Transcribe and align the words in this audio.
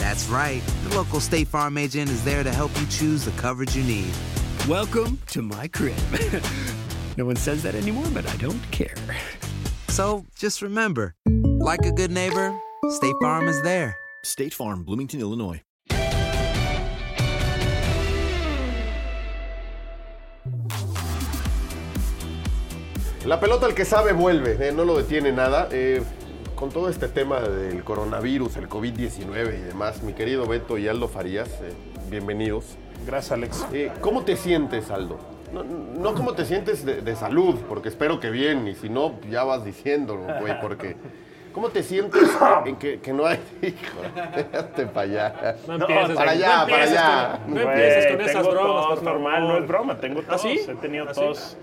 That's 0.00 0.26
right. 0.28 0.62
The 0.84 0.96
local 0.96 1.20
State 1.20 1.46
Farm 1.46 1.76
agent 1.76 2.08
is 2.08 2.24
there 2.24 2.42
to 2.42 2.50
help 2.50 2.70
you 2.80 2.86
choose 2.86 3.22
the 3.22 3.32
coverage 3.32 3.76
you 3.76 3.84
need. 3.84 4.10
Welcome 4.66 5.18
to 5.26 5.42
my 5.42 5.68
crib. 5.68 5.98
no 7.18 7.26
one 7.26 7.36
says 7.36 7.62
that 7.64 7.74
anymore, 7.74 8.06
but 8.14 8.26
I 8.26 8.34
don't 8.36 8.62
care. 8.70 8.94
So 9.88 10.24
just 10.34 10.62
remember, 10.62 11.14
like 11.26 11.84
a 11.84 11.92
good 11.92 12.10
neighbor, 12.10 12.58
State 12.88 13.14
Farm 13.20 13.46
is 13.46 13.60
there. 13.60 13.94
State 14.24 14.54
Farm, 14.54 14.84
Bloomington, 14.84 15.20
Illinois. 15.20 15.60
La 23.26 23.38
pelota 23.38 23.66
al 23.66 23.74
que 23.74 23.84
sabe 23.84 24.14
vuelve, 24.14 24.56
eh, 24.66 24.72
no 24.72 24.84
lo 24.84 24.96
detiene 24.96 25.30
nada. 25.30 25.68
Eh, 25.70 26.02
con 26.60 26.68
todo 26.70 26.90
este 26.90 27.08
tema 27.08 27.40
del 27.40 27.82
coronavirus, 27.84 28.58
el 28.58 28.68
COVID-19 28.68 29.58
y 29.58 29.62
demás, 29.62 30.02
mi 30.02 30.12
querido 30.12 30.46
Beto 30.46 30.76
y 30.76 30.88
Aldo 30.88 31.08
Farías, 31.08 31.48
eh, 31.62 31.72
bienvenidos. 32.10 32.76
Gracias, 33.06 33.32
Alex. 33.32 33.66
Eh, 33.72 33.90
¿Cómo 34.02 34.24
te 34.24 34.36
sientes, 34.36 34.90
Aldo? 34.90 35.18
No, 35.54 35.64
no 35.64 36.14
cómo 36.14 36.34
te 36.34 36.44
sientes 36.44 36.84
de, 36.84 37.00
de 37.00 37.16
salud, 37.16 37.56
porque 37.66 37.88
espero 37.88 38.20
que 38.20 38.28
bien, 38.30 38.68
y 38.68 38.74
si 38.74 38.90
no, 38.90 39.14
ya 39.30 39.42
vas 39.44 39.64
diciéndolo, 39.64 40.26
güey, 40.40 40.60
porque... 40.60 40.96
¿Cómo 41.54 41.70
te 41.70 41.82
sientes 41.82 42.22
en 42.64 42.76
que, 42.76 43.00
que 43.00 43.12
no 43.12 43.26
hay... 43.26 43.40
Hijo, 43.62 44.02
déjate 44.36 44.86
para 44.86 45.00
allá. 45.00 45.56
No 45.66 45.74
empieces, 45.74 46.16
para 46.16 46.32
güey, 46.34 46.44
allá, 46.44 46.56
no 46.60 46.66
para 46.68 46.84
empieces 46.84 46.98
allá. 46.98 47.40
con- 47.44 47.54
no 47.54 47.60
empieces 47.60 48.06
con 48.12 48.20
esas 48.20 48.34
tengo 48.34 48.50
bromas, 48.50 49.02
normal, 49.02 49.48
no 49.48 49.56
es 49.56 49.66
broma, 49.66 49.96
tengo 49.98 50.20
tos. 50.22 50.28
¿Ah, 50.34 50.38
sí? 50.38 50.60
He 50.68 50.74
tenido 50.76 51.06
¿Ah, 51.08 51.14
sí? 51.14 51.56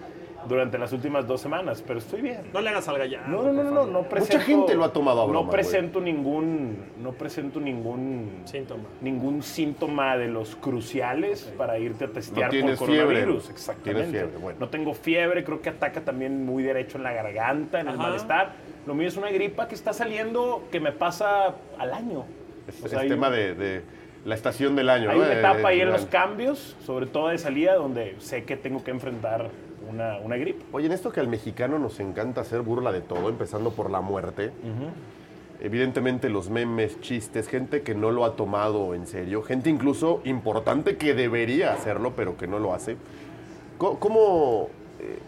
Durante 0.47 0.77
las 0.77 0.93
últimas 0.93 1.27
dos 1.27 1.41
semanas, 1.41 1.83
pero 1.85 1.99
estoy 1.99 2.21
bien. 2.21 2.41
No 2.53 2.61
le 2.61 2.69
hagas 2.69 2.87
al 2.87 2.97
gallado. 2.97 3.27
No, 3.27 3.43
no, 3.51 3.63
no, 3.63 3.71
no, 3.71 3.85
no 3.85 4.03
presento. 4.03 4.43
gente 4.45 4.75
lo 4.75 4.83
ha 4.83 4.93
tomado 4.93 5.21
a 5.21 5.25
broma, 5.25 5.45
No 5.47 5.51
presento 5.51 5.99
ningún, 6.01 6.77
no 7.01 7.11
presento 7.13 7.59
ningún 7.59 8.41
Síntoma. 8.45 8.83
ningún 9.01 9.43
síntoma 9.43 10.17
de 10.17 10.27
los 10.27 10.55
cruciales 10.55 11.53
para 11.57 11.77
irte 11.79 12.05
a 12.05 12.07
testear 12.09 12.53
No 12.53 12.75
por 12.75 12.87
fiebre. 12.87 13.03
coronavirus. 13.05 13.49
Exactamente. 13.49 14.01
Tienes 14.03 14.09
fiebre, 14.21 14.37
bueno. 14.37 14.59
No 14.59 14.69
tengo 14.69 14.93
fiebre, 14.93 15.43
creo 15.43 15.61
que 15.61 15.69
ataca 15.69 16.01
también 16.01 16.45
muy 16.45 16.63
derecho 16.63 16.97
en 16.97 17.03
la 17.03 17.13
garganta, 17.13 17.79
en 17.79 17.87
el 17.87 17.97
malestar. 17.97 18.53
Lo 18.85 18.93
mío 18.95 19.07
es 19.07 19.17
una 19.17 19.29
gripa 19.29 19.67
que 19.67 19.75
está 19.75 19.93
saliendo 19.93 20.63
que 20.71 20.79
me 20.79 20.91
pasa 20.91 21.55
al 21.77 21.93
año. 21.93 22.25
Es, 22.67 22.83
O 22.83 22.87
sea, 22.87 22.99
es 22.99 23.03
hay- 23.03 23.09
tema 23.09 23.29
de, 23.29 23.53
de 23.55 23.81
la 24.25 24.35
estación 24.35 24.75
del 24.75 24.89
año, 24.89 25.09
Hay 25.09 25.17
¿no? 25.19 25.23
una 25.25 25.33
etapa 25.39 25.69
ahí 25.69 25.79
en 25.81 25.89
los 25.89 26.05
cambios, 26.05 26.75
sobre 26.85 27.05
todo 27.05 27.29
de 27.29 27.37
salida, 27.37 27.75
donde 27.75 28.15
sé 28.19 28.43
que 28.43 28.57
tengo 28.57 28.83
que 28.83 28.91
enfrentar 28.91 29.49
una, 29.89 30.17
una 30.19 30.37
gripe. 30.37 30.65
Oye, 30.71 30.87
en 30.87 30.91
esto 30.91 31.11
que 31.11 31.19
al 31.19 31.27
mexicano 31.27 31.79
nos 31.79 31.99
encanta 31.99 32.41
hacer 32.41 32.61
burla 32.61 32.91
de 32.91 33.01
todo, 33.01 33.29
empezando 33.29 33.71
por 33.71 33.89
la 33.89 34.01
muerte. 34.01 34.51
Evidentemente 35.59 36.29
los 36.29 36.49
memes, 36.49 37.01
chistes, 37.01 37.47
gente 37.47 37.81
que 37.81 37.95
no 37.95 38.11
lo 38.11 38.25
ha 38.25 38.35
tomado 38.35 38.93
en 38.93 39.07
serio, 39.07 39.41
gente 39.41 39.71
incluso 39.71 40.21
importante 40.23 40.97
que 40.97 41.15
debería 41.15 41.73
hacerlo, 41.73 42.13
pero 42.15 42.37
que 42.37 42.47
no 42.47 42.59
lo 42.59 42.73
hace. 42.73 42.97
¿Cómo, 43.79 44.69
eh, 44.99 45.19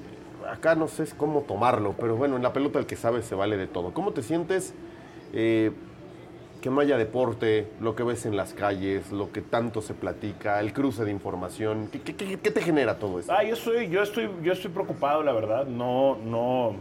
acá 0.50 0.76
no 0.76 0.88
sé 0.88 1.06
cómo 1.18 1.42
tomarlo, 1.42 1.96
pero 2.00 2.16
bueno, 2.16 2.36
en 2.36 2.44
la 2.44 2.54
pelota 2.54 2.80
el 2.80 2.86
que 2.86 2.96
sabe 2.96 3.24
se 3.24 3.36
vale 3.36 3.58
de 3.58 3.68
todo. 3.68 3.92
¿Cómo 3.92 4.12
te 4.12 4.22
sientes 4.22 4.74
eh, 5.34 5.72
que 6.62 6.70
no 6.70 6.82
haya 6.82 6.98
deporte, 6.98 7.68
lo 7.80 7.96
que 7.96 8.04
ves 8.04 8.26
en 8.26 8.36
las 8.36 8.54
calles, 8.54 9.12
lo 9.12 9.32
que 9.32 9.42
tanto 9.42 9.82
se 9.82 9.94
platica, 9.94 10.60
el 10.60 10.74
cruce 10.74 11.06
de 11.06 11.12
información? 11.12 11.90
¿Qué, 11.92 12.00
te 12.14 12.62
genera 12.62 13.00
todo 13.00 13.20
eso? 13.20 13.32
Ah, 13.32 13.44
yo 13.44 13.56
soy, 13.56 13.90
yo 13.90 14.04
estoy, 14.04 14.30
yo 14.44 14.54
estoy 14.54 14.72
preocupado, 14.72 15.24
la 15.24 15.32
verdad. 15.32 15.66
No, 15.66 16.18
no, 16.18 16.76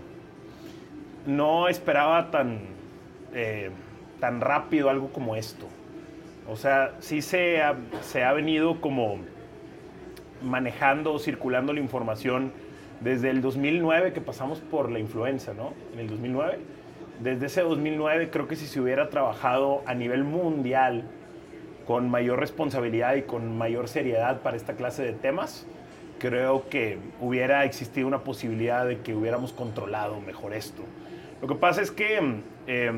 no 1.26 1.68
esperaba 1.68 2.30
tan, 2.30 2.60
eh, 3.34 3.70
tan 4.20 4.40
rápido 4.40 4.90
algo 4.90 5.08
como 5.12 5.36
esto. 5.36 5.66
O 6.48 6.56
sea, 6.56 6.94
sí 7.00 7.22
se 7.22 7.62
ha, 7.62 7.76
se 8.02 8.24
ha 8.24 8.32
venido 8.32 8.80
como 8.80 9.18
manejando, 10.42 11.18
circulando 11.18 11.72
la 11.72 11.80
información 11.80 12.52
desde 13.00 13.30
el 13.30 13.40
2009 13.42 14.12
que 14.12 14.20
pasamos 14.20 14.60
por 14.60 14.90
la 14.90 14.98
influenza, 14.98 15.54
¿no? 15.54 15.72
En 15.92 16.00
el 16.00 16.08
2009. 16.08 16.58
Desde 17.20 17.46
ese 17.46 17.62
2009 17.62 18.30
creo 18.30 18.46
que 18.46 18.54
si 18.54 18.66
se 18.66 18.80
hubiera 18.80 19.10
trabajado 19.10 19.82
a 19.86 19.94
nivel 19.94 20.22
mundial 20.22 21.02
con 21.86 22.08
mayor 22.08 22.38
responsabilidad 22.38 23.16
y 23.16 23.22
con 23.22 23.58
mayor 23.58 23.88
seriedad 23.88 24.40
para 24.42 24.56
esta 24.56 24.74
clase 24.74 25.02
de 25.02 25.12
temas, 25.12 25.66
creo 26.20 26.68
que 26.68 26.98
hubiera 27.20 27.64
existido 27.64 28.06
una 28.06 28.22
posibilidad 28.22 28.86
de 28.86 29.00
que 29.00 29.14
hubiéramos 29.14 29.52
controlado 29.52 30.20
mejor 30.20 30.54
esto. 30.54 30.82
Lo 31.42 31.48
que 31.48 31.56
pasa 31.56 31.82
es 31.82 31.90
que 31.90 32.20
eh, 32.68 32.92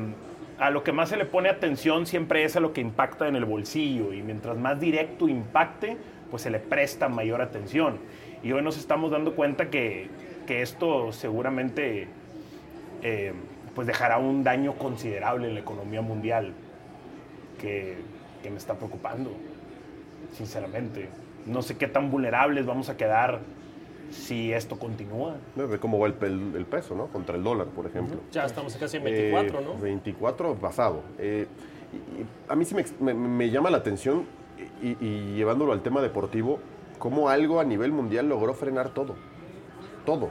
a 0.59 0.69
lo 0.69 0.83
que 0.83 0.91
más 0.91 1.09
se 1.09 1.17
le 1.17 1.25
pone 1.25 1.49
atención 1.49 2.05
siempre 2.05 2.43
es 2.43 2.55
a 2.55 2.59
lo 2.59 2.73
que 2.73 2.81
impacta 2.81 3.27
en 3.27 3.35
el 3.35 3.45
bolsillo 3.45 4.13
y 4.13 4.21
mientras 4.21 4.55
más 4.57 4.79
directo 4.79 5.27
impacte, 5.27 5.97
pues 6.29 6.43
se 6.43 6.51
le 6.51 6.59
presta 6.59 7.09
mayor 7.09 7.41
atención. 7.41 7.97
Y 8.43 8.51
hoy 8.51 8.61
nos 8.61 8.77
estamos 8.77 9.09
dando 9.09 9.33
cuenta 9.35 9.71
que, 9.71 10.09
que 10.45 10.61
esto 10.61 11.11
seguramente 11.11 12.07
eh, 13.01 13.33
pues 13.75 13.87
dejará 13.87 14.17
un 14.17 14.43
daño 14.43 14.73
considerable 14.73 15.47
en 15.47 15.53
la 15.55 15.59
economía 15.61 16.01
mundial 16.01 16.53
que, 17.59 17.97
que 18.43 18.49
me 18.49 18.57
está 18.57 18.75
preocupando, 18.75 19.31
sinceramente. 20.33 21.09
No 21.45 21.61
sé 21.61 21.77
qué 21.77 21.87
tan 21.87 22.11
vulnerables 22.11 22.65
vamos 22.65 22.89
a 22.89 22.97
quedar 22.97 23.39
si 24.11 24.51
esto 24.51 24.77
continúa. 24.77 25.35
Ve 25.55 25.79
cómo 25.79 25.97
va 25.99 26.07
el, 26.07 26.15
el- 26.21 26.55
el 26.55 26.65
peso, 26.65 26.95
¿no? 26.95 27.07
Contra 27.07 27.35
el 27.35 27.43
dólar, 27.43 27.67
por 27.67 27.85
ejemplo. 27.85 28.19
Ya 28.31 28.45
estamos 28.45 28.75
casi 28.75 28.97
en 28.97 29.03
24, 29.05 29.59
Eh, 29.59 29.63
¿no? 29.63 29.77
24 29.77 30.55
pasado. 30.55 31.01
Eh, 31.17 31.47
y- 31.93 32.21
y 32.21 32.25
a 32.49 32.55
mí 32.55 32.65
sí 32.65 32.75
me- 32.99 33.13
me 33.13 33.49
llama 33.49 33.69
la 33.69 33.77
atención, 33.77 34.25
y, 34.81 34.97
y 35.03 35.35
llevándolo 35.35 35.71
al 35.71 35.81
tema 35.81 36.01
deportivo, 36.01 36.59
cómo 36.99 37.29
algo 37.29 37.59
a 37.59 37.63
nivel 37.63 37.91
mundial 37.91 38.27
logró 38.29 38.53
frenar 38.53 38.89
todo. 38.89 39.15
Todo. 40.05 40.29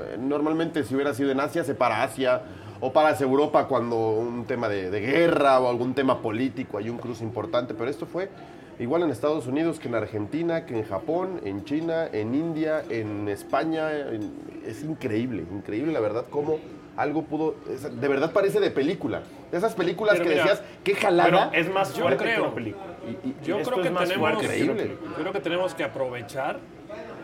Eh, 0.00 0.16
normalmente 0.18 0.84
si 0.84 0.94
hubiera 0.94 1.14
sido 1.14 1.30
en 1.30 1.40
Asia, 1.40 1.64
se 1.64 1.74
para 1.74 2.02
Asia, 2.02 2.42
o 2.80 2.92
para 2.92 3.16
Europa 3.18 3.66
cuando 3.68 3.96
un 4.12 4.46
tema 4.46 4.68
de, 4.68 4.90
de 4.90 5.00
guerra 5.00 5.60
o 5.60 5.68
algún 5.68 5.94
tema 5.94 6.22
político, 6.22 6.78
hay 6.78 6.88
un 6.88 6.96
cruce 6.98 7.22
importante, 7.24 7.74
pero 7.74 7.90
esto 7.90 8.06
fue 8.06 8.30
igual 8.78 9.02
en 9.02 9.10
Estados 9.10 9.46
Unidos 9.46 9.78
que 9.78 9.88
en 9.88 9.94
Argentina, 9.94 10.64
que 10.64 10.78
en 10.78 10.84
Japón, 10.86 11.40
en 11.44 11.64
China, 11.64 12.06
en 12.10 12.34
India, 12.34 12.82
en 12.88 13.28
España. 13.28 13.90
en- 13.92 14.32
es 14.66 14.82
increíble, 14.82 15.44
increíble 15.52 15.92
la 15.92 16.00
verdad 16.00 16.24
cómo 16.30 16.58
algo 16.96 17.22
pudo. 17.24 17.54
es- 17.70 18.00
de 18.00 18.08
verdad 18.08 18.32
parece 18.32 18.60
de 18.60 18.70
película. 18.70 19.22
De 19.50 19.58
esas 19.58 19.74
películas 19.74 20.14
Pero 20.14 20.24
que 20.24 20.30
mira, 20.30 20.42
decías, 20.44 20.62
qué 20.84 20.94
jalada. 20.94 21.50
Pero 21.50 21.62
es 21.66 21.72
más 21.74 21.94
Yo 21.94 22.06
que 22.06 22.16
creo. 22.16 22.44
una 22.44 22.54
película. 22.54 22.84
Y- 23.06 23.28
y- 23.28 23.34
Yo 23.44 23.58
Esto 23.58 23.70
creo 23.72 23.84
es 23.84 23.90
que 23.90 24.06
tenemos, 24.06 24.46
película. 24.46 24.84
yo 24.84 25.14
creo 25.16 25.32
que 25.32 25.40
tenemos 25.40 25.74
que 25.74 25.84
aprovechar 25.84 26.58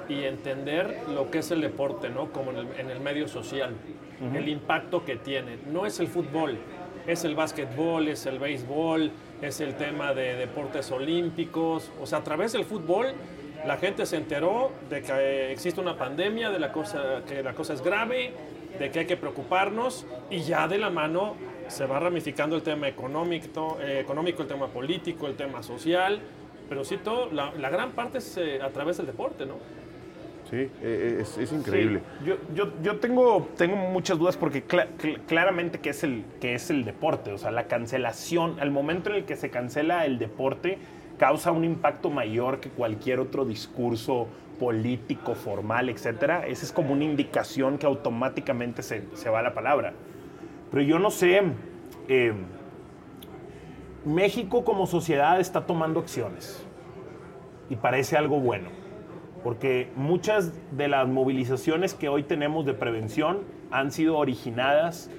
y 0.09 0.25
entender 0.25 1.03
lo 1.09 1.31
que 1.31 1.39
es 1.39 1.51
el 1.51 1.61
deporte, 1.61 2.09
¿no? 2.09 2.33
Como 2.33 2.51
en 2.53 2.59
el, 2.59 2.69
en 2.79 2.91
el 2.91 3.01
medio 3.01 3.29
social, 3.29 3.75
el 4.35 4.49
impacto 4.49 5.05
que 5.05 5.17
tiene. 5.17 5.59
No 5.71 5.87
es 5.87 6.01
el 6.01 6.09
fútbol, 6.09 6.57
es 7.07 7.25
el 7.25 7.35
básquetbol, 7.35 8.09
es 8.09 8.27
el 8.27 8.39
béisbol, 8.39 9.11
es 9.43 9.61
el 9.61 9.75
tema 9.77 10.15
de 10.15 10.37
deportes 10.37 10.91
olímpicos. 10.91 11.91
O 12.01 12.07
sea, 12.07 12.19
a 12.19 12.25
través 12.25 12.53
del 12.53 12.65
fútbol 12.65 13.09
la 13.65 13.77
gente 13.79 14.07
se 14.07 14.17
enteró 14.17 14.71
de 14.89 15.03
que 15.03 15.53
existe 15.53 15.81
una 15.81 15.97
pandemia, 15.97 16.51
de 16.51 16.59
la 16.59 16.73
cosa, 16.73 17.23
que 17.27 17.43
la 17.43 17.55
cosa 17.55 17.75
es 17.75 17.83
grave, 17.83 18.33
de 18.79 18.91
que 18.91 19.01
hay 19.01 19.07
que 19.07 19.17
preocuparnos 19.17 20.07
y 20.31 20.41
ya 20.41 20.69
de 20.69 20.79
la 20.79 20.91
mano 20.91 21.35
se 21.69 21.85
va 21.87 21.99
ramificando 21.99 22.55
el 22.55 22.63
tema 22.63 22.87
económico, 22.87 23.79
eh, 23.81 24.01
económico 24.01 24.43
el 24.43 24.49
tema 24.49 24.69
político, 24.69 25.27
el 25.27 25.35
tema 25.35 25.63
social, 25.63 26.21
pero 26.69 26.85
sí 26.85 26.99
todo, 26.99 27.31
la, 27.33 27.53
la 27.59 27.71
gran 27.71 27.93
parte 27.93 28.19
es 28.19 28.37
eh, 28.37 28.61
a 28.63 28.69
través 28.71 28.99
del 28.99 29.07
deporte, 29.07 29.47
¿no? 29.47 29.55
Sí, 30.51 30.71
eh, 30.81 31.19
es, 31.23 31.37
es 31.39 31.53
increíble. 31.53 32.01
Sí, 32.21 32.27
Yo, 32.27 32.37
yo, 32.55 32.73
yo 32.83 33.01
tengo, 33.01 33.49
tengo 33.57 33.75
muchas 33.77 34.17
dudas 34.17 34.37
porque 34.37 34.65
cla- 34.65 34.87
cl- 34.97 35.19
claramente 35.27 35.81
que 35.81 35.91
es, 35.91 36.05
el, 36.05 36.25
que 36.41 36.55
es 36.55 36.71
el 36.71 36.85
deporte, 36.85 37.33
o 37.33 37.39
sea, 37.39 37.51
la 37.51 37.67
cancelación, 37.67 38.61
al 38.61 38.71
momento 38.71 39.11
en 39.11 39.17
el 39.17 39.25
que 39.25 39.35
se 39.35 39.51
cancela 39.51 40.07
el 40.07 40.19
deporte, 40.21 40.79
causa 41.19 41.51
un 41.51 41.65
impacto 41.65 42.11
mayor 42.11 42.61
que 42.61 42.69
cualquier 42.69 43.19
otro 43.19 43.45
discurso 43.45 44.29
político, 44.61 45.35
formal, 45.35 45.89
etcétera. 45.89 46.47
Esa 46.47 46.65
es 46.65 46.73
como 46.73 46.93
una 46.93 47.05
indicación 47.05 47.77
que 47.77 47.87
automáticamente 47.87 48.83
se, 48.85 49.03
se 49.15 49.29
va 49.29 49.41
a 49.41 49.43
la 49.43 49.53
palabra. 49.53 49.95
Pero 50.71 50.83
yo 50.83 50.99
no 51.01 51.11
sé, 51.11 51.43
eh, 52.09 52.33
México 54.05 54.65
como 54.65 54.87
sociedad 54.87 55.41
está 55.41 55.67
tomando 55.67 55.99
acciones 56.01 56.65
y 57.69 57.75
parece 57.77 58.17
algo 58.17 58.39
bueno 58.39 58.69
porque 59.43 59.89
muchas 59.97 60.53
de 60.77 60.89
las 60.89 61.07
movilizaciones 61.09 61.95
que 61.95 62.09
hoy 62.09 62.23
tenemos 62.23 62.67
de 62.67 62.75
prevención 62.75 63.41
han 63.71 63.93
sido 63.93 64.17
originadas 64.17 65.11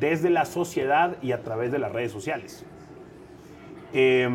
desde 0.00 0.30
la 0.30 0.44
sociedad 0.44 1.16
y 1.22 1.32
a 1.32 1.42
través 1.42 1.70
de 1.72 1.78
las 1.78 1.92
redes 1.92 2.12
sociales. 2.12 2.64
Eh, 3.92 4.28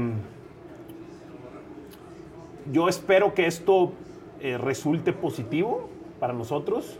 yo 2.71 2.87
espero 2.87 3.33
que 3.33 3.47
esto 3.47 3.93
eh, 4.39 4.57
resulte 4.57 5.13
positivo 5.13 5.89
para 6.19 6.33
nosotros, 6.33 6.99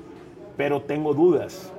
pero 0.57 0.81
tengo 0.81 1.13
dudas, 1.13 1.71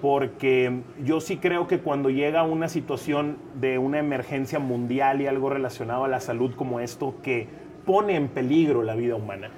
porque 0.00 0.80
yo 1.02 1.20
sí 1.20 1.36
creo 1.36 1.66
que 1.66 1.78
cuando 1.78 2.10
llega 2.10 2.42
una 2.42 2.68
situación 2.68 3.38
de 3.54 3.78
una 3.78 3.98
emergencia 3.98 4.58
mundial 4.58 5.20
y 5.20 5.26
algo 5.26 5.50
relacionado 5.50 6.04
a 6.04 6.08
la 6.08 6.20
salud 6.20 6.54
como 6.54 6.80
esto, 6.80 7.14
que 7.22 7.48
pone 7.86 8.16
en 8.16 8.28
peligro 8.28 8.82
la 8.82 8.94
vida 8.94 9.14
humana, 9.14 9.50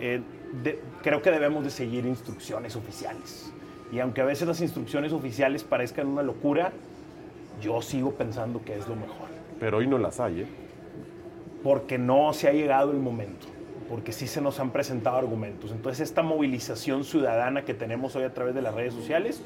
eh, 0.00 0.20
de- 0.62 0.80
creo 1.02 1.22
que 1.22 1.30
debemos 1.30 1.64
de 1.64 1.70
seguir 1.70 2.06
instrucciones 2.06 2.74
oficiales. 2.76 3.52
Y 3.92 3.98
aunque 4.00 4.20
a 4.20 4.24
veces 4.24 4.46
las 4.48 4.60
instrucciones 4.60 5.12
oficiales 5.12 5.64
parezcan 5.64 6.06
una 6.06 6.22
locura, 6.22 6.72
yo 7.60 7.82
sigo 7.82 8.12
pensando 8.12 8.62
que 8.64 8.76
es 8.76 8.86
lo 8.88 8.94
mejor. 8.96 9.28
Pero 9.58 9.78
hoy 9.78 9.86
no 9.86 9.98
las 9.98 10.20
hay, 10.20 10.42
¿eh? 10.42 10.46
Porque 11.62 11.98
no 11.98 12.32
se 12.32 12.48
ha 12.48 12.52
llegado 12.52 12.90
el 12.92 12.98
momento, 12.98 13.46
porque 13.88 14.12
sí 14.12 14.26
se 14.26 14.40
nos 14.40 14.58
han 14.60 14.70
presentado 14.70 15.18
argumentos. 15.18 15.72
Entonces 15.72 16.00
esta 16.08 16.22
movilización 16.22 17.04
ciudadana 17.04 17.64
que 17.64 17.74
tenemos 17.74 18.16
hoy 18.16 18.24
a 18.24 18.32
través 18.32 18.54
de 18.54 18.62
las 18.62 18.74
redes 18.74 18.94
sociales, 18.94 19.42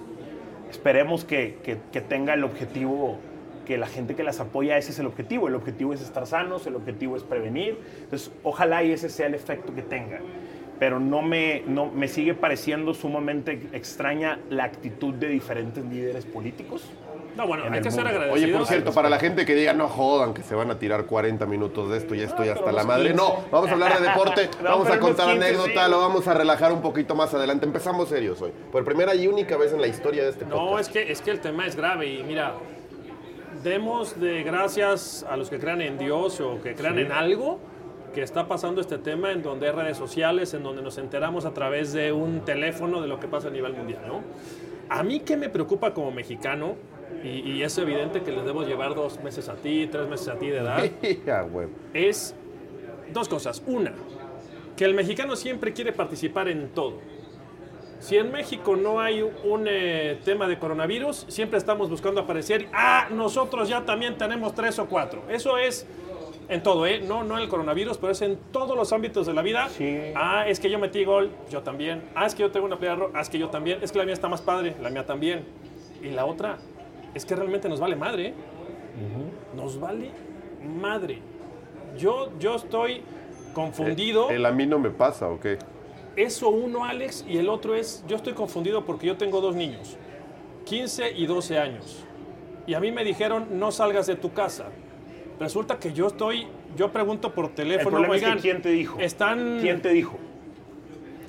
esperemos 0.70 1.24
que, 1.24 1.58
que- 1.64 1.78
que 1.92 2.00
tenga 2.00 2.34
el 2.34 2.44
objetivo, 2.44 3.18
que 3.66 3.78
la 3.78 3.86
gente 3.86 4.14
que 4.14 4.22
las 4.22 4.38
apoya, 4.40 4.76
ese 4.76 4.92
es 4.92 4.98
el 4.98 5.06
objetivo. 5.06 5.48
El 5.48 5.54
objetivo 5.54 5.92
es 5.94 6.02
estar 6.02 6.26
sanos, 6.26 6.66
el 6.66 6.76
objetivo 6.76 7.16
es 7.16 7.22
prevenir. 7.24 7.78
Entonces 8.02 8.30
ojalá 8.44 8.84
y 8.84 8.92
ese 8.92 9.08
sea 9.08 9.26
el 9.26 9.34
efecto 9.34 9.74
que 9.74 9.82
tenga. 9.82 10.20
Pero 10.84 11.00
no 11.00 11.22
me, 11.22 11.62
no, 11.66 11.86
me 11.86 12.08
sigue 12.08 12.34
pareciendo 12.34 12.92
sumamente 12.92 13.68
extraña 13.72 14.38
la 14.50 14.64
actitud 14.64 15.14
de 15.14 15.28
diferentes 15.28 15.82
líderes 15.82 16.26
políticos. 16.26 16.82
No, 17.38 17.46
bueno, 17.46 17.64
En 17.64 17.72
hay 17.72 17.80
que 17.80 17.90
ser 17.90 18.06
agradecidos. 18.06 18.44
Oye, 18.44 18.52
por 18.52 18.66
cierto, 18.66 18.92
para 18.92 19.08
la 19.08 19.18
gente 19.18 19.46
que 19.46 19.54
diga, 19.54 19.72
no 19.72 19.88
jodan, 19.88 20.34
que 20.34 20.42
se 20.42 20.54
van 20.54 20.70
a 20.70 20.78
tirar 20.78 21.06
40 21.06 21.46
minutos 21.46 21.90
de 21.90 21.96
esto 21.96 22.14
y 22.14 22.20
esto 22.20 22.44
y 22.44 22.50
hasta 22.50 22.70
la 22.70 22.84
madre. 22.84 23.12
15. 23.12 23.16
No, 23.16 23.44
vamos 23.50 23.70
a 23.70 23.72
hablar 23.72 23.98
de 23.98 24.08
deporte, 24.08 24.50
No, 24.62 24.68
vamos 24.72 24.90
a 24.90 25.00
contar 25.00 25.28
los 25.28 25.36
15 25.36 25.46
anécdota, 25.46 25.84
sí. 25.86 25.90
lo 25.90 25.98
vamos 26.00 26.28
a 26.28 26.34
relajar 26.34 26.70
un 26.70 26.82
poquito 26.82 27.14
más 27.14 27.32
adelante. 27.32 27.64
Empezamos 27.64 28.10
serios 28.10 28.42
hoy. 28.42 28.52
Por 28.70 28.84
primera 28.84 29.14
y 29.14 29.26
única 29.26 29.56
vez 29.56 29.72
en 29.72 29.80
la 29.80 29.86
historia 29.86 30.24
de 30.24 30.28
este 30.32 30.44
No, 30.44 30.56
podcast. 30.56 30.80
es 30.80 30.92
que, 30.92 31.12
es 31.12 31.22
que 31.22 31.30
el 31.30 31.40
tema 31.40 31.66
es 31.66 31.76
grave 31.76 32.08
y 32.12 32.22
mira, 32.24 32.52
demos 33.62 34.20
de 34.20 34.42
gracias 34.42 35.24
a 35.30 35.38
los 35.38 35.48
que 35.48 35.58
crean 35.58 35.80
en 35.80 35.96
Dios 35.96 36.42
o 36.42 36.60
que 36.60 36.74
crean 36.74 36.98
en 36.98 37.10
algo 37.10 37.58
que 38.14 38.22
está 38.22 38.48
pasando 38.48 38.80
este 38.80 38.96
tema 38.96 39.32
en 39.32 39.42
donde 39.42 39.66
hay 39.66 39.72
redes 39.72 39.98
sociales, 39.98 40.54
en 40.54 40.62
donde 40.62 40.80
nos 40.80 40.96
enteramos 40.98 41.44
a 41.44 41.52
través 41.52 41.92
de 41.92 42.12
un 42.12 42.44
teléfono 42.44 43.02
de 43.02 43.08
lo 43.08 43.18
que 43.20 43.26
pasa 43.26 43.48
a 43.48 43.50
nivel 43.50 43.74
mundial, 43.74 44.02
¿no? 44.06 44.22
A 44.88 45.02
mí 45.02 45.20
que 45.20 45.36
me 45.36 45.48
preocupa 45.48 45.92
como 45.92 46.10
mexicano, 46.12 46.76
y, 47.22 47.52
y 47.52 47.62
es 47.62 47.76
evidente 47.78 48.22
que 48.22 48.30
les 48.30 48.44
debo 48.44 48.62
llevar 48.62 48.94
dos 48.94 49.20
meses 49.22 49.48
a 49.48 49.54
ti, 49.54 49.88
tres 49.90 50.08
meses 50.08 50.28
a 50.28 50.38
ti 50.38 50.48
de 50.48 50.58
edad, 50.58 50.84
es 51.92 52.34
dos 53.12 53.28
cosas. 53.28 53.62
Una, 53.66 53.92
que 54.76 54.84
el 54.84 54.94
mexicano 54.94 55.36
siempre 55.36 55.72
quiere 55.72 55.92
participar 55.92 56.48
en 56.48 56.68
todo. 56.68 56.98
Si 58.00 58.16
en 58.18 58.30
México 58.30 58.76
no 58.76 59.00
hay 59.00 59.22
un 59.22 59.64
eh, 59.66 60.18
tema 60.24 60.46
de 60.46 60.58
coronavirus, 60.58 61.24
siempre 61.28 61.58
estamos 61.58 61.88
buscando 61.88 62.20
aparecer. 62.20 62.68
Ah, 62.72 63.08
nosotros 63.10 63.68
ya 63.68 63.84
también 63.84 64.18
tenemos 64.18 64.54
tres 64.54 64.78
o 64.78 64.86
cuatro. 64.86 65.22
Eso 65.30 65.56
es 65.56 65.86
en 66.48 66.62
todo, 66.62 66.86
¿eh? 66.86 67.00
No, 67.00 67.24
no 67.24 67.36
en 67.36 67.42
el 67.44 67.48
coronavirus, 67.48 67.98
pero 67.98 68.12
es 68.12 68.22
en 68.22 68.36
todos 68.52 68.76
los 68.76 68.92
ámbitos 68.92 69.26
de 69.26 69.32
la 69.34 69.42
vida. 69.42 69.68
Ah, 70.14 70.44
es 70.48 70.60
que 70.60 70.68
yo 70.70 70.78
metí 70.78 71.04
gol, 71.04 71.30
yo 71.50 71.62
también. 71.62 72.02
Ah, 72.14 72.26
es 72.26 72.34
que 72.34 72.42
yo 72.42 72.50
tengo 72.50 72.66
una 72.66 72.76
ro- 72.76 73.10
ah, 73.14 73.20
es 73.20 73.28
que 73.28 73.38
yo 73.38 73.48
también. 73.48 73.78
Es 73.82 73.92
que 73.92 73.98
la 73.98 74.04
mía 74.04 74.14
está 74.14 74.28
más 74.28 74.42
padre, 74.42 74.74
la 74.82 74.90
mía 74.90 75.06
también. 75.06 75.44
Y 76.02 76.08
la 76.10 76.26
otra, 76.26 76.58
es 77.14 77.24
que 77.24 77.34
realmente 77.34 77.68
nos 77.68 77.80
vale 77.80 77.96
madre, 77.96 78.28
¿eh? 78.28 78.34
Nos 79.56 79.78
vale 79.80 80.10
madre. 80.80 81.18
Yo, 81.98 82.30
yo 82.38 82.56
estoy 82.56 83.02
confundido. 83.54 84.30
¿El 84.30 84.44
a 84.46 84.50
mí 84.52 84.66
no 84.66 84.78
me 84.78 84.90
pasa 84.90 85.28
o 85.28 85.38
qué? 85.40 85.58
Eso 86.16 86.48
uno, 86.50 86.84
Alex, 86.84 87.24
y 87.28 87.38
el 87.38 87.48
otro 87.48 87.74
es, 87.74 88.04
yo 88.06 88.16
estoy 88.16 88.34
confundido 88.34 88.84
porque 88.84 89.06
yo 89.06 89.16
tengo 89.16 89.40
dos 89.40 89.56
niños, 89.56 89.96
15 90.64 91.12
y 91.12 91.26
12 91.26 91.58
años. 91.58 92.04
Y 92.66 92.74
a 92.74 92.80
mí 92.80 92.92
me 92.92 93.04
dijeron, 93.04 93.46
no 93.58 93.70
salgas 93.72 94.06
de 94.06 94.14
tu 94.16 94.32
casa. 94.32 94.66
Resulta 95.40 95.78
que 95.78 95.92
yo 95.92 96.06
estoy, 96.06 96.46
yo 96.76 96.90
pregunto 96.92 97.32
por 97.34 97.46
El 97.46 97.50
teléfono, 97.52 98.12
es 98.14 98.22
que 98.22 98.36
¿quién 98.36 98.62
te 98.62 98.70
dijo? 98.70 98.98
están... 99.00 99.58
¿Quién 99.60 99.82
te 99.82 99.90
dijo? 99.90 100.16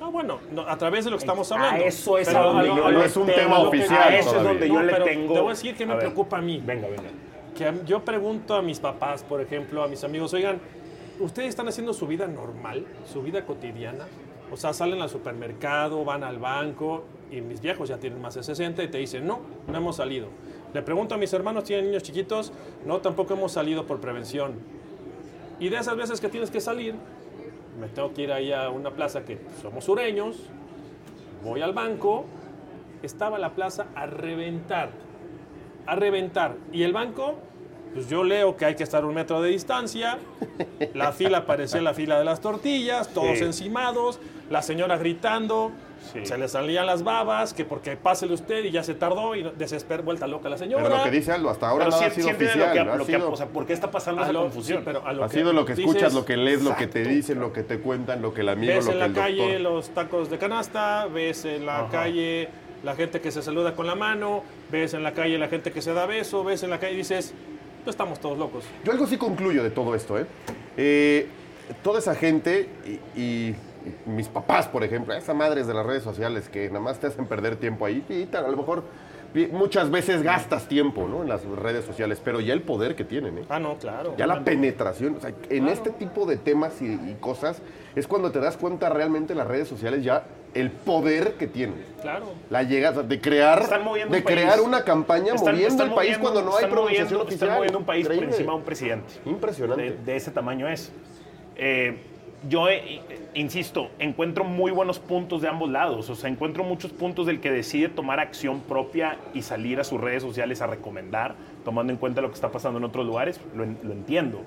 Ah, 0.00 0.08
bueno, 0.08 0.38
no, 0.52 0.62
a 0.62 0.76
través 0.78 1.04
de 1.04 1.10
lo 1.10 1.16
que 1.16 1.22
estamos 1.24 1.50
A 1.50 1.54
hablando. 1.56 1.84
eso 1.84 2.16
es 2.18 2.28
Pero 2.28 2.38
a 2.38 2.42
donde 2.44 2.66
yo 2.68 2.86
a 2.86 2.90
le 2.92 3.04
es 3.04 3.16
un 3.16 3.26
tema 3.26 3.56
a 3.56 3.60
oficial 3.62 4.02
A 4.02 4.16
eso 4.18 4.36
es 4.36 4.42
donde 4.44 4.68
yo 4.68 4.74
No, 4.74 4.82
le 4.82 4.94
tengo. 5.00 5.34
Te 5.34 5.40
voy 5.40 5.48
a 5.48 5.52
decir 5.54 5.74
que 5.74 5.84
me 5.86 5.92
A 5.92 5.96
ver, 5.96 6.04
preocupa 6.04 6.38
a 6.38 6.42
mí. 6.42 6.62
Venga, 6.64 6.86
venga. 6.88 7.02
que 7.56 7.64
a- 7.66 7.84
yo 7.84 8.04
pregunto 8.04 8.54
a 8.54 8.62
mis 8.62 8.78
papás, 8.78 9.24
por 9.24 9.40
ejemplo, 9.40 9.82
a 9.82 9.88
mis 9.88 10.04
amigos, 10.04 10.32
oigan, 10.34 10.60
¿ustedes 11.18 11.48
están 11.48 11.66
haciendo 11.66 11.92
su 11.94 12.06
vida 12.06 12.26
normal, 12.28 12.84
su 13.12 13.22
vida 13.22 13.44
cotidiana? 13.44 14.04
O 14.52 14.56
sea, 14.56 14.72
salen 14.72 15.00
al 15.02 15.08
supermercado, 15.08 16.04
van 16.04 16.22
al 16.22 16.38
banco 16.38 17.04
y 17.32 17.40
mis 17.40 17.60
viejos 17.60 17.88
ya 17.88 17.96
tienen 17.96 18.20
más 18.20 18.34
de 18.34 18.42
60 18.44 18.82
y 18.84 18.88
te 18.88 18.98
dicen, 18.98 19.26
no, 19.26 19.40
no 19.66 19.76
hemos 19.76 19.96
salido. 19.96 20.28
Le 20.76 20.82
pregunto 20.82 21.14
a 21.14 21.16
mis 21.16 21.32
hermanos, 21.32 21.64
tienen 21.64 21.86
niños 21.86 22.02
chiquitos, 22.02 22.52
no, 22.84 22.98
tampoco 22.98 23.32
hemos 23.32 23.50
salido 23.52 23.86
por 23.86 23.98
prevención. 23.98 24.52
Y 25.58 25.70
de 25.70 25.78
esas 25.78 25.96
veces 25.96 26.20
que 26.20 26.28
tienes 26.28 26.50
que 26.50 26.60
salir, 26.60 26.94
me 27.80 27.88
tengo 27.88 28.12
que 28.12 28.20
ir 28.24 28.30
ahí 28.30 28.52
a 28.52 28.68
una 28.68 28.90
plaza 28.90 29.24
que 29.24 29.38
somos 29.62 29.84
sureños, 29.86 30.36
voy 31.42 31.62
al 31.62 31.72
banco, 31.72 32.26
estaba 33.02 33.38
la 33.38 33.54
plaza 33.54 33.86
a 33.94 34.04
reventar 34.04 34.90
a 35.86 35.94
reventar. 35.94 36.56
Y 36.72 36.82
el 36.82 36.92
banco, 36.92 37.36
pues 37.94 38.10
yo 38.10 38.22
leo 38.22 38.56
que 38.58 38.66
hay 38.66 38.74
que 38.74 38.82
estar 38.82 39.04
un 39.06 39.14
metro 39.14 39.40
de 39.40 39.48
distancia. 39.50 40.18
La 40.92 41.12
fila 41.12 41.46
parecía 41.46 41.80
la 41.80 41.94
fila 41.94 42.18
de 42.18 42.24
las 42.26 42.40
tortillas, 42.42 43.08
todos 43.14 43.38
Sí. 43.38 43.44
encimados, 43.44 44.18
la 44.50 44.60
señora 44.60 44.98
gritando, 44.98 45.70
Sí. 46.12 46.24
se 46.24 46.38
le 46.38 46.46
salían 46.48 46.86
las 46.86 47.02
babas, 47.02 47.52
que 47.52 47.64
porque 47.64 47.96
pásele 47.96 48.32
usted 48.34 48.64
y 48.64 48.70
ya 48.70 48.82
se 48.82 48.94
tardó 48.94 49.34
y 49.34 49.42
desespera, 49.56 50.02
vuelta 50.02 50.26
loca 50.26 50.48
la 50.48 50.56
señora. 50.58 50.84
Pero 50.84 50.96
lo 50.98 51.02
que 51.04 51.10
dice 51.10 51.32
Aldo, 51.32 51.50
hasta 51.50 51.68
ahora 51.68 51.86
Pero 51.86 51.98
sí- 51.98 52.04
ha 52.04 52.10
sido 52.10 52.28
oficial. 52.28 52.58
lo 52.58 52.72
que, 52.72 52.78
ha 52.78 52.84
lo 52.84 53.06
que- 53.06 53.12
sido- 53.16 53.32
o 53.32 53.36
sea, 53.36 53.46
¿por 53.46 53.66
qué 53.66 53.72
está 53.72 53.90
pasando 53.90 54.22
esa 54.22 54.32
lo- 54.32 54.42
confusión? 54.42 54.78
sí, 54.78 54.82
pero 54.84 55.06
a 55.06 55.12
lo 55.12 55.24
ha 55.24 55.28
que 55.28 55.34
sido 55.38 55.52
lo 55.52 55.64
que 55.64 55.74
dices, 55.74 55.90
escuchas, 55.90 56.14
lo 56.14 56.24
que 56.24 56.36
lees, 56.36 56.62
lo 56.62 56.76
que 56.76 56.86
te 56.86 57.02
dicen, 57.04 57.40
lo 57.40 57.52
que 57.52 57.62
te 57.62 57.80
cuentan, 57.80 58.22
lo 58.22 58.32
que 58.34 58.42
el 58.42 58.48
amigo, 58.50 58.72
Ves 58.72 58.84
lo 58.86 58.92
en 58.92 58.96
que 58.96 59.00
la 59.00 59.06
el 59.06 59.12
calle 59.14 59.36
doctor. 59.58 59.60
los 59.60 59.88
tacos 59.90 60.30
de 60.30 60.38
canasta, 60.38 61.06
ves 61.06 61.44
en 61.44 61.66
la 61.66 61.80
Ajá. 61.80 61.88
calle 61.90 62.48
la 62.84 62.94
gente 62.94 63.20
que 63.20 63.32
se 63.32 63.42
saluda 63.42 63.74
con 63.74 63.86
la 63.86 63.94
mano, 63.96 64.44
ves 64.70 64.94
en 64.94 65.02
la 65.02 65.12
calle 65.12 65.38
la 65.38 65.48
gente 65.48 65.72
que 65.72 65.82
se 65.82 65.92
da 65.92 66.06
beso, 66.06 66.44
ves 66.44 66.62
en 66.62 66.70
la 66.70 66.78
calle 66.78 66.92
y 66.94 66.98
dices, 66.98 67.34
no 67.84 67.90
estamos 67.90 68.20
todos 68.20 68.38
locos. 68.38 68.64
Yo 68.84 68.92
algo 68.92 69.06
sí 69.06 69.16
concluyo 69.16 69.62
de 69.64 69.70
todo 69.70 69.94
esto, 69.94 70.18
¿eh? 70.18 70.26
Eh, 70.76 71.26
toda 71.82 71.98
esa 71.98 72.14
gente 72.14 72.68
y, 73.16 73.20
y- 73.20 73.56
mis 74.06 74.28
papás, 74.28 74.66
por 74.68 74.84
ejemplo, 74.84 75.14
esa 75.14 75.34
madres 75.34 75.66
de 75.66 75.74
las 75.74 75.84
redes 75.86 76.02
sociales 76.02 76.48
que 76.48 76.68
nada 76.68 76.80
más 76.80 76.98
te 76.98 77.06
hacen 77.08 77.26
perder 77.26 77.56
tiempo 77.56 77.86
ahí, 77.86 78.04
y 78.08 78.26
tal, 78.26 78.44
a 78.46 78.48
lo 78.48 78.56
mejor 78.56 78.82
muchas 79.52 79.90
veces 79.90 80.22
gastas 80.22 80.66
tiempo 80.66 81.06
¿no? 81.06 81.22
en 81.22 81.28
las 81.28 81.44
redes 81.44 81.84
sociales, 81.84 82.20
pero 82.24 82.40
ya 82.40 82.54
el 82.54 82.62
poder 82.62 82.94
que 82.96 83.04
tienen, 83.04 83.36
¿eh? 83.38 83.42
Ah, 83.50 83.58
no, 83.58 83.76
claro. 83.76 84.14
ya 84.16 84.26
la 84.26 84.42
penetración, 84.44 85.16
o 85.16 85.20
sea, 85.20 85.30
en 85.50 85.68
este 85.68 85.90
tipo 85.90 86.24
de 86.24 86.36
temas 86.38 86.80
y, 86.80 86.86
y 86.86 87.16
cosas 87.20 87.60
es 87.94 88.06
cuando 88.06 88.30
te 88.32 88.40
das 88.40 88.56
cuenta 88.56 88.88
realmente 88.88 89.34
las 89.34 89.46
redes 89.46 89.68
sociales 89.68 90.02
ya 90.02 90.24
el 90.54 90.70
poder 90.70 91.34
que 91.34 91.46
tienen. 91.46 91.84
Claro. 92.00 92.28
La 92.48 92.62
llegada 92.62 93.02
de 93.02 93.20
crear, 93.20 93.62
de 94.08 94.22
país. 94.22 94.60
una 94.64 94.84
campaña 94.84 95.34
Están- 95.34 95.52
moviendo 95.54 95.68
están 95.74 95.88
el 95.88 95.94
país 95.94 96.16
cuando 96.18 96.40
no 96.40 96.56
hay 96.56 96.64
pronunciación 96.64 97.04
moviendo- 97.18 97.22
oficial. 97.24 97.42
Están 97.48 97.56
moviendo 97.58 97.78
un 97.78 97.84
país 97.84 98.04
Increíble. 98.06 98.26
por 98.28 98.34
encima 98.34 98.52
de 98.52 98.58
un 98.58 98.64
presidente. 98.64 99.12
Impresionante. 99.26 99.82
De, 99.82 99.96
de 99.98 100.16
ese 100.16 100.30
tamaño 100.30 100.66
es. 100.66 100.90
Eh, 101.56 101.98
yo, 102.48 102.68
eh, 102.70 103.02
insisto, 103.36 103.90
encuentro 103.98 104.42
muy 104.44 104.72
buenos 104.72 104.98
puntos 104.98 105.42
de 105.42 105.48
ambos 105.48 105.70
lados. 105.70 106.10
O 106.10 106.16
sea, 106.16 106.28
encuentro 106.28 106.64
muchos 106.64 106.90
puntos 106.92 107.26
del 107.26 107.40
que 107.40 107.50
decide 107.50 107.88
tomar 107.88 108.18
acción 108.18 108.60
propia 108.62 109.16
y 109.34 109.42
salir 109.42 109.78
a 109.78 109.84
sus 109.84 110.00
redes 110.00 110.22
sociales 110.22 110.60
a 110.62 110.66
recomendar, 110.66 111.34
tomando 111.64 111.92
en 111.92 111.98
cuenta 111.98 112.20
lo 112.20 112.28
que 112.28 112.34
está 112.34 112.50
pasando 112.50 112.78
en 112.78 112.84
otros 112.84 113.06
lugares. 113.06 113.40
Lo, 113.54 113.62
en- 113.64 113.78
lo 113.82 113.92
entiendo. 113.92 114.40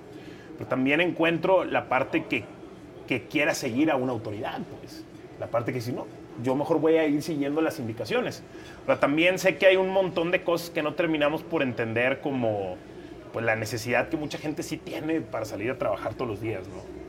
Pero 0.58 0.67
también 0.69 1.00
encuentro 1.00 1.63
la 1.63 1.88
parte 1.88 2.25
que, 2.25 2.43
que 3.08 3.24
quiera 3.24 3.53
seguir 3.53 3.91
a 3.91 3.96
una 3.96 4.12
autoridad, 4.12 4.60
pues. 4.81 5.05
La 5.39 5.48
parte 5.48 5.72
que 5.72 5.79
si 5.79 5.93
no, 5.93 6.05
yo 6.43 6.53
mejor 6.55 6.81
voy 6.81 6.96
a 6.98 7.05
ir 7.08 7.22
siguiendo 7.22 7.62
las 7.62 7.79
indicaciones. 7.79 8.43
Pero 8.86 9.00
también 9.00 9.39
sé 9.39 9.58
que 9.58 9.67
hay 9.67 9.77
un 9.77 9.89
montón 9.89 10.31
de 10.31 10.43
cosas 10.43 10.69
que 10.69 10.84
no 10.84 10.96
terminamos 10.96 11.43
por 11.43 11.63
entender 11.63 12.19
como 12.19 12.75
pues 13.31 13.46
la 13.46 13.55
necesidad 13.55 14.10
que 14.10 14.17
mucha 14.17 14.38
gente 14.39 14.63
sí 14.63 14.75
tiene 14.77 15.22
para 15.22 15.46
salir 15.46 15.69
a 15.72 15.77
trabajar 15.77 16.15
todos 16.15 16.27
los 16.31 16.41
días, 16.41 16.67
¿no? 16.67 17.08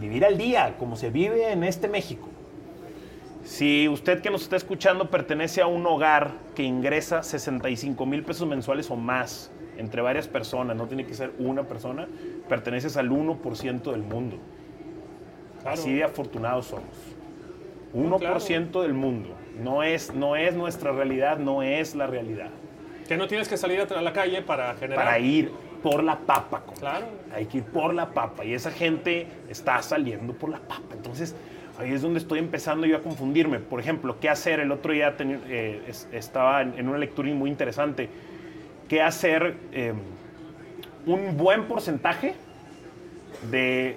Vivir 0.00 0.24
al 0.24 0.38
día, 0.38 0.76
como 0.78 0.96
se 0.96 1.10
vive 1.10 1.52
en 1.52 1.62
este 1.62 1.86
México. 1.86 2.28
Si 3.44 3.86
usted 3.88 4.22
que 4.22 4.30
nos 4.30 4.42
está 4.42 4.56
escuchando 4.56 5.10
pertenece 5.10 5.60
a 5.60 5.66
un 5.66 5.86
hogar 5.86 6.32
que 6.54 6.62
ingresa 6.62 7.22
65 7.22 8.06
mil 8.06 8.22
pesos 8.22 8.48
mensuales 8.48 8.90
o 8.90 8.96
más 8.96 9.50
entre 9.76 10.00
varias 10.00 10.26
personas, 10.26 10.76
no 10.76 10.86
tiene 10.86 11.04
que 11.04 11.14
ser 11.14 11.32
una 11.38 11.64
persona, 11.64 12.08
perteneces 12.48 12.96
al 12.96 13.10
1% 13.10 13.90
del 13.90 14.02
mundo. 14.02 14.38
Así 15.64 15.92
de 15.92 16.04
afortunados 16.04 16.66
somos. 16.66 16.84
1% 17.94 18.82
del 18.82 18.94
mundo. 18.94 19.30
No 19.58 19.82
es, 19.82 20.14
no 20.14 20.36
es 20.36 20.54
nuestra 20.54 20.92
realidad, 20.92 21.38
no 21.38 21.62
es 21.62 21.94
la 21.94 22.06
realidad. 22.06 22.50
Que 23.06 23.16
no 23.16 23.26
tienes 23.26 23.48
que 23.48 23.56
salir 23.56 23.80
a 23.80 24.00
la 24.00 24.12
calle 24.12 24.40
para 24.42 24.74
generar. 24.74 25.04
Para 25.04 25.18
ir 25.18 25.50
por 25.82 26.02
la 26.02 26.18
papa. 26.18 26.60
compa. 26.60 26.80
Claro. 26.80 27.06
Hay 27.34 27.46
que 27.46 27.58
ir 27.58 27.64
por 27.64 27.94
la 27.94 28.10
papa. 28.10 28.44
Y 28.44 28.54
esa 28.54 28.70
gente 28.70 29.26
está 29.48 29.80
saliendo 29.82 30.32
por 30.34 30.50
la 30.50 30.58
papa. 30.58 30.94
Entonces, 30.94 31.34
ahí 31.78 31.92
es 31.92 32.02
donde 32.02 32.18
estoy 32.20 32.38
empezando 32.38 32.86
yo 32.86 32.96
a 32.96 33.00
confundirme. 33.00 33.58
Por 33.60 33.80
ejemplo, 33.80 34.18
¿qué 34.20 34.28
hacer? 34.28 34.60
El 34.60 34.72
otro 34.72 34.92
día 34.92 35.16
teni- 35.16 35.40
eh, 35.48 35.82
es- 35.88 36.08
estaba 36.12 36.62
en, 36.62 36.78
en 36.78 36.88
una 36.88 36.98
lectura 36.98 37.28
muy 37.34 37.50
interesante. 37.50 38.08
¿Qué 38.88 39.02
hacer? 39.02 39.56
eh, 39.72 39.92
un 41.06 41.36
buen 41.38 41.64
porcentaje 41.64 42.34
de 43.50 43.96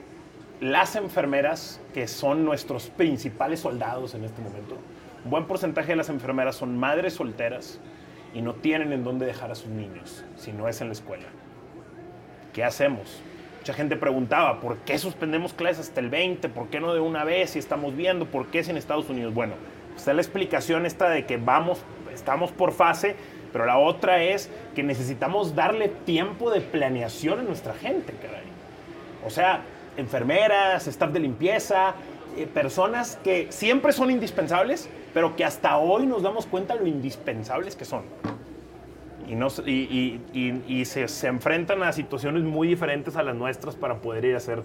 las 0.62 0.96
enfermeras, 0.96 1.82
que 1.94 2.08
son 2.08 2.46
nuestros 2.46 2.88
principales 2.88 3.60
soldados 3.60 4.14
en 4.16 4.24
este 4.24 4.42
momento, 4.42 4.78
un 5.26 5.30
buen 5.32 5.46
porcentaje 5.46 5.90
de 5.90 5.96
las 5.98 6.08
enfermeras 6.10 6.56
son 6.56 6.78
madres 6.78 7.14
solteras 7.16 7.80
y 8.34 8.42
no 8.42 8.54
tienen 8.54 8.94
en 8.94 9.04
dónde 9.04 9.26
dejar 9.26 9.52
a 9.52 9.56
sus 9.56 9.68
niños, 9.68 10.24
si 10.38 10.54
no 10.54 10.68
es 10.70 10.80
en 10.80 10.88
la 10.88 10.94
escuela. 10.94 11.26
¿Qué 12.54 12.64
hacemos? 12.64 13.22
Mucha 13.60 13.74
gente 13.74 13.96
preguntaba, 13.96 14.60
¿por 14.60 14.78
qué 14.80 15.00
suspendemos 15.00 15.54
clases 15.54 15.88
hasta 15.88 16.00
el 16.00 16.10
20? 16.10 16.50
¿Por 16.50 16.68
qué 16.68 16.80
no 16.80 16.94
de 16.94 17.00
una 17.00 17.24
vez 17.24 17.52
si 17.52 17.60
estamos 17.60 17.96
viendo? 17.96 18.26
¿Por 18.26 18.48
qué 18.48 18.60
es 18.60 18.70
en 18.70 18.78
Estados 18.78 19.10
Unidos? 19.10 19.34
Bueno, 19.34 19.56
está 19.96 20.14
la 20.14 20.22
explicación 20.22 20.86
esta 20.86 21.10
de 21.10 21.26
que 21.26 21.38
vamos, 21.38 21.82
estamos 22.14 22.52
por 22.52 22.74
fase, 22.74 23.16
pero 23.52 23.66
la 23.66 23.80
otra 23.80 24.22
es 24.22 24.52
que 24.76 24.84
necesitamos 24.84 25.56
darle 25.56 25.88
tiempo 25.88 26.52
de 26.52 26.62
planeación 26.62 27.40
a 27.40 27.44
nuestra 27.44 27.74
gente, 27.74 28.14
caray. 28.22 28.44
O 29.26 29.32
sea, 29.32 29.62
enfermeras, 29.98 30.86
staff 30.86 31.12
de 31.12 31.22
limpieza, 31.22 31.96
eh, 32.38 32.46
personas 32.46 33.18
que 33.24 33.48
siempre 33.50 33.94
son 33.94 34.12
indispensables, 34.12 34.90
pero 35.14 35.36
que 35.36 35.46
hasta 35.46 35.78
hoy 35.78 36.06
nos 36.06 36.22
damos 36.22 36.46
cuenta 36.46 36.76
lo 36.76 36.86
indispensables 36.86 37.76
que 37.76 37.86
son. 37.86 38.04
Y, 39.28 39.36
no, 39.36 39.50
se- 39.50 39.64
y, 39.70 40.22
y- 40.34 40.62
y- 40.68 40.86
se, 40.86 41.08
se 41.08 41.28
enfrentan 41.28 41.82
a 41.84 41.92
situaciones 41.94 42.44
muy 42.44 42.68
diferentes 42.68 43.16
a 43.16 43.24
las 43.24 43.36
nuestras 43.36 43.76
para 43.76 43.96
poder 44.00 44.26
ir 44.26 44.34
a 44.36 44.38
hacer 44.38 44.62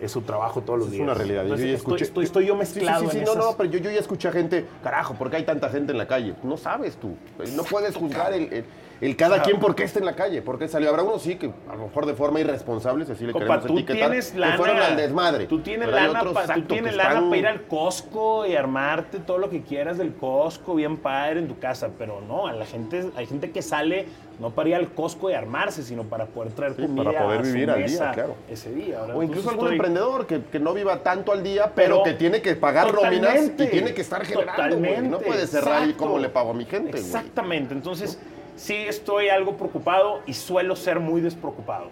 eh, 0.00 0.08
su 0.08 0.22
trabajo 0.22 0.62
todos 0.62 0.78
los 0.78 0.88
Es 0.88 0.92
días. 0.94 1.04
una 1.04 1.14
realidad. 1.14 1.40
Yo 1.42 1.54
Entonces, 1.54 1.66
ya 1.68 1.74
estoy, 1.76 1.92
escuché- 1.94 2.04
estoy- 2.04 2.24
estoy 2.24 2.46
yo 2.46 2.54
Sí, 2.60 2.66
sí, 2.66 2.74
mezclado 2.76 3.04
sí, 3.04 3.10
sí, 3.10 3.18
en 3.18 3.24
no, 3.24 3.32
esas- 3.32 3.44
no, 3.44 3.56
pero 3.56 3.70
yo, 3.70 3.78
yo 3.80 3.90
ya 3.90 3.98
escuché 4.00 4.28
a 4.28 4.32
gente, 4.32 4.64
carajo, 4.82 5.14
¿por 5.14 5.28
qué 5.30 5.36
hay 5.36 5.44
tanta 5.44 5.68
gente 5.68 5.92
en 5.92 5.98
la 5.98 6.06
calle? 6.06 6.34
No 6.42 6.56
sabes 6.56 6.96
tú. 6.96 7.16
No 7.54 7.64
puedes 7.64 7.94
juzgar 7.96 8.32
el, 8.32 8.52
el- 8.52 8.64
el 9.00 9.16
cada 9.16 9.32
O 9.32 9.34
sea, 9.36 9.44
quien 9.44 9.58
por 9.58 9.74
qué 9.74 9.84
está 9.84 9.98
en 9.98 10.04
la 10.04 10.14
calle, 10.14 10.42
por 10.42 10.58
qué 10.58 10.68
salió. 10.68 10.90
Habrá 10.90 11.02
unos 11.02 11.22
sí 11.22 11.36
que 11.36 11.50
a 11.70 11.74
lo 11.74 11.84
mejor 11.86 12.04
de 12.06 12.14
forma 12.14 12.40
irresponsable, 12.40 13.04
si 13.06 13.12
así 13.12 13.24
le 13.26 13.32
Compa, 13.32 13.46
queremos 13.60 13.66
tú 13.66 13.72
etiquetar, 13.78 14.08
tienes 14.10 14.30
que 14.32 14.38
lana. 14.38 14.56
fueron 14.56 14.76
al 14.78 14.96
desmadre. 14.96 15.46
Tú 15.46 15.60
tienes 15.60 15.88
lana, 15.88 16.22
pa- 16.32 16.54
tú 16.54 16.62
tienes 16.62 16.90
que 16.92 16.96
lana 16.98 17.10
están- 17.14 17.28
para 17.30 17.38
ir 17.40 17.46
al 17.46 17.62
Costco 17.62 18.46
y 18.46 18.56
armarte 18.56 19.18
todo 19.20 19.38
lo 19.38 19.48
que 19.48 19.62
quieras 19.62 19.96
del 19.98 20.12
Costco, 20.14 20.74
bien 20.74 20.98
padre 20.98 21.40
en 21.40 21.48
tu 21.48 21.58
casa. 21.58 21.90
Pero 21.98 22.20
no, 22.20 22.46
a 22.46 22.52
la 22.52 22.66
gente, 22.66 23.10
hay 23.16 23.26
gente 23.26 23.50
que 23.50 23.62
sale 23.62 24.06
no 24.38 24.50
para 24.50 24.68
ir 24.70 24.74
al 24.74 24.88
Costco 24.92 25.30
y 25.30 25.34
armarse, 25.34 25.82
sino 25.82 26.04
para 26.04 26.26
poder 26.26 26.52
traer 26.52 26.74
Sí, 26.74 26.82
comida 26.82 27.04
para 27.04 27.24
poder 27.24 27.40
a 27.40 27.44
su 27.44 27.52
vivir 27.52 27.70
al 27.70 27.86
día, 27.86 28.10
claro. 28.12 28.34
ese 28.50 28.72
día. 28.72 29.02
O 29.14 29.22
incluso 29.22 29.50
algún 29.50 29.66
estoy- 29.66 29.76
emprendedor 29.76 30.26
que, 30.26 30.42
que 30.44 30.58
no 30.60 30.72
viva 30.74 31.02
tanto 31.02 31.32
al 31.32 31.42
día, 31.42 31.72
pero, 31.74 32.02
Pero 32.02 32.04
que 32.04 32.12
tiene 32.14 32.40
que 32.42 32.54
pagar 32.54 32.92
nóminas 32.94 33.46
y 33.46 33.66
tiene 33.66 33.92
que 33.94 34.00
estar 34.02 34.24
generando. 34.24 34.76
güey. 34.78 35.08
No 35.08 35.18
puede 35.20 35.46
cerrar 35.46 35.88
y 35.88 35.94
cómo 35.94 36.18
le 36.18 36.28
pago 36.28 36.50
a 36.50 36.54
mi 36.54 36.64
gente. 36.66 36.98
Exactamente. 36.98 37.74
Entonces, 37.74 38.18
sí 38.60 38.74
estoy 38.74 39.30
algo 39.30 39.56
preocupado 39.56 40.20
y 40.26 40.34
suelo 40.34 40.76
ser 40.76 41.00
muy 41.00 41.20
despreocupado. 41.20 41.88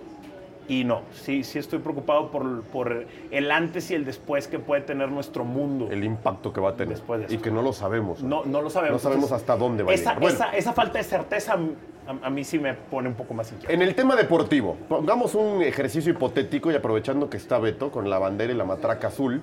Y 0.69 0.85
no, 0.85 1.01
sí, 1.13 1.45
sí 1.45 1.59
estoy 1.59 1.79
preocupado 1.79 2.31
por, 2.31 2.63
por 2.65 3.07
el 3.31 3.51
antes 3.51 3.91
y 3.91 3.95
el 3.95 4.05
después 4.05 4.49
que 4.49 4.59
puede 4.59 4.83
tener 4.83 5.11
nuestro 5.11 5.43
mundo. 5.43 5.89
El 5.91 6.05
impacto 6.05 6.53
que 6.53 6.61
va 6.61 6.71
a 6.71 6.73
tener. 6.75 6.95
Después 6.95 7.21
de 7.21 7.27
eso. 7.27 7.35
Y 7.35 7.39
que 7.39 7.51
no 7.51 7.63
lo 7.63 7.73
sabemos. 7.73 8.23
No, 8.23 8.45
no 8.45 8.61
lo 8.61 8.69
sabemos. 8.69 8.97
No 8.97 8.99
sabemos 8.99 9.25
Entonces, 9.25 9.49
hasta 9.49 9.57
dónde 9.57 9.83
va 9.83 9.93
a 9.93 9.95
esa, 9.95 10.11
llegar. 10.11 10.21
Bueno. 10.21 10.35
esa, 10.35 10.51
esa 10.51 10.73
falta 10.75 10.99
de 10.99 11.05
certeza 11.05 11.55
a, 11.55 12.27
a 12.27 12.29
mí 12.29 12.45
sí 12.45 12.59
me 12.59 12.75
pone 12.75 13.09
un 13.09 13.15
poco 13.15 13.33
más 13.33 13.51
inquieto. 13.51 13.73
En 13.73 13.81
el 13.81 13.95
tema 13.95 14.15
deportivo, 14.15 14.77
pongamos 14.91 15.35
un 15.35 15.63
ejercicio 15.63 16.13
hipotético 16.13 16.71
y 16.71 16.75
aprovechando 16.75 17.31
que 17.31 17.39
está 17.39 17.59
Beto 17.59 17.91
con 17.91 18.11
la 18.11 18.19
bandera 18.19 18.53
y 18.53 18.57
la 18.57 18.65
matraca 18.65 19.09
azul. 19.09 19.41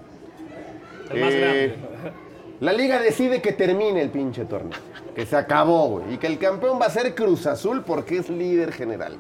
El 1.10 1.22
más 1.22 1.34
grande. 1.34 1.76
La 2.60 2.72
liga 2.72 3.02
decide 3.02 3.42
que 3.42 3.52
termine 3.52 4.00
el 4.00 4.12
pinche 4.12 4.46
torneo. 4.46 4.80
Que 5.16 5.26
se 5.26 5.36
acabó, 5.38 5.88
güey. 5.90 6.14
Y 6.14 6.18
que 6.18 6.28
el 6.28 6.38
campeón 6.38 6.80
va 6.82 6.88
a 6.88 6.90
ser 6.90 7.16
Cruz 7.16 7.48
Azul 7.48 7.84
porque 7.86 8.18
es 8.18 8.30
líder 8.30 8.72
general. 8.74 9.16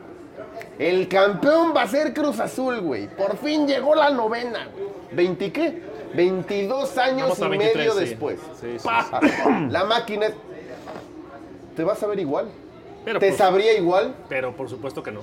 El 0.78 1.08
campeón 1.08 1.74
va 1.76 1.84
a 1.84 1.88
ser 1.88 2.14
Cruz 2.14 2.40
Azul, 2.40 2.82
güey. 2.82 3.08
Por 3.08 3.38
fin 3.38 3.66
llegó 3.68 3.96
la 3.96 4.10
novena. 4.10 4.68
güey. 5.14 5.28
¿20 5.30 5.52
qué? 5.52 5.82
22 6.14 6.98
años 6.98 7.38
y 7.40 7.48
23, 7.48 7.76
medio 7.78 7.94
sí. 7.94 8.00
después. 8.00 8.40
Sí, 8.60 8.78
sí. 8.80 8.88
La 9.70 9.84
máquina. 9.86 10.28
¿Te 11.76 11.84
vas 11.84 12.02
a 12.04 12.08
ver 12.08 12.20
igual? 12.20 12.48
Pero 13.04 13.20
¿Te 13.20 13.30
por- 13.30 13.38
sabría 13.38 13.78
igual? 13.78 14.16
Pero 14.30 14.56
por 14.56 14.70
supuesto 14.70 15.02
que 15.04 15.12
no. 15.12 15.22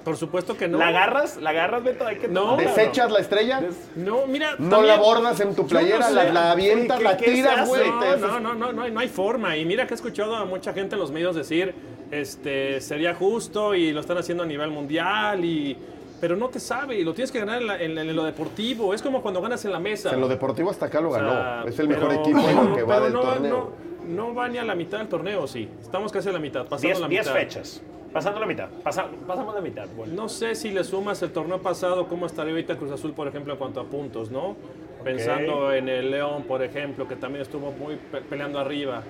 Por 0.00 0.16
supuesto 0.16 0.56
que 0.56 0.68
no. 0.68 0.78
¿La 0.78 0.88
agarras? 0.88 1.36
¿La 1.36 1.50
agarras, 1.50 1.84
Beto? 1.84 2.06
Hay 2.06 2.16
que 2.16 2.28
No. 2.28 2.56
¿Desechas 2.56 3.10
la 3.10 3.20
estrella? 3.20 3.62
No, 3.96 4.26
mira. 4.26 4.52
¿No 4.58 4.68
también- 4.70 4.86
la 4.88 4.96
bordas 5.02 5.38
en 5.40 5.54
tu 5.54 5.66
playera? 5.66 5.98
no 5.98 6.04
sé. 6.08 6.14
la, 6.14 6.24
la 6.32 6.50
avientas, 6.52 7.02
la 7.02 7.16
¿qué- 7.16 7.30
tiras, 7.32 7.68
güey? 7.68 7.88
No, 7.90 8.16
no, 8.16 8.40
no, 8.40 8.54
no, 8.54 8.72
no, 8.72 8.82
hay- 8.82 8.90
no 8.90 9.00
hay 9.00 9.08
forma. 9.08 9.56
Y 9.56 9.64
mira 9.64 9.86
que 9.86 9.94
he 9.94 9.96
escuchado 9.96 10.34
a 10.36 10.44
mucha 10.44 10.72
gente 10.72 10.94
en 10.94 11.00
los 11.00 11.10
medios 11.12 11.36
decir, 11.36 11.74
este, 12.10 12.80
sería 12.80 13.14
justo 13.14 13.74
y 13.74 13.92
lo 13.92 14.00
están 14.00 14.18
haciendo 14.18 14.42
a 14.44 14.46
nivel 14.46 14.70
mundial 14.70 15.44
y... 15.44 15.76
Pero 16.20 16.36
no 16.36 16.48
te 16.50 16.60
sabe 16.60 16.94
y 17.00 17.02
lo 17.02 17.14
tienes 17.14 17.32
que 17.32 17.40
ganar 17.40 17.60
en, 17.60 17.66
la- 17.66 17.82
en- 17.82 17.98
en 17.98 18.14
lo 18.14 18.22
deportivo. 18.22 18.94
Es 18.94 19.02
como 19.02 19.22
cuando 19.22 19.40
ganas 19.42 19.64
en 19.64 19.72
la 19.72 19.80
mesa. 19.80 20.10
En 20.12 20.20
lo 20.20 20.28
deportivo 20.28 20.70
hasta 20.70 20.86
acá 20.86 21.00
lo 21.00 21.10
O 21.10 21.14
sea, 21.14 21.22
ganó. 21.22 21.66
Es 21.68 21.76
el 21.80 21.88
pero- 21.88 22.00
mejor 22.00 22.14
equipo 22.20 22.48
en 22.48 22.70
lo 22.70 22.76
que 22.76 22.82
va 22.84 23.00
del 23.00 23.12
no, 23.12 23.20
torneo. 23.22 23.72
No, 24.06 24.26
no 24.28 24.32
va 24.34 24.48
ni 24.48 24.58
a 24.58 24.62
la 24.64 24.76
mitad 24.76 24.98
del 24.98 25.08
torneo, 25.08 25.48
sí. 25.48 25.68
Estamos 25.80 26.12
casi 26.12 26.28
a 26.28 26.32
la 26.32 26.38
mitad, 26.38 26.64
pasando 26.66 27.00
la 27.00 27.08
10 27.08 27.26
mitad. 27.26 27.34
fechas. 27.40 27.82
Pasando 28.12 28.38
la 28.40 28.46
mitad. 28.46 28.68
Pasa- 28.82 29.06
pasamos 29.26 29.54
la 29.54 29.60
mitad. 29.60 29.86
Bueno. 29.96 30.12
No 30.14 30.28
sé 30.28 30.54
si 30.54 30.70
le 30.70 30.84
sumas 30.84 31.22
el 31.22 31.30
torneo 31.32 31.60
pasado, 31.62 32.06
cómo 32.08 32.26
estaría 32.26 32.52
ahorita 32.52 32.76
Cruz 32.76 32.90
Azul, 32.92 33.12
por 33.12 33.26
ejemplo, 33.28 33.52
en 33.54 33.58
cuanto 33.58 33.80
a 33.80 33.84
puntos, 33.84 34.30
¿no? 34.30 34.54
Pensando 35.02 35.72
en 35.72 35.88
el 35.88 36.10
León, 36.10 36.44
por 36.44 36.62
ejemplo, 36.62 37.08
que 37.08 37.16
también 37.16 37.42
estuvo 37.42 37.72
muy 37.72 37.96
pe- 37.96 38.20
peleando 38.20 38.58
arriba. 38.58 39.02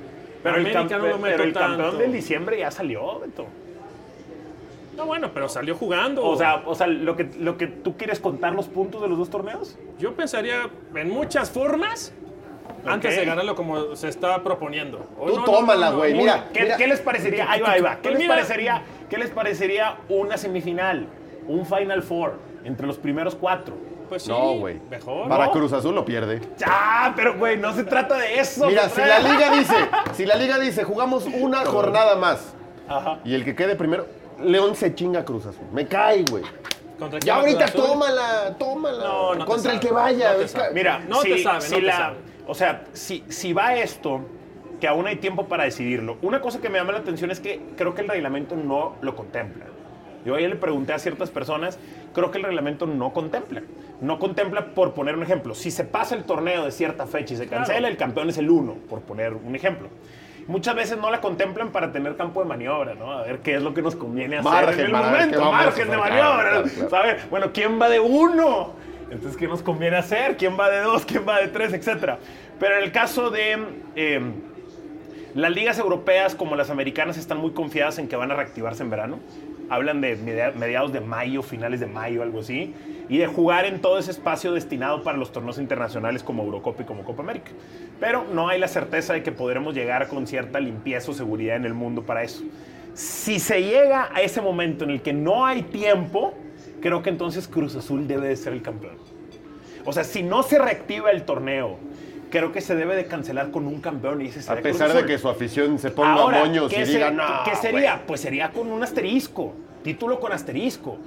Pero, 0.42 0.56
el, 0.56 0.61
América 0.62 0.82
no 0.82 0.88
campe- 1.04 1.11
lo 1.11 1.21
pero 1.21 1.42
el 1.44 1.52
campeón 1.52 1.99
del 1.99 2.12
diciembre 2.12 2.59
ya 2.59 2.71
salió, 2.71 3.18
Beto. 3.21 3.47
No, 4.97 5.06
bueno, 5.06 5.30
pero 5.32 5.49
salió 5.49 5.75
jugando. 5.75 6.25
O 6.25 6.37
sea, 6.37 6.62
o 6.66 6.75
sea 6.75 6.87
lo, 6.87 7.16
que, 7.16 7.28
lo 7.40 7.56
que 7.56 7.66
tú 7.66 7.97
quieres 7.97 8.21
contar 8.21 8.52
los 8.54 8.66
puntos 8.68 9.00
de 9.02 9.09
los 9.09 9.18
dos 9.18 9.30
torneos. 9.30 9.76
yo 9.99 10.12
pensaría 10.14 10.68
en 10.94 11.09
muchas 11.11 11.50
formas 11.50 12.12
antes 12.87 13.17
de 13.17 13.25
ganarlo 13.25 13.55
como 13.55 13.95
se 13.97 14.09
está 14.09 14.43
proponiendo. 14.43 15.07
O 15.19 15.26
Tú 15.31 15.37
no, 15.38 15.45
tómala, 15.45 15.91
no, 15.91 15.97
güey, 15.99 16.12
no, 16.12 16.19
mira. 16.21 16.49
¿Qué, 16.52 16.73
qué 16.76 16.87
les 16.87 17.00
parecería? 17.00 17.50
Ahí 17.50 17.61
va, 17.61 17.73
ahí 17.73 17.81
va. 17.81 17.97
¿Qué 17.97 18.02
Pues 18.02 18.14
les, 18.14 18.23
mira. 18.23 18.35
parecería, 18.35 18.83
¿Qué 19.09 19.19
les 19.19 19.31
parecería 19.31 19.97
una 20.09 20.37
semifinal? 20.37 21.07
Un 21.49 21.67
Final 21.67 22.02
Four 22.02 22.35
entre 22.64 22.87
los 22.87 22.99
primeros 22.99 23.35
cuatro. 23.35 23.75
Pues 24.09 24.25
sí, 24.25 24.29
No, 24.31 24.55
güey. 24.59 24.79
mejor. 24.91 25.29
Para 25.29 25.47
¿no? 25.47 25.52
Cruz 25.52 25.73
Azul 25.73 25.95
lo 25.95 26.05
pierde. 26.05 26.41
Ah, 26.67 27.12
pero 27.17 27.37
güey, 27.38 27.57
no 27.57 27.73
se 27.75 27.85
trata 27.85 28.17
de 28.19 28.38
eso. 28.38 28.67
Mira, 28.67 28.88
si 28.91 29.00
la 29.00 29.19
liga 29.21 29.50
dice, 29.50 29.75
si 30.12 30.26
la 30.26 30.37
liga 30.37 30.59
dice, 30.59 30.85
jugamos 30.85 31.25
una 31.26 31.64
jornada 31.64 32.14
más 32.17 32.55
Ajá. 32.88 33.21
y 33.25 33.35
el 33.35 33.43
que 33.45 33.55
quede 33.57 33.75
primero, 33.75 34.07
León 34.38 34.75
se 34.76 34.95
chinga 34.95 35.21
a 35.21 35.25
Cruz 35.25 35.47
Azul. 35.47 35.64
Me 35.73 35.87
cae, 35.87 36.25
güey. 36.31 36.45
¿Contra 36.99 37.19
quién 37.19 37.26
Ya 37.35 37.41
ahorita 37.41 37.67
tómala, 37.73 38.55
tómala. 38.59 39.02
No, 39.05 39.35
no 39.35 39.41
te 39.41 39.50
Contra 39.50 39.73
el 39.73 39.79
sabe, 39.79 39.88
que 39.88 39.93
vaya. 39.95 40.31
no 40.33 40.38
te 40.38 40.45
Es 40.45 40.50
sabe. 40.52 40.69
que- 40.69 40.75
Mira, 40.75 40.99
No 41.09 41.21
si, 41.23 41.29
te 41.31 41.43
sabe, 41.43 41.61
si 41.62 41.71
no 41.73 41.76
te 41.79 41.83
la- 41.87 41.97
sabe. 41.97 42.17
O 42.52 42.54
sea, 42.54 42.82
si, 42.92 43.25
si 43.30 43.54
va 43.54 43.76
esto, 43.76 44.21
que 44.78 44.87
aún 44.87 45.06
hay 45.06 45.16
tiempo 45.16 45.47
para 45.47 45.64
decidirlo. 45.64 46.18
Una 46.21 46.42
cosa 46.42 46.61
que 46.61 46.68
me 46.68 46.76
llama 46.76 46.92
la 46.92 46.99
atención 46.99 47.30
es 47.30 47.40
que 47.40 47.62
creo 47.78 47.94
que 47.94 48.02
el 48.02 48.09
reglamento 48.09 48.56
no 48.56 48.97
lo 49.00 49.16
contempla. 49.16 49.64
Yo 50.26 50.35
ayer 50.35 50.50
le 50.50 50.56
pregunté 50.56 50.92
a 50.92 50.99
ciertas 50.99 51.30
personas, 51.30 51.78
creo 52.12 52.30
que 52.30 52.37
el 52.37 52.44
reglamento 52.44 52.87
no 52.87 53.14
contempla. 53.14 53.62
No 54.02 54.18
contempla, 54.18 54.66
por 54.75 54.92
poner 54.92 55.16
un 55.16 55.23
ejemplo, 55.23 55.54
si 55.54 55.71
se 55.71 55.85
pasa 55.85 56.14
el 56.14 56.25
torneo 56.25 56.66
de 56.66 56.73
cierta 56.73 57.06
fecha 57.06 57.32
y 57.32 57.37
se 57.38 57.47
cancela, 57.49 57.78
Claro. 57.78 57.90
el 57.92 57.97
campeón 57.97 58.28
es 58.28 58.37
el 58.37 58.50
uno, 58.50 58.75
por 58.90 59.00
poner 59.00 59.32
un 59.32 59.56
ejemplo. 59.56 59.88
Muchas 60.47 60.75
veces 60.75 60.99
no 60.99 61.11
la 61.11 61.23
contemplan 61.23 61.71
para 61.73 61.90
tener 61.90 62.16
campo 62.18 62.42
de 62.42 62.49
maniobra, 62.50 62.92
¿no? 62.94 63.12
A 63.12 63.23
ver 63.23 63.38
qué 63.38 63.54
es 63.54 63.62
lo 63.62 63.73
que 63.73 63.80
nos 63.80 63.97
conviene 63.97 64.37
hacer 64.37 64.52
Margen, 64.52 64.75
en 64.80 64.87
el 64.87 64.92
ver 64.92 65.02
momento, 65.02 65.42
a 65.42 65.50
margen 65.52 65.90
de 65.90 65.97
maniobra. 65.97 66.50
claro, 66.50 66.62
claro, 66.64 66.68
claro. 66.75 66.90
¿sabe? 66.90 67.16
Bueno, 67.30 67.47
¿quién 67.54 67.80
va 67.80 67.88
de 67.88 67.99
uno? 68.00 68.91
Entonces, 69.12 69.37
¿qué 69.38 69.47
nos 69.47 69.62
conviene 69.62 69.97
hacer? 69.97 70.37
¿Quién 70.37 70.59
va 70.59 70.71
de 70.71 70.81
dos? 70.81 71.04
¿Quién 71.04 71.26
va 71.28 71.40
de 71.40 71.49
tres? 71.49 71.73
Etcétera. 71.73 72.19
Pero 72.59 72.76
en 72.78 72.85
el 72.85 72.92
caso 72.92 73.31
de 73.31 73.59
eh, 73.95 74.21
las 75.35 75.50
ligas 75.52 75.78
europeas 75.78 76.35
como 76.35 76.57
las 76.57 76.71
americanas 76.71 77.19
están 77.19 77.38
muy 77.38 77.52
confiadas 77.52 77.99
en 77.99 78.09
que 78.09 78.16
van 78.16 78.31
a 78.31 78.35
reactivarse 78.35 78.83
en 78.83 78.90
verano. 78.90 79.19
Hablan 79.69 80.00
de 80.00 80.16
media- 80.16 80.52
mediados 80.52 80.92
de 80.92 81.00
mayo, 81.00 81.42
finales 81.42 81.81
de 81.81 81.87
mayo, 81.87 82.23
algo 82.23 82.40
así. 82.40 82.75
Y 83.09 83.19
de 83.19 83.26
jugar 83.26 83.64
en 83.66 83.81
todo 83.81 83.99
ese 83.99 84.11
espacio 84.11 84.52
destinado 84.52 85.02
para 85.02 85.19
los 85.19 85.31
torneos 85.33 85.59
internacionales 85.59 86.23
como 86.23 86.42
Eurocopa 86.42 86.83
y 86.83 86.87
como 86.87 87.04
Copa 87.04 87.23
América. 87.23 87.50
Pero 88.00 88.25
no 88.33 88.49
hay 88.49 88.59
la 88.59 88.69
certeza 88.69 89.12
de 89.12 89.23
que 89.23 89.33
podremos 89.33 89.75
llegar 89.75 90.09
con 90.09 90.26
cierta 90.26 90.59
limpieza 90.61 91.11
o 91.11 91.14
seguridad 91.14 91.57
en 91.57 91.64
el 91.66 91.75
mundo 91.75 92.02
para 92.02 92.23
eso. 92.23 92.42
Si 92.95 93.38
se 93.38 93.62
llega 93.62 94.09
a 94.14 94.21
ese 94.23 94.40
momento 94.40 94.85
en 94.85 94.90
el 94.90 95.02
que 95.02 95.12
no 95.12 95.47
hay 95.47 95.62
tiempo, 95.62 96.35
creo 96.82 97.02
que 97.02 97.08
entonces 97.10 97.48
Cruz 97.48 97.74
Azul 97.76 98.06
debe 98.06 98.28
de 98.28 98.36
ser 98.36 98.52
el 98.52 98.60
campeón. 98.62 98.96
O 99.84 99.92
sea, 99.92 100.04
si 100.04 100.22
no 100.22 100.42
se 100.42 100.58
reactiva 100.58 101.10
el 101.10 101.22
torneo, 101.24 101.78
creo 102.30 102.52
que 102.52 102.60
se 102.60 102.74
debe 102.76 102.94
de 102.96 103.06
cancelar 103.06 103.50
con 103.50 103.66
un 103.66 103.80
campeón 103.80 104.20
y 104.22 104.26
ese 104.26 104.40
A 104.40 104.42
sería 104.42 104.62
Cruz 104.62 104.72
pesar 104.72 104.88
de 104.92 104.98
Azul. 104.98 105.06
que 105.06 105.18
su 105.18 105.28
afición 105.28 105.78
se 105.78 105.90
ponga 105.90 106.12
Ahora, 106.14 106.40
moños 106.40 106.72
y 106.72 106.76
¿qué, 106.76 106.86
se- 106.86 106.92
diga, 106.92 107.10
no. 107.10 107.24
¿qué 107.44 107.56
sería? 107.56 107.94
güey". 107.94 108.06
Pues 108.06 108.20
sería 108.20 108.50
con 108.50 108.70
un 108.70 108.82
asterisco, 108.82 109.54
título 109.82 110.20
con 110.20 110.32
asterisco, 110.32 110.98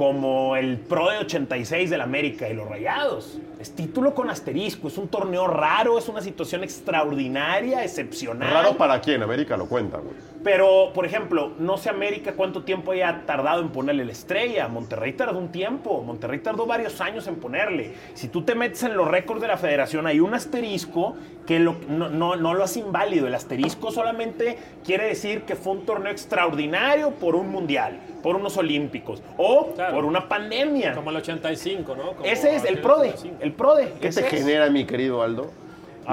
como 0.00 0.56
el 0.56 0.78
Pro 0.78 1.10
de 1.10 1.18
86 1.18 1.90
del 1.90 2.00
América 2.00 2.48
y 2.48 2.54
los 2.54 2.66
Rayados. 2.66 3.36
Es 3.58 3.72
título 3.76 4.14
con 4.14 4.30
asterisco, 4.30 4.88
es 4.88 4.96
un 4.96 5.08
torneo 5.08 5.46
raro, 5.46 5.98
es 5.98 6.08
una 6.08 6.22
situación 6.22 6.64
extraordinaria, 6.64 7.84
excepcional. 7.84 8.50
Raro 8.50 8.78
para 8.78 8.98
quién, 9.02 9.22
América 9.22 9.58
lo 9.58 9.66
cuenta, 9.66 9.98
güey. 9.98 10.14
Pero, 10.42 10.92
por 10.94 11.04
ejemplo, 11.04 11.52
no 11.58 11.76
sé 11.76 11.90
América 11.90 12.32
cuánto 12.32 12.62
tiempo 12.62 12.92
haya 12.92 13.24
tardado 13.26 13.60
en 13.60 13.68
ponerle 13.68 14.06
la 14.06 14.12
estrella. 14.12 14.68
Monterrey 14.68 15.12
tardó 15.12 15.38
un 15.38 15.52
tiempo. 15.52 16.02
Monterrey 16.02 16.38
tardó 16.38 16.64
varios 16.64 16.98
años 17.02 17.26
en 17.26 17.34
ponerle. 17.36 17.92
Si 18.14 18.28
tú 18.28 18.40
te 18.40 18.54
metes 18.54 18.82
en 18.84 18.96
los 18.96 19.06
récords 19.06 19.42
de 19.42 19.48
la 19.48 19.58
federación, 19.58 20.06
hay 20.06 20.18
un 20.18 20.32
asterisco 20.32 21.14
que 21.46 21.58
lo- 21.58 21.76
no, 21.90 22.08
no- 22.08 22.36
no 22.36 22.54
lo 22.54 22.64
hace 22.64 22.80
inválido. 22.80 23.26
El 23.26 23.34
asterisco 23.34 23.90
solamente 23.90 24.56
quiere 24.82 25.08
decir 25.08 25.42
que 25.42 25.56
fue 25.56 25.72
un 25.74 25.84
torneo 25.84 26.10
extraordinario 26.10 27.10
por 27.10 27.34
un 27.34 27.50
mundial, 27.50 28.00
por 28.22 28.36
unos 28.36 28.56
olímpicos 28.56 29.22
o 29.36 29.72
Claro. 29.74 29.94
por 29.94 30.04
una 30.04 30.28
pandemia. 30.28 30.94
Como 30.94 31.10
el 31.10 31.16
85, 31.16 31.94
¿no? 31.96 32.12
Como 32.12 32.24
Ese 32.24 32.54
es 32.56 32.64
el 32.64 32.78
PRODE. 32.78 33.08
85. 33.10 33.36
El 33.40 33.52
PRODE. 33.52 33.92
¿Qué 34.00 34.08
te 34.10 34.20
es. 34.20 34.26
genera, 34.26 34.70
mi 34.70 34.84
querido 34.84 35.22
Aldo? 35.22 35.50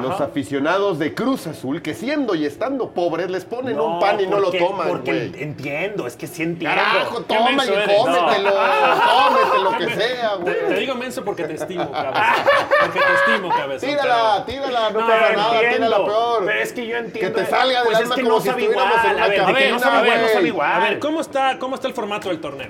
Los 0.01 0.11
Ajá. 0.15 0.25
aficionados 0.25 0.99
de 0.99 1.13
Cruz 1.13 1.47
Azul, 1.47 1.81
que 1.81 1.93
siendo 1.93 2.35
y 2.35 2.45
estando 2.45 2.91
pobres, 2.91 3.29
les 3.29 3.45
ponen 3.45 3.75
No, 3.75 3.85
un 3.95 3.99
pan 3.99 4.19
y 4.19 4.27
no 4.27 4.39
lo 4.39 4.51
toman, 4.51 4.87
Porque 4.87 5.29
güey. 5.29 5.43
entiendo, 5.43 6.05
es 6.07 6.15
que 6.15 6.27
sí 6.27 6.43
entiendo. 6.43 6.75
Carajo, 6.77 7.17
¿Qué 7.27 7.33
toma 7.35 7.51
y 7.51 7.55
cómetelo, 7.55 8.51
cómete 8.55 9.63
lo 9.63 9.77
que 9.77 9.95
sea, 9.95 10.37
Te, 10.43 10.51
te 10.51 10.65
güey. 10.65 10.79
digo 10.79 10.95
menso 10.95 11.23
porque 11.23 11.43
te 11.45 11.53
estimo, 11.55 11.91
cabeza. 11.91 12.35
Porque 12.81 12.99
te 12.99 13.31
estimo, 13.31 13.49
cabeza. 13.49 13.87
Tírala, 13.87 14.45
tírala, 14.45 14.89
no 14.91 14.99
No, 15.01 15.07
pasa 15.07 15.33
nada, 15.33 15.53
entiendo, 15.61 15.75
tírala 15.87 16.05
peor. 16.05 16.45
Pero 16.45 16.59
es 16.59 16.73
que 16.73 16.87
yo 16.87 16.97
entiendo. 16.97 17.35
Que 17.35 17.43
te 17.43 17.49
salga 17.49 17.79
del 17.79 17.85
pues 17.85 17.97
alma 17.97 18.09
es 18.09 18.15
que 18.15 18.23
como 18.23 18.35
no 18.35 18.41
si 18.41 18.49
estuviéramos 18.49 18.97
igual. 18.97 19.05
en 19.05 19.15
una 19.15 19.23
A 19.23 19.27
ver, 19.27 19.39
A 19.41 19.45
ver, 19.47 19.55
que 19.57 19.71
no 19.71 19.79
sabe 19.79 19.97
igual, 20.05 20.17
no 20.17 20.21
güey. 20.23 20.33
sabe 20.33 20.47
igual. 20.47 20.71
A 20.71 20.79
ver, 20.79 20.99
¿cómo 20.99 21.21
está, 21.21 21.59
¿cómo 21.59 21.75
está 21.75 21.87
el 21.87 21.93
formato 21.93 22.29
del 22.29 22.39
torneo? 22.39 22.69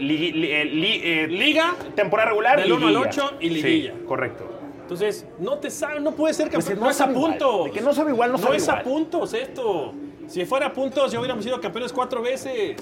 Li- 0.00 0.32
li- 0.32 0.50
eh, 0.52 0.64
li- 0.64 1.00
eh, 1.04 1.26
Liga, 1.28 1.74
temporada 1.94 2.30
regular, 2.30 2.60
del 2.60 2.72
uno 2.72 2.88
al 2.88 2.94
liguilla. 2.94 3.10
ocho 3.10 3.32
y 3.40 3.48
liguilla. 3.50 3.92
Sí, 3.92 4.04
correcto. 4.06 4.50
Entonces, 4.84 5.26
no 5.38 5.58
te 5.58 5.70
sabe, 5.70 5.98
no 6.00 6.12
puede 6.12 6.34
ser 6.34 6.50
Pues 6.50 6.64
campeón. 6.66 6.78
no 6.80 6.84
no 6.86 6.90
es 6.90 7.00
a 7.00 7.08
puntos. 7.08 7.64
De 7.64 7.70
que 7.70 7.80
no 7.80 7.94
sabe 7.94 8.10
igual, 8.12 8.32
no 8.32 8.38
sabe 8.38 8.56
es 8.58 8.64
igual. 8.64 8.78
a 8.78 8.82
puntos 8.84 9.32
esto. 9.34 9.94
Si 10.28 10.44
fuera 10.44 10.66
a 10.66 10.72
puntos, 10.72 11.10
ya 11.10 11.18
hubiéramos 11.18 11.42
sido 11.42 11.60
campeones 11.60 11.92
cuatro 11.92 12.20
veces. 12.22 12.76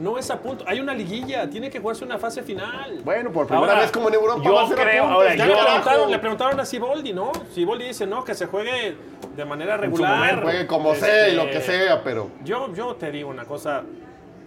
No 0.00 0.18
es 0.18 0.28
a 0.30 0.40
puntos. 0.40 0.66
Hay 0.68 0.80
una 0.80 0.92
liguilla, 0.94 1.48
tiene 1.48 1.70
que 1.70 1.78
jugarse 1.80 2.04
una 2.04 2.18
fase 2.18 2.42
final. 2.42 3.00
Bueno, 3.04 3.30
por 3.30 3.46
primera 3.46 3.68
Ahora, 3.72 3.80
vez 3.82 3.92
como 3.92 4.08
en 4.08 4.14
Europa 4.14 4.42
yo 4.42 4.54
va 4.54 4.62
a 4.64 4.68
ser 4.68 4.80
a 4.80 4.82
creo- 4.82 5.04
ahora, 5.04 5.34
Ya 5.36 5.46
yo- 5.46 5.54
le, 5.54 5.60
preguntaron, 5.62 6.10
le 6.10 6.18
preguntaron 6.18 6.60
a 6.60 6.64
Siboldi, 6.64 7.12
¿no? 7.12 7.30
Siboldi 7.52 7.84
dice, 7.84 8.06
no, 8.06 8.24
que 8.24 8.34
se 8.34 8.46
juegue 8.46 8.96
de 9.36 9.44
manera 9.44 9.76
regular. 9.76 10.42
Juegue 10.42 10.66
como 10.66 10.92
Este, 10.94 11.06
sea 11.06 11.28
y 11.28 11.36
lo 11.36 11.46
que 11.48 11.60
sea, 11.60 12.02
pero... 12.02 12.30
Yo, 12.42 12.74
yo 12.74 12.96
te 12.96 13.12
digo 13.12 13.28
una 13.28 13.44
cosa, 13.44 13.82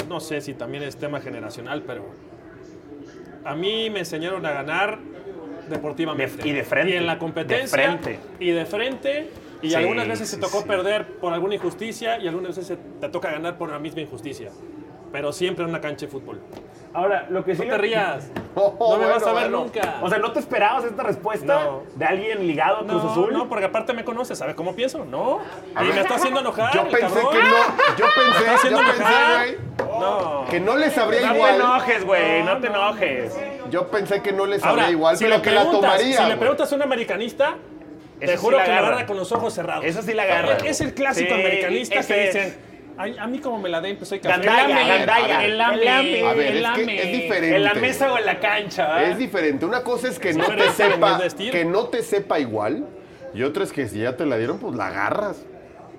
no 0.10 0.20
sé 0.20 0.42
si 0.42 0.54
también 0.56 0.84
es 0.84 0.98
tema 0.98 1.22
generacional, 1.22 1.84
pero 1.88 2.06
a 3.46 3.56
mí 3.56 3.90
me 3.90 4.00
enseñaron 4.00 4.46
a 4.46 4.52
ganar 4.52 5.00
deportivamente. 5.70 6.44
De- 6.44 6.50
y 6.50 6.52
de 6.54 6.64
frente, 6.64 6.94
Y 6.94 6.98
en 6.98 7.06
la 7.06 7.14
de 7.14 7.20
competencia. 7.20 7.68
frente. 7.70 8.20
Y 8.40 8.52
de 8.52 8.66
frente. 8.66 9.30
Y 9.62 9.70
Sí, 9.70 9.76
algunas 9.76 10.08
veces 10.08 10.30
se 10.30 10.38
tocó 10.38 10.62
sí. 10.62 10.68
perder 10.68 11.06
por 11.20 11.34
alguna 11.34 11.56
injusticia 11.56 12.20
y 12.20 12.28
algunas 12.28 12.56
veces 12.56 12.68
se- 12.68 12.78
te 13.00 13.10
toca 13.10 13.32
ganar 13.32 13.58
por 13.58 13.70
la 13.70 13.80
misma 13.80 14.02
injusticia. 14.02 14.52
Pero 15.12 15.32
siempre 15.34 15.64
en 15.64 15.70
una 15.72 15.82
cancha 15.82 16.06
de 16.06 16.12
fútbol. 16.12 16.40
Ahora, 16.94 17.26
lo 17.30 17.44
que 17.46 17.54
No 17.54 17.64
sí. 17.64 17.70
te 17.70 17.78
rías. 17.78 18.30
Oh, 18.60 18.98
no 18.98 18.98
me 18.98 19.06
vas 19.06 19.22
a 19.22 19.34
ver 19.34 19.52
bueno. 19.52 19.60
nunca. 19.66 19.98
O 20.02 20.10
sea, 20.10 20.18
¿no 20.18 20.32
te 20.32 20.40
esperabas 20.40 20.84
esta 20.84 21.04
respuesta 21.04 21.64
No. 21.64 21.84
de 21.94 22.06
alguien 22.06 22.48
ligado 22.48 22.78
a 22.78 22.88
Cruz 22.88 23.04
no, 23.04 23.12
Azul? 23.12 23.32
no, 23.32 23.48
porque 23.48 23.66
aparte 23.66 23.94
me 23.94 24.04
conoces, 24.04 24.36
¿sabes 24.36 24.56
cómo 24.56 24.74
pienso? 24.76 25.06
No. 25.06 25.42
A 25.76 25.84
Y 25.84 25.86
ver. 25.86 25.94
me 25.96 26.02
está 26.02 26.16
haciendo 26.16 26.40
enojar. 26.40 26.74
Yo 26.74 26.82
pensé 26.90 27.00
cabrón. 27.02 27.32
que 27.34 27.38
no, 27.38 27.56
yo 27.98 28.06
pensé, 28.16 28.70
yo 28.72 28.78
pensé, 28.80 29.04
güey, 29.04 29.58
No. 30.00 30.46
que 30.50 30.60
no 30.60 30.76
les 30.76 30.92
sabría 30.94 31.22
No 31.22 31.32
te 31.34 31.38
igual. 31.38 31.56
enojes, 31.56 32.04
güey, 32.04 32.44
no 32.44 32.58
te 32.58 32.68
enojes. 32.68 33.38
Yo 33.70 33.88
pensé 33.92 34.24
que 34.24 34.32
no 34.34 34.48
les 34.48 34.60
sabría 34.62 34.86
Ahora, 34.86 34.92
igual, 34.92 35.18
si 35.18 35.26
pero 35.26 35.40
que 35.44 35.52
la 35.52 35.62
preguntas- 35.62 35.92
tomaría. 35.92 36.18
Si 36.18 36.24
le 36.30 36.38
preguntas 36.38 36.72
a 36.72 36.76
un 36.76 36.82
americanista, 36.82 37.56
te 38.20 38.28
sí 38.28 38.38
juro 38.38 38.58
la 38.58 38.64
que 38.64 38.70
la 38.72 38.78
agarra. 38.78 38.88
agarra 38.96 39.06
con 39.08 39.18
los 39.18 39.32
ojos 39.32 39.54
cerrados. 39.54 39.86
Ese 39.86 40.02
sí 40.02 40.14
la 40.16 40.24
agarra. 40.24 40.58
Es 40.66 40.82
el 40.82 40.96
clásico 40.96 41.32
Sí, 41.36 41.40
americanista 41.42 42.00
ese 42.00 42.14
que 42.16 42.28
es. 42.30 42.34
dicen, 42.34 42.58
"Ay, 42.98 43.16
a 43.20 43.28
mí 43.28 43.40
como 43.40 43.60
me 43.60 43.70
la 43.70 43.80
den, 43.82 43.98
pues 43.98 44.10
soy 44.10 44.20
Gandaya, 44.20 44.68
campeón". 44.76 44.88
gandaya. 44.88 45.46
El 45.46 45.58
lame, 45.58 45.76
El 45.82 45.86
lame. 45.86 46.24
A 46.28 46.34
ver, 46.34 46.46
el 46.48 46.58
es 46.66 46.72
que 46.72 46.82
lame. 46.82 47.02
es 47.04 47.12
diferente. 47.22 47.56
¿En 47.56 47.64
la 47.64 47.74
mesa 47.76 48.14
o 48.14 48.18
en 48.18 48.26
la 48.26 48.40
cancha? 48.40 48.88
¿va? 48.88 49.04
Es 49.04 49.18
diferente. 49.18 49.66
Una 49.66 49.84
cosa 49.84 50.08
es 50.08 50.20
que 50.20 50.34
no 50.34 50.46
te 50.48 50.70
sepa, 50.72 51.20
que 51.52 51.66
no 51.66 51.88
te 51.88 52.02
sepa 52.04 52.40
igual, 52.40 52.86
y 53.34 53.44
otra 53.44 53.64
es 53.64 53.72
que 53.72 53.88
si 53.88 54.00
ya 54.00 54.16
te 54.18 54.26
la 54.26 54.38
dieron, 54.38 54.58
pues 54.60 54.76
la 54.76 54.88
agarras. 54.88 55.44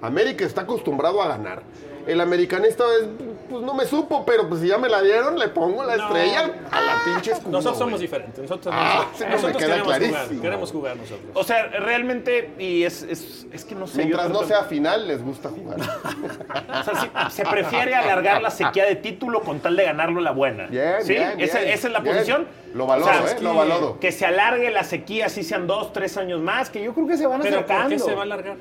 América 0.03 0.45
está 0.45 0.63
acostumbrado 0.63 1.23
a 1.23 1.29
ganar. 1.29 1.63
El 2.07 2.21
americanista 2.21 2.85
es, 3.01 3.07
pues 3.49 3.63
no 3.63 3.75
me 3.75 3.85
supo, 3.87 4.25
pero 4.27 4.49
pues 4.49 4.61
si 4.61 4.69
ya 4.69 4.79
me 4.79 4.89
la 4.89 5.03
dieron, 5.03 5.39
le 5.39 5.49
pongo 5.49 5.85
la 5.85 5.97
No. 5.97 6.05
estrella 6.07 6.51
a 6.71 6.81
la 6.81 7.03
pinche 7.05 7.33
escudo. 7.33 7.53
Nosotros 7.53 7.79
somos 7.79 8.01
diferentes. 8.01 8.39
Nosotros, 8.43 8.75
Ah, 8.77 9.07
sí, 9.17 9.25
me 9.25 9.31
nosotros 9.31 9.57
queda 9.57 9.67
queremos 9.69 9.85
jugar. 9.87 10.01
clarísimo. 10.11 10.43
Queremos 10.43 10.73
jugar 10.73 10.97
nosotros. 10.97 11.31
O 11.35 11.45
sea, 11.45 11.67
realmente, 11.69 12.51
y 12.59 12.83
es, 12.85 13.03
es, 13.03 13.47
es 13.53 13.65
que 13.65 13.75
no 13.75 13.87
sé. 13.87 13.99
yo 14.03 14.05
Mientras 14.07 14.31
no 14.31 14.43
sea 14.45 14.63
final, 14.65 15.07
les 15.09 15.23
gusta 15.23 15.49
jugar. 15.51 15.79
O 16.69 16.83
sea, 16.85 16.95
sí, 17.01 17.09
se 17.37 17.45
prefiere 17.45 17.95
alargar 17.95 18.41
la 18.43 18.51
sequía 18.51 18.85
de 18.85 18.97
título 18.97 19.41
con 19.43 19.61
tal 19.61 19.77
de 19.77 19.85
ganarlo 19.85 20.21
la 20.21 20.31
buena. 20.31 20.67
Bien, 20.67 20.97
¿Sí? 21.03 21.15
bien, 21.15 21.41
¿Esa, 21.41 21.59
bien, 21.61 21.73
esa 21.73 21.87
es 21.89 21.93
la 21.93 22.01
bien. 22.01 22.15
posición? 22.15 22.47
Lo 22.75 22.87
valoro, 22.87 23.11
O 23.11 23.27
sea, 23.27 23.37
¿eh? 23.37 23.41
Lo 23.41 23.55
valoro. 23.55 23.99
Que 24.01 24.13
se 24.13 24.27
alargue 24.27 24.71
la 24.71 24.85
sequía, 24.85 25.27
así 25.27 25.43
sean 25.43 25.67
dos, 25.67 25.93
tres 25.93 26.17
años 26.17 26.41
más, 26.41 26.71
que 26.71 26.83
yo 26.83 26.93
creo 26.95 27.07
que 27.07 27.17
se 27.17 27.27
van 27.27 27.41
Pero 27.41 27.57
acercando. 27.57 27.83
¿por 27.89 27.91
qué 27.91 27.99
se 27.99 28.15
va 28.15 28.21
a 28.21 28.25
alargar? 28.25 28.57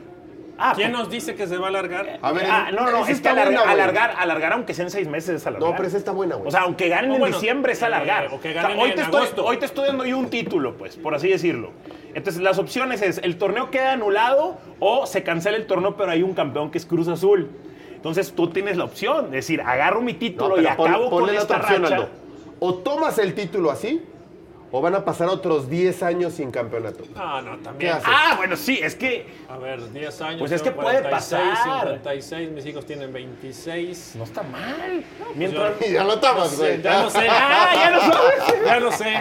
Ah, 0.60 0.74
¿Quién 0.76 0.91
por- 0.91 1.02
nos 1.02 1.10
dice 1.12 1.36
que 1.36 1.46
se 1.48 1.58
va 1.58 1.65
a 1.65 1.70
alargar? 1.70 2.20
A 2.22 2.32
ver, 2.32 2.46
Ah, 2.50 2.70
no, 2.74 2.89
no, 2.91 3.00
es 3.02 3.06
que 3.08 3.12
está 3.12 3.34
buena, 3.34 3.62
alargar, 3.62 3.70
alargar, 3.70 4.13
alargar, 4.17 4.54
aunque 4.54 4.74
sean 4.74 4.89
seis 4.89 5.08
meses, 5.08 5.36
es 5.41 5.48
alargar. 5.48 5.70
No, 5.70 5.76
pero 5.76 5.88
esa 5.88 5.98
está 5.98 6.12
buena, 6.12 6.36
güey. 6.36 6.48
O 6.48 6.52
sea, 6.52 6.62
aunque 6.62 6.89
ganen 6.89 7.10
No, 7.10 7.15
en 7.15 7.20
bueno, 7.22 7.36
diciembre 7.36 7.74
es 7.74 7.84
alargar. 7.84 8.26
eh, 8.26 8.30
o 8.32 8.39
que 8.39 8.50
O 8.50 8.54
sea, 8.54 8.62
ganen 8.63 8.80
hoy, 8.80 8.89
en 8.89 8.96
te 8.96 9.02
estoy, 9.04 9.22
agosto. 9.22 9.46
hoy 9.46 9.58
te 9.58 9.65
estoy 9.65 9.88
dando 9.88 10.06
yo 10.06 10.17
un 10.17 10.30
título, 10.30 10.76
pues, 10.78 10.96
por 10.98 11.13
así 11.13 11.30
decirlo. 11.30 11.72
Entonces, 12.15 12.41
las 12.41 12.58
opciones 12.58 13.02
es, 13.04 13.20
el 13.24 13.38
torneo 13.38 13.70
queda 13.70 13.91
anulado 13.93 14.58
o 14.80 15.06
se 15.06 15.22
cancela 15.24 15.58
el 15.58 15.67
torneo, 15.67 15.96
pero 15.96 16.12
hay 16.12 16.24
un 16.24 16.34
campeón 16.34 16.72
que 16.72 16.80
es 16.80 16.86
Cruz 16.88 17.08
Azul. 17.08 17.50
Entonces, 17.96 18.34
tú 18.36 18.50
tienes 18.50 18.78
la 18.78 18.86
opción, 18.86 19.26
es 19.26 19.32
decir, 19.32 19.62
agarro 19.62 20.02
mi 20.02 20.13
No, 20.13 20.20
título 20.20 20.56
pero 20.56 20.67
y 20.67 20.76
pon- 20.76 20.89
acabo 20.89 21.10
con 21.10 21.20
ponle 21.20 21.34
la 21.34 21.41
esta 21.41 21.58
racha. 21.60 21.76
Aldo. 21.76 22.10
O 22.60 22.74
tomas 22.76 23.20
el 23.20 23.36
título 23.36 23.70
así, 23.70 24.02
o 24.70 24.82
van 24.82 24.94
a 24.96 25.06
pasar 25.06 25.30
otros 25.30 25.70
10 25.70 26.04
años 26.04 26.34
sin 26.34 26.52
campeonato. 26.52 27.06
Ah, 27.16 27.42
no, 27.44 27.58
¿Qué 27.58 27.64
también. 27.64 27.94
Ah, 28.06 28.34
bueno, 28.36 28.56
sí, 28.58 28.80
es 28.84 28.96
que 28.96 29.26
A 29.50 29.58
ver, 29.58 29.92
10 29.94 30.22
años. 30.22 30.40
Pues 30.40 30.52
es 30.52 30.62
que 30.62 30.72
puede 30.72 31.00
46, 31.02 31.42
pasar. 31.42 31.88
56, 31.88 32.52
mis 32.52 32.66
hijos 32.66 32.86
tienen 32.86 33.14
26. 33.14 34.16
no 34.18 34.26
está 34.26 34.44
mal. 34.44 35.04
Mientras... 35.36 35.74
Y 35.88 35.94
ya 35.94 36.04
lo 36.04 36.18
Sí, 36.50 36.56
güey. 36.58 36.82
ya 36.82 37.02
no 37.04 37.10
sé. 37.10 37.28
Ah, 37.30 37.72
ya 37.76 37.92
no 37.92 38.00
sabes. 38.02 38.66
Ya 38.66 38.80
no 38.82 38.92
sé. 38.92 39.14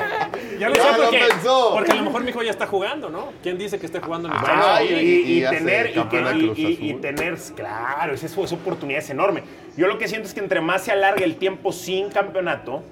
Ya 0.58 0.68
lo 0.68 0.74
sé 0.74 0.80
Ya 0.80 0.96
lo 0.96 1.02
porque, 1.04 1.18
pensó. 1.28 1.70
porque 1.74 1.92
a 1.92 1.94
lo 1.94 2.02
mejor 2.02 2.22
mi 2.24 2.30
hijo 2.30 2.42
ya 2.42 2.50
está 2.50 2.66
jugando, 2.66 3.08
¿no? 3.08 3.32
¿Quién 3.42 3.56
dice 3.56 3.78
que 3.78 3.86
esté 3.86 4.00
jugando 4.00 4.28
en 4.28 4.34
el 4.34 4.40
Ah, 4.44 4.82
y, 4.82 4.86
y- 4.86 4.96
y- 4.96 5.44
y 5.44 5.48
tener, 5.48 5.92
y, 5.96 6.94
tener, 6.94 7.38
claro, 7.54 8.14
esa, 8.14 8.26
es- 8.26 8.36
esa 8.36 8.54
oportunidad 8.54 8.98
es 9.00 9.10
enorme. 9.10 9.42
Yo 9.76 9.86
lo 9.86 9.96
que 9.98 10.08
siento 10.08 10.26
es 10.26 10.34
que 10.34 10.40
entre 10.40 10.60
más 10.60 10.82
se 10.82 10.92
alarga 10.92 11.24
el 11.24 11.36
tiempo 11.36 11.72
sin 11.72 12.08
campeonato, 12.10 12.82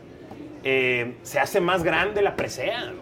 eh, 0.65 1.17
se 1.23 1.39
hace 1.39 1.61
más 1.61 1.83
grande 1.85 2.23
la 2.23 2.35
presea. 2.37 2.93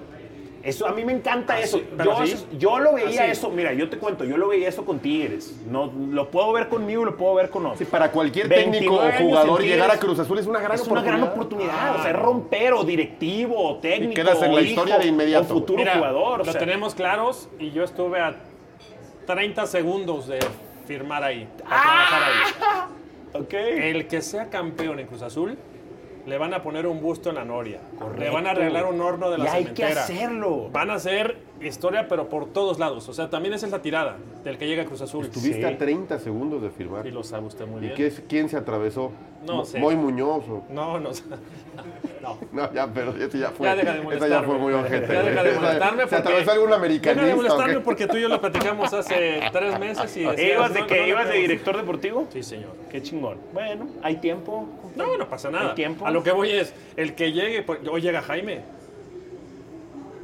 Eso, 0.62 0.86
a 0.86 0.92
mí 0.92 1.04
me 1.04 1.12
encanta 1.12 1.54
Así, 1.54 1.64
eso. 1.64 1.80
Yo, 2.04 2.18
así. 2.20 2.46
yo 2.56 2.78
lo 2.78 2.92
veía 2.94 3.22
Así. 3.22 3.32
eso, 3.32 3.50
mira, 3.50 3.72
yo 3.72 3.88
te 3.90 3.98
cuento, 3.98 4.24
yo 4.24 4.36
lo 4.36 4.46
veía 4.46 4.68
eso 4.68 4.84
con 4.84 5.00
Tigres. 5.00 5.56
No, 5.68 5.92
lo 6.10 6.30
puedo 6.30 6.52
ver 6.52 6.68
conmigo, 6.68 7.04
lo 7.04 7.16
puedo 7.16 7.34
ver 7.34 7.50
con 7.50 7.66
otros. 7.66 7.78
Sí, 7.80 7.84
para 7.84 8.12
cualquier 8.12 8.48
técnico 8.48 9.00
29 9.00 9.16
o 9.16 9.26
jugador 9.28 9.62
llegar 9.62 9.90
a 9.90 9.98
Cruz 9.98 10.20
Azul 10.20 10.38
es 10.38 10.46
una 10.46 10.60
gran 10.60 10.74
es 10.76 10.86
una 10.86 11.00
oportunidad. 11.00 11.18
gran 11.18 11.32
oportunidad. 11.32 11.96
O 11.98 12.02
sea, 12.02 12.10
es 12.12 12.16
romper 12.16 12.74
o 12.74 12.84
directivo 12.84 13.56
o 13.70 13.78
técnico. 13.78 14.14
quedas 14.14 14.40
en 14.40 14.54
la 14.54 14.60
o 14.60 14.62
historia 14.62 14.98
de 14.98 15.06
inmediato. 15.06 15.46
O 15.52 15.58
futuro 15.58 15.78
Mira, 15.80 15.94
jugador. 15.96 16.42
o 16.42 16.44
lo 16.44 16.54
tenemos 16.54 16.94
claros 16.94 17.48
y 17.58 17.72
yo 17.72 17.82
estuve 17.82 18.20
a 18.20 18.36
30 19.26 19.66
segundos 19.66 20.28
de 20.28 20.38
firmar 20.86 21.24
ahí, 21.24 21.48
a 21.64 21.76
Ah. 21.76 22.06
trabajar 22.08 22.22
ahí. 22.22 23.88
El 23.90 24.06
que 24.06 24.20
sea 24.22 24.48
campeón 24.48 25.00
en 25.00 25.06
Cruz 25.08 25.22
Azul, 25.22 25.56
le 26.26 26.38
van 26.38 26.54
a 26.54 26.62
poner 26.62 26.86
un 26.86 27.00
busto 27.00 27.30
en 27.30 27.34
la 27.36 27.44
noria. 27.44 27.80
Le 28.18 28.30
van 28.30 28.46
a 28.46 28.50
Correcto. 28.50 28.50
arreglar 28.50 28.84
un 28.86 29.00
horno 29.00 29.30
de 29.30 29.38
la 29.38 29.44
Y 29.44 29.48
hay 29.48 29.64
que 29.66 29.74
cementera. 29.74 30.02
hacerlo. 30.04 30.68
Van 30.70 30.90
a 30.90 30.94
hacer 30.94 31.36
historia, 31.68 32.06
pero 32.08 32.28
por 32.28 32.52
todos 32.52 32.78
lados. 32.78 33.08
O 33.08 33.12
sea, 33.14 33.30
también 33.30 33.54
esa 33.54 33.66
es 33.66 33.72
la 33.72 33.82
tirada 33.82 34.16
del 34.44 34.58
que 34.58 34.66
llega 34.66 34.82
a 34.82 34.86
Cruz 34.86 35.00
Azul. 35.02 35.24
Estuviste 35.24 35.58
Sí. 35.60 35.64
a 35.64 35.78
30 35.78 36.18
segundos 36.18 36.62
de 36.62 36.70
firmar. 36.70 37.06
Y 37.06 37.10
lo 37.10 37.22
sabe 37.22 37.46
usted 37.46 37.66
muy 37.66 37.78
¿Y 37.78 37.80
bien. 37.84 37.94
qué 37.94 38.06
es- 38.08 38.22
quién 38.28 38.48
se 38.48 38.56
atravesó? 38.56 39.12
No 39.46 39.64
sé. 39.64 39.78
Moy 39.80 39.96
Muñoz. 39.96 40.44
o- 40.48 40.64
No, 40.70 40.98
no. 41.00 41.10
No. 42.22 42.38
No, 42.52 42.72
ya, 42.72 42.86
pero 42.86 43.10
ese 43.16 43.36
ya 43.36 43.50
fue. 43.50 43.66
Ya 43.66 43.74
deja 43.74 43.90
de 43.90 43.96
esa 43.98 44.04
molestarme. 44.04 44.34
ya 44.36 44.42
fue 44.44 44.58
muy 44.58 44.72
ojete. 44.72 45.12
Ya 45.12 45.22
deja 45.24 45.42
de 45.42 45.54
molestarme 45.54 46.02
¿Se 46.02 46.08
porque- 46.08 46.16
atravesó 46.16 46.50
algún 46.52 46.66
Deja 46.68 46.78
americanista? 46.78 47.26
de 47.26 47.32
o 47.32 47.36
molestarme 47.36 47.80
porque 47.80 48.06
tú 48.06 48.16
y 48.16 48.20
yo 48.20 48.28
lo 48.28 48.40
platicamos 48.40 48.92
hace 48.92 49.40
tres 49.52 49.78
meses 49.80 50.16
y 50.16 50.20
decías, 50.20 50.52
¿Ibas 50.56 50.72
de 50.74 50.80
no, 50.82 50.86
qué? 50.86 50.94
no, 50.96 51.02
no, 51.02 51.08
¿Ibas 51.08 51.28
de 51.28 51.34
director 51.38 51.76
deportivo? 51.76 52.26
Sí, 52.32 52.42
señor. 52.44 52.70
Qué 52.92 53.02
chingón. 53.02 53.38
Bueno, 53.52 53.88
hay 54.04 54.16
tiempo. 54.18 54.68
No, 54.94 55.16
no 55.16 55.28
pasa 55.28 55.50
nada. 55.50 55.70
¿Hay 55.70 55.74
tiempo? 55.74 56.06
A 56.06 56.12
lo 56.12 56.22
que 56.22 56.30
voy 56.30 56.50
es, 56.52 56.72
el 56.96 57.16
que 57.16 57.32
llegue, 57.32 57.62
pues, 57.62 57.80
hoy 57.90 58.00
llega 58.02 58.22
Jaime. 58.22 58.60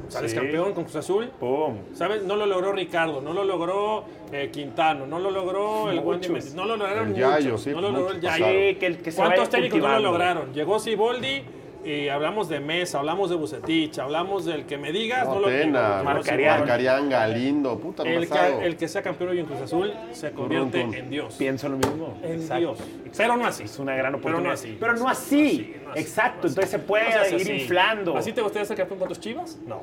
Sales 0.09 0.31
Sí. 0.31 0.37
campeón 0.37 0.73
con 0.73 0.83
Cruz 0.83 0.95
Azul. 0.97 1.29
Pum. 1.39 1.77
¿Sabes? 1.93 2.23
No 2.23 2.35
lo 2.35 2.45
logró 2.45 2.71
Ricardo, 2.73 3.21
no 3.21 3.33
lo 3.33 3.43
logró 3.43 4.03
eh, 4.31 4.49
Quintano, 4.51 5.05
no 5.07 5.19
lo 5.19 5.31
logró 5.31 5.89
el 5.91 5.99
Wendy. 5.99 6.27
Mendes, 6.29 6.53
no 6.55 6.65
lo 6.65 6.75
lograron 6.77 7.09
El 7.09 7.15
Yayo, 7.15 7.51
muchos, 7.51 7.63
sí, 7.63 7.71
no 7.71 7.81
lo 7.81 7.91
logró 7.91 8.11
el 8.11 8.21
Yayo. 8.21 8.45
Sí, 8.45 8.75
que, 8.75 8.85
el 8.85 8.97
que 8.97 9.11
se 9.11 9.17
¿Cuántos 9.21 9.49
técnicos 9.49 9.79
no 9.79 9.87
lo 9.87 9.99
lograron? 9.99 10.53
Llegó 10.53 10.79
Siboldi 10.79 11.43
y 11.85 12.09
hablamos 12.09 12.49
de 12.49 12.59
Mesa, 12.59 12.99
hablamos 12.99 13.29
de 13.29 13.35
Bucetich, 13.37 13.97
hablamos 13.99 14.45
del 14.45 14.65
que 14.65 14.77
me 14.77 14.91
digas, 14.91 15.25
no, 15.25 15.35
No, 15.35 15.39
lo 15.41 15.49
llegó 15.49 15.71
Marcarián. 16.03 17.09
Galindo, 17.09 17.79
puta 17.79 18.03
el 18.03 18.27
pasado. 18.27 18.59
que, 18.59 18.65
el 18.65 18.75
que 18.77 18.87
sea 18.87 19.01
campeón 19.01 19.29
hoy 19.29 19.39
en 19.39 19.45
Cruz 19.45 19.61
Azul 19.61 19.93
se 20.11 20.31
convierte 20.31 20.81
en 20.81 21.09
Dios. 21.09 21.35
Pienso 21.37 21.69
lo 21.69 21.77
mismo. 21.77 22.17
En 22.23 22.33
Exacto. 22.33 22.59
Dios. 22.59 22.77
Pero 23.15 23.37
no 23.37 23.45
así. 23.47 23.63
Es 23.63 23.79
una 23.79 23.95
gran 23.95 24.13
Pero 24.13 24.21
no 24.21 24.27
oportunidad. 24.39 24.53
así. 24.53 24.77
Pero 24.79 24.95
no 24.95 25.07
así. 25.07 25.35
No 25.35 25.41
así, 25.41 25.75
no 25.85 25.91
así, 25.91 25.99
Exacto. 26.01 26.31
no 26.33 26.39
así. 26.39 26.47
Entonces 26.49 26.71
se 26.71 26.79
puede 26.79 27.09
ir 27.09 27.15
así. 27.15 27.51
inflando. 27.51 28.17
¿Así 28.17 28.33
te 28.33 28.41
gustaría 28.41 28.65
ser 28.65 28.77
campeón 28.77 28.99
con 28.99 29.07
tus 29.07 29.19
chivas? 29.19 29.57
No. 29.65 29.81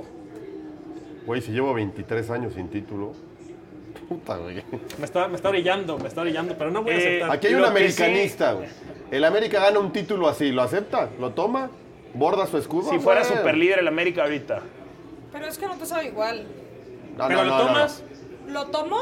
Güey, 1.25 1.41
si 1.41 1.53
llevo 1.53 1.73
23 1.75 2.31
años 2.31 2.53
sin 2.55 2.69
título. 2.69 3.13
Puta, 4.09 4.37
güey. 4.37 4.63
Me 4.99 5.05
está, 5.05 5.27
me 5.27 5.35
está 5.37 5.49
orillando, 5.49 5.99
me 5.99 6.07
está 6.07 6.21
orillando, 6.21 6.55
pero 6.57 6.71
no 6.71 6.83
voy 6.83 6.93
a 6.93 6.97
Eh, 6.97 6.99
aceptar. 6.99 7.31
Aquí 7.33 7.47
hay 7.49 7.55
un 7.55 7.65
americanista. 7.65 8.57
El 9.11 9.25
América 9.25 9.61
gana 9.61 9.79
un 9.81 9.93
título 9.93 10.29
así, 10.29 10.53
¿lo 10.53 10.63
acepta? 10.63 11.09
¿Lo 11.19 11.31
toma? 11.31 11.71
¿Borda 12.17 12.47
su 12.47 12.59
escudo? 12.59 12.91
Si 12.91 12.99
fuera 12.99 13.25
super 13.25 13.57
líder 13.57 13.81
el 13.81 13.89
América 13.89 14.23
ahorita. 14.23 14.61
Pero 15.33 15.47
es 15.47 15.59
que 15.59 15.67
no 15.67 15.75
te 15.77 15.87
sabe 15.87 16.07
igual. 16.07 16.47
No, 17.17 17.29
¿Pero 17.29 17.41
no, 17.41 17.45
lo 17.45 17.51
no, 17.51 17.59
no, 17.59 17.67
tomas? 17.69 18.03
¿Lo 18.49 18.67
tomo? 18.69 18.99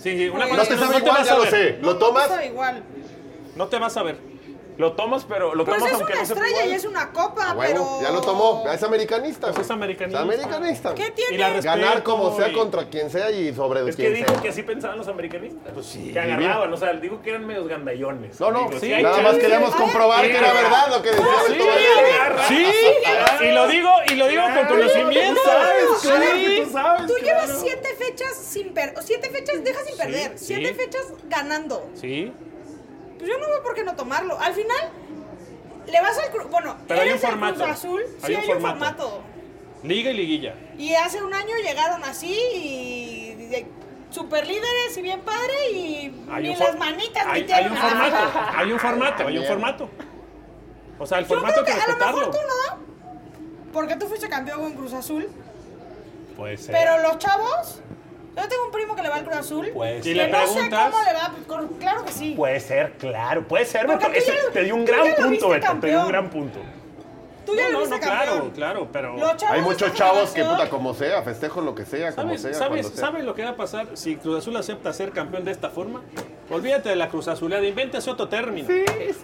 Sí, 0.00 0.16
sí, 0.16 0.28
una 0.28 0.44
No 0.46 0.50
cosa 0.50 0.62
No 0.62 0.68
te 0.68 0.74
es 0.74 0.80
que 0.80 0.86
sabe 0.86 0.98
igual, 0.98 1.16
vas 1.18 1.26
ya 1.26 1.32
a 1.32 1.36
lo 1.36 1.42
ver. 1.42 1.50
sé. 1.50 1.78
No, 1.80 1.86
¿Lo 1.86 1.92
No 1.94 1.98
tomas? 1.98 2.22
te 2.24 2.28
sabe 2.34 2.46
igual. 2.46 2.82
No 3.56 3.66
te 3.68 3.78
vas 3.78 3.96
a 3.96 4.02
ver. 4.02 4.18
Lo 4.78 4.92
tomas, 4.92 5.24
pero 5.28 5.54
lo 5.56 5.64
Pues 5.64 5.76
tomas 5.76 5.92
es 5.92 5.98
aunque 5.98 6.12
una 6.12 6.22
no 6.22 6.26
sepa 6.28 6.40
estrella 6.46 6.66
y 6.66 6.74
es 6.76 6.84
una 6.84 7.12
copa, 7.12 7.50
A 7.50 7.54
huevo, 7.54 7.98
pero... 7.98 8.08
ya 8.08 8.14
lo 8.14 8.20
tomó. 8.20 8.64
Es 8.72 8.82
americanista. 8.84 9.48
Pues 9.52 9.64
es 9.66 9.70
americanista. 9.72 10.18
Es 10.20 10.24
americanista. 10.24 10.94
¿Qué 10.94 11.10
tiene? 11.10 11.34
Y 11.34 11.38
la 11.38 11.48
respeto 11.50 11.76
Ganar 11.76 12.02
como 12.04 12.36
sea 12.36 12.48
y- 12.48 12.52
contra 12.52 12.88
quien 12.88 13.10
sea 13.10 13.30
y 13.32 13.52
sobre 13.52 13.80
Es 13.80 13.96
que 13.96 14.02
quien 14.04 14.14
dijo 14.14 14.28
sea. 14.30 14.40
que 14.40 14.48
así 14.50 14.62
pensaban 14.62 14.96
los 14.96 15.08
americanistas. 15.08 15.72
Pues 15.74 15.84
sí. 15.86 16.12
Que 16.12 16.20
agarraban, 16.20 16.72
o 16.72 16.76
sea, 16.76 16.92
digo 16.92 17.20
que 17.22 17.30
eran 17.30 17.44
medios 17.44 17.66
gandallones. 17.66 18.38
No, 18.38 18.52
no, 18.52 18.68
Digo, 18.68 18.78
sí, 18.80 18.90
nada 19.02 19.20
más 19.20 19.34
queríamos 19.36 19.74
comprobar 19.74 20.24
Ay, 20.24 20.30
que 20.30 20.36
era 20.38 20.52
verdad 20.52 20.88
lo 20.90 21.02
que 21.02 21.10
decía 21.10 21.24
agarra. 21.26 22.48
sí, 22.48 22.66
y 23.40 23.50
lo 23.52 23.66
digo, 23.66 23.90
y 24.10 24.14
lo 24.14 24.28
digo 24.28 24.42
con 24.54 24.66
conocimiento. 24.66 25.40
que 26.02 26.62
tú 26.64 26.70
sabes. 26.72 27.06
Tú 27.06 27.14
llevas 27.24 27.58
siete 27.60 27.88
fechas 27.98 28.36
sin 28.36 28.72
perder. 28.72 29.02
Siete 29.02 29.28
fechas 29.30 29.64
dejas 29.64 29.84
sin 29.86 29.96
perder. 29.96 30.32
Siete 30.36 30.74
fechas 30.74 31.06
ganando. 31.28 31.88
Sí, 31.94 32.32
Pues 33.18 33.28
yo 33.30 33.38
no 33.38 33.46
veo 33.48 33.62
por 33.62 33.74
qué 33.74 33.84
no 33.84 33.94
tomarlo. 33.96 34.38
Al 34.40 34.54
final, 34.54 34.90
le 35.86 36.00
vas 36.00 36.16
al 36.18 36.30
Cruz. 36.30 36.48
Bueno, 36.50 36.76
Pero 36.86 37.00
hay 37.00 37.08
eres 37.08 37.22
un 37.24 37.30
el 37.30 37.36
Cruz 37.36 37.48
formato. 37.50 37.64
Azul. 37.72 38.02
Hay 38.22 38.26
sí, 38.26 38.32
un 38.34 38.40
hay 38.40 38.46
un 38.48 38.52
formato. 38.62 38.78
formato. 38.78 39.22
liga 39.82 40.10
y 40.10 40.14
liguilla. 40.14 40.54
Y 40.76 40.94
hace 40.94 41.22
un 41.22 41.34
año 41.34 41.54
llegaron 41.64 42.02
así 42.04 42.38
y. 42.54 43.34
de- 43.50 43.66
super 44.10 44.46
líderes 44.46 44.96
y 44.96 45.02
bien 45.02 45.20
padre 45.20 45.70
y 45.70 46.24
Hay 46.30 46.42
ni 46.44 46.56
las 46.56 46.78
manitas 46.78 47.26
hay, 47.26 47.42
hay 47.52 47.66
un 47.66 47.76
formato, 47.76 48.16
hay 48.56 48.72
un 48.72 48.78
formato, 48.78 49.26
hay 49.26 49.38
un 49.38 49.44
formato. 49.44 49.90
O 50.98 51.06
sea, 51.06 51.18
el 51.18 51.24
Yo 51.24 51.28
formato 51.34 51.62
creo 51.62 51.66
hay 51.66 51.72
que 51.72 51.76
que 51.76 51.82
a 51.82 51.82
lo 51.82 51.86
respetarlo. 51.92 52.18
mejor 52.20 52.32
tú 52.34 52.38
no, 52.48 53.70
porque 53.72 53.96
tú 53.96 54.06
fuiste 54.06 54.28
campeón 54.30 54.60
con 54.62 54.72
Cruz 54.72 54.94
Azul, 54.94 55.28
Puede 56.38 56.56
ser. 56.56 56.74
pero 56.74 57.02
los 57.02 57.18
chavos, 57.18 57.82
yo 58.42 58.48
tengo 58.48 58.64
un 58.66 58.70
primo 58.72 58.94
que 58.96 59.02
le 59.02 59.08
va 59.08 59.16
al 59.16 59.24
Cruz 59.24 59.36
Azul, 59.36 59.68
Puede 59.74 59.98
Y 59.98 60.02
ser. 60.02 60.16
le 60.16 60.24
sé 60.24 60.30
preguntas- 60.30 60.90
cómo 60.90 61.04
le 61.04 61.12
va, 61.14 61.30
pues, 61.32 61.46
con- 61.46 61.68
claro 61.78 62.04
que 62.04 62.12
sí. 62.12 62.34
Puede 62.36 62.60
ser, 62.60 62.92
claro, 62.98 63.46
puede 63.46 63.64
ser, 63.64 63.86
Beto. 63.86 64.06
Ese- 64.12 64.32
ya 64.46 64.52
te 64.52 64.64
dio 64.64 64.74
un 64.74 64.84
gran 64.84 65.00
punto, 65.14 65.28
Beto. 65.28 65.30
Te 65.30 65.46
dio 65.46 65.48
un 65.56 65.60
campeón. 65.60 66.08
gran 66.08 66.30
punto. 66.30 66.58
Tú 67.46 67.54
ya 67.56 67.70
No, 67.70 67.80
lo 67.80 67.84
no, 67.86 67.90
no, 67.96 67.98
claro, 67.98 68.26
campeón. 68.32 68.50
claro, 68.50 68.88
pero... 68.92 69.14
Hay 69.48 69.62
muchos 69.62 69.94
chavos 69.94 70.32
que, 70.32 70.44
puta, 70.44 70.68
como 70.68 70.92
sea, 70.92 71.22
festejo 71.22 71.62
lo 71.62 71.74
que 71.74 71.86
sea, 71.86 72.14
como 72.14 72.36
¿Sabes, 72.36 72.42
sea, 72.42 72.52
sabes, 72.52 72.86
sea. 72.88 72.96
sabes 72.96 73.24
lo 73.24 73.34
que 73.34 73.42
va 73.42 73.50
a 73.50 73.56
pasar 73.56 73.86
si 73.94 74.16
Cruz 74.16 74.40
Azul 74.40 74.54
acepta 74.58 74.92
ser 74.92 75.12
campeón 75.12 75.46
de 75.46 75.52
esta 75.52 75.70
forma? 75.70 76.02
Olvídate 76.50 76.90
de 76.90 76.96
la 76.96 77.08
Cruz 77.08 77.26
Azuleada, 77.26 77.64
invéntese 77.66 78.10
otro 78.10 78.28
término. 78.28 78.68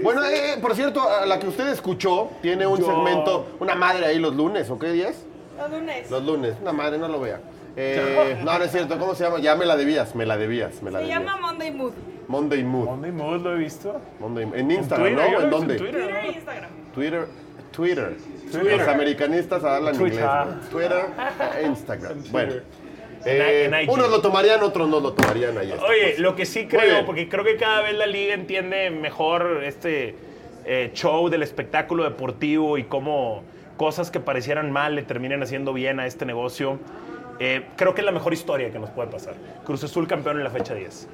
Bueno, 0.00 0.24
eh, 0.24 0.56
por 0.62 0.74
cierto, 0.74 1.02
a 1.06 1.26
la 1.26 1.38
que 1.38 1.48
usted 1.48 1.68
escuchó, 1.68 2.30
tiene 2.40 2.66
un 2.66 2.78
Yo- 2.78 2.86
segmento, 2.86 3.46
una 3.60 3.74
madre 3.74 4.06
ahí 4.06 4.18
los 4.18 4.34
lunes, 4.34 4.70
¿o 4.70 4.78
qué 4.78 4.88
días? 4.92 5.16
Los 5.58 5.70
lunes. 5.70 6.10
Los 6.10 6.24
lunes, 6.24 6.54
una 6.62 6.72
madre, 6.72 6.96
no 6.96 7.08
lo 7.08 7.20
vea. 7.20 7.40
Eh, 7.76 8.38
no, 8.44 8.56
no 8.58 8.64
es 8.64 8.70
cierto, 8.70 8.98
¿cómo 8.98 9.14
se 9.14 9.24
llama? 9.24 9.40
Ya 9.40 9.56
me 9.56 9.64
la 9.66 9.76
debías, 9.76 10.14
me 10.14 10.24
la 10.26 10.36
debías, 10.36 10.80
me 10.82 10.90
la 10.90 10.98
Se 11.00 11.04
debías. 11.06 11.20
llama 11.20 11.36
Monday 11.40 11.72
Mood. 11.72 11.92
Monday 12.28 12.62
Mood. 12.64 12.86
¿Dónde 12.86 13.12
Mood 13.12 13.40
lo 13.42 13.54
he 13.54 13.58
visto? 13.58 14.00
Monday- 14.20 14.48
en 14.54 14.70
Instagram, 14.70 15.08
Twitter, 15.08 15.30
yo 15.32 15.32
¿no? 15.32 15.38
lo 15.38 15.40
¿En 15.40 15.50
visto 15.50 15.56
dónde? 15.58 15.74
en 15.74 15.78
Twitter. 15.80 16.00
Twitter 16.02 16.24
e 16.24 16.28
Instagram. 16.32 16.70
Twitter. 16.94 17.26
Twitter. 17.72 18.16
Twitter. 18.52 18.78
Los 18.78 18.88
americanistas 18.88 19.64
hablan 19.64 19.96
Twitter. 19.98 20.20
inglés. 20.20 20.70
Twitter 20.70 21.04
e 21.60 21.66
Instagram. 21.66 22.22
Bueno. 22.30 22.52
En 23.26 23.40
eh, 23.40 23.62
I- 23.62 23.64
en 23.74 23.82
IG. 23.84 23.90
unos 23.90 24.10
lo 24.10 24.20
tomarían, 24.20 24.62
otros 24.62 24.88
no 24.88 25.00
lo 25.00 25.12
tomarían 25.14 25.56
ahí. 25.58 25.72
está, 25.72 25.84
Oye, 25.84 26.02
pues. 26.02 26.18
lo 26.20 26.36
que 26.36 26.44
sí 26.46 26.60
Muy 26.60 26.68
creo, 26.68 26.82
bien. 26.92 27.06
porque 27.06 27.28
creo 27.28 27.42
que 27.42 27.56
cada 27.56 27.80
vez 27.80 27.94
la 27.96 28.06
liga 28.06 28.34
entiende 28.34 28.90
mejor 28.90 29.62
este 29.64 30.14
eh, 30.66 30.90
show 30.94 31.28
del 31.30 31.42
espectáculo 31.42 32.04
deportivo 32.04 32.76
y 32.78 32.84
cómo 32.84 33.42
cosas 33.78 34.10
que 34.10 34.20
parecieran 34.20 34.70
mal 34.70 34.94
le 34.94 35.02
terminan 35.02 35.42
haciendo 35.42 35.72
bien 35.72 35.98
a 36.00 36.06
este 36.06 36.24
negocio. 36.26 36.78
Eh, 37.38 37.66
creo 37.76 37.94
que 37.94 38.00
es 38.00 38.04
la 38.04 38.12
mejor 38.12 38.32
historia 38.32 38.70
que 38.70 38.78
nos 38.78 38.90
puede 38.90 39.10
pasar. 39.10 39.34
Cruz 39.64 39.82
Azul 39.84 40.06
campeón 40.06 40.38
en 40.38 40.44
la 40.44 40.50
fecha 40.50 40.74
10. 40.74 41.08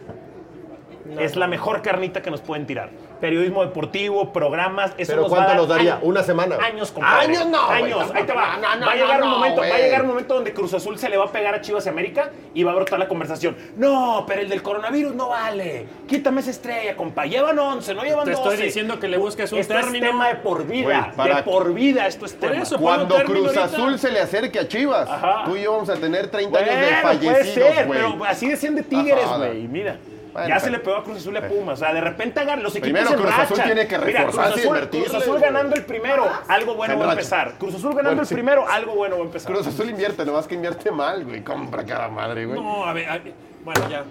es 1.18 1.34
la 1.36 1.48
mejor 1.48 1.82
carnita 1.82 2.22
que 2.22 2.30
nos 2.30 2.40
pueden 2.40 2.66
tirar. 2.66 2.90
Periodismo 3.20 3.62
deportivo, 3.64 4.32
programas, 4.32 4.92
eso 4.96 5.12
¿Pero 5.12 5.22
nos 5.22 5.30
va 5.32 5.36
cuánto 5.36 5.44
a 5.44 5.48
dar 5.52 5.56
nos 5.58 5.68
daría? 5.68 5.92
años- 5.94 6.04
¿Una 6.04 6.22
semana? 6.22 6.56
Años, 6.64 6.90
compadre. 6.90 7.26
Años 7.26 7.46
no, 7.46 7.68
Años, 7.68 8.10
ahí 8.14 8.24
te 8.24 8.32
va. 8.32 8.56
No, 8.56 8.76
no, 8.76 8.86
va 8.86 8.92
a 8.92 8.96
llegar 8.96 9.20
no, 9.20 9.26
un 9.26 9.30
momento, 9.32 9.60
va 9.60 9.66
a 9.66 9.78
llegar 9.78 10.02
un 10.02 10.08
momento 10.08 10.34
donde 10.34 10.52
Cruz 10.54 10.72
Azul 10.74 10.98
se 10.98 11.08
le 11.08 11.16
va 11.16 11.26
a 11.26 11.32
pegar 11.32 11.54
a 11.54 11.60
Chivas 11.60 11.84
y 11.86 11.88
América 11.90 12.30
y 12.54 12.62
va 12.62 12.72
a 12.72 12.74
brotar 12.76 12.98
la 12.98 13.08
conversación. 13.08 13.56
No, 13.76 14.24
pero 14.26 14.40
el 14.40 14.48
del 14.48 14.62
coronavirus 14.62 15.14
no 15.14 15.28
vale. 15.28 15.86
Quítame 16.08 16.40
esa 16.40 16.50
estrella, 16.50 16.96
compa. 16.96 17.26
Llevan 17.26 17.58
11, 17.58 17.94
no 17.94 18.02
llevan 18.04 18.24
Te 18.24 18.30
12. 18.32 18.48
estoy 18.50 18.66
diciendo 18.66 18.98
que 18.98 19.08
le 19.08 19.18
busques 19.18 19.52
un 19.52 19.58
Esto 19.58 19.74
término. 19.74 20.06
es 20.06 20.10
tema 20.12 20.28
de 20.28 20.34
por 20.36 20.66
vida. 20.66 21.12
Para- 21.16 21.36
De 21.36 21.42
por 21.42 21.74
vida 21.74 22.06
esto 22.06 22.24
es 22.26 22.32
Por 22.32 22.50
tema. 22.50 22.62
eso, 22.62 22.78
Cuando 22.78 23.16
Cruz 23.24 23.46
ahorita. 23.56 23.64
Azul 23.64 23.98
se 23.98 24.10
le 24.10 24.20
acerque 24.20 24.58
a 24.58 24.66
Chivas, 24.66 25.08
Ajá. 25.08 25.42
tú 25.44 25.56
y 25.56 25.62
yo 25.62 25.72
vamos 25.72 25.90
a 25.90 25.94
tener 25.96 26.28
30 26.28 26.58
años 26.58 26.74
de 26.74 26.96
fallecidos, 27.02 27.74
ser, 27.74 27.86
güey. 27.86 28.00
pero 28.00 28.24
así 28.24 28.48
decían 28.48 28.74
de 28.74 28.82
Tigres, 28.82 29.26
güey. 29.36 29.68
Mira. 29.68 29.96
Bueno, 30.32 30.48
ya 30.48 30.60
se 30.60 30.70
le 30.70 30.78
pegó 30.78 30.96
a 30.96 31.04
Cruz 31.04 31.18
Azul 31.18 31.34
y 31.34 31.38
a 31.38 31.48
Pumas. 31.48 31.80
O 31.80 31.84
sea, 31.84 31.92
de 31.92 32.00
repente 32.00 32.44
los 32.56 32.76
equipos 32.76 33.00
Primero, 33.00 33.22
Cruz 33.22 33.38
Azul 33.38 33.60
tiene 33.62 33.86
que 33.86 33.98
Mira, 33.98 34.22
Cruz 34.24 34.34
reforzarse 34.36 34.60
y 34.60 34.68
Azul, 34.68 34.88
Cruz 34.88 35.14
Azul 35.14 35.40
ganando 35.40 35.76
el 35.76 35.84
primero, 35.84 36.30
algo 36.48 36.74
bueno 36.74 36.98
va 36.98 37.08
a 37.08 37.12
empezar. 37.12 37.54
Cruz 37.58 37.74
Azul 37.74 37.90
ganando 37.90 38.10
Bueno, 38.10 38.22
el 38.22 38.28
sí. 38.28 38.34
primero, 38.34 38.68
algo 38.68 38.94
bueno 38.94 39.16
va 39.16 39.22
a 39.22 39.26
empezar. 39.26 39.52
Cruz 39.52 39.66
Azul 39.66 39.90
invierte, 39.90 40.24
nomás 40.24 40.46
que 40.46 40.54
invierte 40.54 40.90
mal, 40.90 41.24
güey. 41.24 41.42
Compra 41.42 41.84
cada 41.84 42.08
madre, 42.08 42.46
güey. 42.46 42.60
No, 42.60 42.84
a 42.84 42.92
ver, 42.92 43.08
a 43.08 43.18
ver, 43.18 43.34
bueno, 43.64 43.88
ya. 43.90 44.04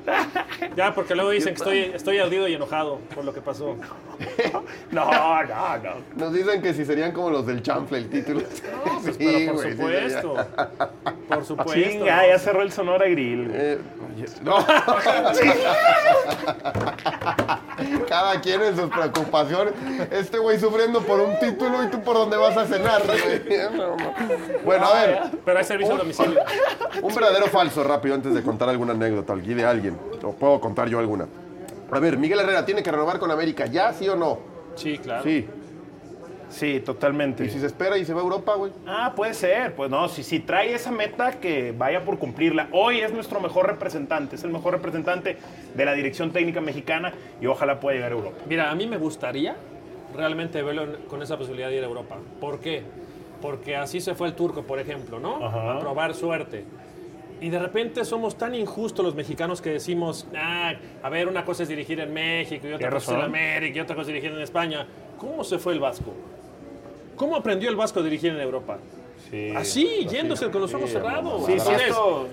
Ya, 0.75 0.93
porque 0.93 1.15
luego 1.15 1.31
dicen 1.31 1.53
que 1.55 1.59
estoy, 1.59 1.79
estoy 1.95 2.19
ardido 2.19 2.47
y 2.47 2.53
enojado 2.53 2.99
por 3.15 3.23
lo 3.25 3.33
que 3.33 3.41
pasó. 3.41 3.75
No, 4.91 5.05
no, 5.11 5.43
no. 5.77 5.93
Nos 6.15 6.33
dicen 6.33 6.61
que 6.61 6.73
si 6.73 6.83
serían 6.83 7.11
como 7.11 7.29
los 7.29 7.45
del 7.45 7.61
chanfle 7.61 7.99
el 7.99 8.09
título. 8.09 8.41
No, 8.41 8.99
pues, 9.03 9.15
Sí, 9.15 9.25
pero 9.29 9.53
por 9.53 9.61
güey, 9.75 10.09
sí, 10.09 10.15
supuesto. 10.21 10.35
Por 11.27 11.45
supuesto. 11.45 11.73
Chinga, 11.73 12.27
ya 12.27 12.39
cerró 12.39 12.61
el 12.63 12.71
Sonora 12.71 13.07
Grill. 13.07 13.47
güey. 13.47 13.59
Eh, 13.61 13.77
no. 14.41 14.57
Cada 18.07 18.41
quien 18.41 18.61
en 18.61 18.75
sus 18.75 18.89
preocupaciones. 18.89 19.73
Este 20.11 20.37
güey 20.39 20.59
sufriendo 20.59 21.01
por 21.01 21.19
un 21.19 21.37
título 21.39 21.83
y 21.83 21.87
tú 21.87 22.01
por 22.01 22.15
dónde 22.15 22.37
vas 22.37 22.57
a 22.57 22.65
cenar, 22.65 23.01
güey. 23.05 23.41
Bueno, 24.65 24.85
a 24.87 24.93
ver. 24.93 25.19
Pero 25.45 25.57
hay 25.57 25.63
servicio 25.63 25.95
a 25.95 25.97
domicilio. 25.97 26.39
Un 27.01 27.15
verdadero 27.15 27.47
falso, 27.47 27.83
rápido, 27.83 28.15
antes 28.15 28.33
de 28.33 28.41
contar 28.43 28.69
alguna 28.69 28.93
anécdota 28.93 29.33
aquí 29.39 29.53
de 29.53 29.65
alguien. 29.65 29.97
O 30.23 30.33
puedo 30.33 30.59
contar 30.59 30.87
yo 30.87 30.99
alguna. 30.99 31.27
A 31.91 31.99
ver, 31.99 32.17
Miguel 32.17 32.39
Herrera 32.39 32.65
tiene 32.65 32.83
que 32.83 32.91
renovar 32.91 33.19
con 33.19 33.31
América, 33.31 33.65
¿ya 33.65 33.91
sí 33.93 34.07
o 34.07 34.15
no? 34.15 34.39
Sí, 34.75 34.97
claro. 34.97 35.23
Sí. 35.23 35.47
Sí, 36.49 36.79
totalmente. 36.79 37.45
¿Y 37.45 37.49
si 37.49 37.59
se 37.59 37.67
espera 37.67 37.97
y 37.97 38.05
se 38.05 38.13
va 38.13 38.21
a 38.21 38.23
Europa, 38.23 38.55
güey? 38.55 38.71
Ah, 38.87 39.13
puede 39.15 39.35
ser. 39.35 39.75
Pues 39.75 39.89
no, 39.91 40.07
si, 40.07 40.23
si 40.23 40.39
trae 40.39 40.73
esa 40.73 40.91
meta, 40.91 41.33
que 41.33 41.73
vaya 41.77 42.03
por 42.03 42.17
cumplirla. 42.17 42.69
Hoy 42.71 43.01
es 43.01 43.13
nuestro 43.13 43.39
mejor 43.39 43.67
representante, 43.67 44.35
es 44.35 44.43
el 44.43 44.51
mejor 44.51 44.73
representante 44.73 45.37
de 45.75 45.85
la 45.85 45.93
dirección 45.93 46.31
técnica 46.31 46.59
mexicana 46.59 47.13
y 47.39 47.45
ojalá 47.45 47.79
pueda 47.79 47.95
llegar 47.95 48.11
a 48.11 48.15
Europa. 48.15 48.37
Mira, 48.47 48.71
a 48.71 48.75
mí 48.75 48.87
me 48.87 48.97
gustaría 48.97 49.55
realmente 50.15 50.63
verlo 50.63 50.87
con 51.07 51.21
esa 51.21 51.37
posibilidad 51.37 51.69
de 51.69 51.77
ir 51.77 51.83
a 51.83 51.87
Europa. 51.87 52.15
¿Por 52.41 52.59
qué? 52.59 52.83
Porque 53.43 53.75
así 53.75 54.01
se 54.01 54.15
fue 54.15 54.27
el 54.27 54.33
turco, 54.33 54.63
por 54.63 54.79
ejemplo, 54.79 55.19
¿no? 55.19 55.45
Ajá. 55.45 55.75
A 55.75 55.79
probar 55.79 56.15
suerte. 56.15 56.65
Y 57.41 57.49
de 57.49 57.59
repente 57.59 58.03
somos 58.03 58.37
tan 58.37 58.53
injustos 58.53 59.05
los 59.05 59.15
mexicanos 59.15 59.61
que 59.61 59.69
decimos, 59.69 60.27
ah, 60.35 60.73
a 61.01 61.09
ver, 61.09 61.27
una 61.27 61.45
cosa 61.45 61.63
es 61.63 61.69
dirigir 61.69 61.99
en 61.99 62.13
México 62.13 62.67
y 62.67 62.73
otra 62.73 62.89
cosa 62.89 63.13
es 63.13 63.17
en. 63.17 63.23
América 63.25 63.77
y 63.77 63.81
otra 63.81 63.95
cosa 63.95 64.09
es 64.09 64.13
dirigir 64.13 64.31
en 64.31 64.41
España. 64.41 64.85
¿Cómo 65.17 65.43
se 65.43 65.57
fue 65.57 65.73
el 65.73 65.79
Vasco? 65.79 66.13
¿Cómo 67.15 67.35
aprendió 67.35 67.69
el 67.69 67.75
Vasco 67.75 67.99
a 67.99 68.03
dirigir 68.03 68.31
en 68.31 68.41
Europa? 68.41 68.77
Así, 69.55 70.07
yéndose 70.09 70.49
con 70.49 70.61
los 70.61 70.73
ojos 70.73 70.89
cerrados. 70.89 71.45
Sí, 71.45 71.51
Entonces, 71.53 71.81
esto, 71.89 72.27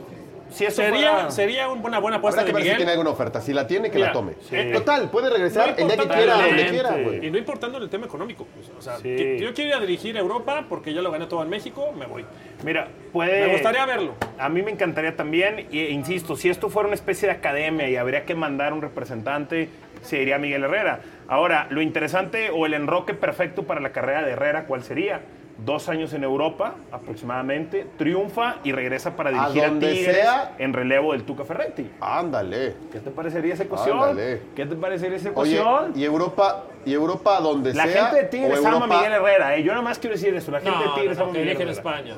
si 0.51 0.65
esto 0.65 0.83
sería, 0.83 1.13
fuera- 1.13 1.31
sería 1.31 1.69
una 1.69 1.99
buena 1.99 2.19
apuesta 2.19 2.41
Habrá 2.41 2.53
que 2.53 2.57
de 2.59 2.63
ver 2.65 2.73
si 2.73 2.77
tiene 2.77 2.93
alguna 2.93 3.11
oferta. 3.11 3.41
Si 3.41 3.53
la 3.53 3.67
tiene, 3.67 3.91
que 3.91 3.97
Mira, 3.97 4.09
la 4.09 4.13
tome. 4.13 4.35
sí. 4.49 4.57
Total, 4.73 5.11
puede 5.11 5.31
regresar 5.31 5.75
el 5.79 5.87
día 5.89 5.97
que 5.97 6.09
quiera, 6.09 6.35
donde 6.37 6.67
quiera, 6.69 6.91
güey. 6.97 7.27
Y 7.27 7.31
no 7.31 7.39
importando 7.39 7.79
el 7.79 7.89
tema 7.91 8.07
económico. 8.07 8.47
pues, 8.55 8.71
o 8.77 8.81
sea, 8.81 8.97
Sí. 8.97 9.03
que- 9.17 9.39
yo 9.41 9.53
quiero 9.55 9.71
ir 9.71 9.77
a 9.77 9.81
dirigir 9.81 10.17
a 10.17 10.21
Europa 10.21 10.65
porque 10.69 10.93
ya 10.95 11.03
lo 11.03 11.11
gané 11.11 11.27
todo 11.27 11.43
en 11.43 11.49
México, 11.49 11.93
me 11.99 12.07
voy. 12.07 12.25
Mira, 12.65 12.89
puede... 13.13 13.47
Me 13.47 13.53
gustaría 13.53 13.85
verlo. 13.87 14.15
A 14.39 14.49
mí 14.49 14.63
me 14.63 14.71
encantaría 14.71 15.15
también, 15.17 15.67
e 15.73 15.91
insisto, 15.91 16.37
si 16.37 16.49
esto 16.49 16.69
fuera 16.71 16.87
una 16.89 16.95
especie 16.95 17.29
de 17.29 17.35
academia 17.35 17.89
y 17.89 17.97
habría 17.97 18.25
que 18.25 18.35
mandar 18.35 18.73
un 18.73 18.83
representante, 18.83 19.69
sería 20.03 20.39
Miguel 20.39 20.65
Herrera. 20.65 21.01
Ahora, 21.29 21.67
lo 21.71 21.83
interesante 21.83 22.51
o 22.51 22.67
el 22.67 22.75
enroque 22.75 23.15
perfecto 23.15 23.65
para 23.65 23.81
la 23.81 23.91
carrera 23.91 24.23
de 24.23 24.33
Herrera, 24.33 24.67
¿cuál 24.67 24.83
sería? 24.85 25.21
Dos 25.65 25.89
años 25.89 26.13
en 26.13 26.23
Europa, 26.23 26.75
aproximadamente, 26.93 27.87
triunfa 27.97 28.57
y 28.63 28.73
regresa 28.73 29.17
para 29.17 29.31
dirigir 29.31 29.65
a, 29.65 29.69
donde 29.69 29.91
Tigres 29.91 30.17
sea. 30.17 30.55
en 30.59 30.75
relevo 30.75 31.13
del 31.13 31.23
Tuca 31.25 31.45
Ferretti. 31.47 31.91
Ándale. 31.99 32.75
¿Qué 32.93 33.01
te 33.01 33.11
parecería 33.11 33.55
esa 33.55 33.63
ecuación? 33.63 33.99
Ándale. 33.99 34.43
¿Qué 34.55 34.67
te 34.67 34.75
parecería 34.77 35.17
esa 35.17 35.31
Oye, 35.35 35.59
ecuación? 35.59 35.93
y 35.99 36.05
Europa, 36.05 36.65
y 36.85 36.93
Europa 36.93 37.41
donde 37.41 37.73
la 37.73 37.87
sea. 37.87 38.07
gente 38.09 38.23
de 38.23 38.29
Tigres 38.29 38.59
ama 38.59 38.69
a 38.69 38.73
Europa- 38.75 38.97
Miguel 38.99 39.13
Herrera, 39.15 39.57
¿eh? 39.57 39.63
yo 39.63 39.73
nada 39.73 39.83
más 39.83 39.99
quiero 39.99 40.15
decir 40.15 40.35
eso, 40.35 40.51
la 40.51 40.61
gente 40.61 40.79
No, 40.79 40.95
de 40.95 41.01
Tigres 41.01 41.17
no, 41.17 41.25
ama 41.25 41.25
no, 41.25 41.31
a 41.31 41.33
que 41.33 41.39
Miguel 41.41 41.57
dirige 41.57 41.63
en 41.63 41.69
Herrera. 41.69 41.73
España. 41.73 42.15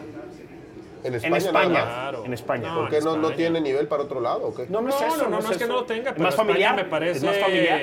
En 1.05 1.07
En 1.07 1.15
España. 1.15 1.37
España, 1.39 1.69
nada 1.69 1.85
más. 1.85 1.95
Claro. 1.95 2.25
en 2.25 2.33
España. 2.35 2.69
No, 2.73 2.81
¿Por 2.81 2.91
qué 2.91 2.99
en 2.99 3.05
no, 3.05 3.11
no 3.13 3.17
España. 3.19 3.37
tiene 3.37 3.61
nivel 3.61 3.87
para 3.87 4.03
otro 4.03 4.21
lado 4.21 4.49
o 4.49 4.53
qué? 4.55 4.67
No, 4.69 4.81
no 4.81 4.89
es 4.89 5.01
No, 5.01 5.07
eso. 5.07 5.17
no, 5.17 5.29
no, 5.29 5.41
no 5.41 5.51
es 5.53 5.57
que 5.59 5.67
no 5.69 5.75
lo 5.75 5.85
tenga, 5.85 6.09
Es 6.11 6.15
pero 6.15 6.25
más 6.25 6.35
España 6.35 6.49
familiar. 6.49 6.75
me 6.77 6.85
parece 6.87 7.19
Es 7.19 7.23
más 7.23 7.39
familiar. 7.39 7.81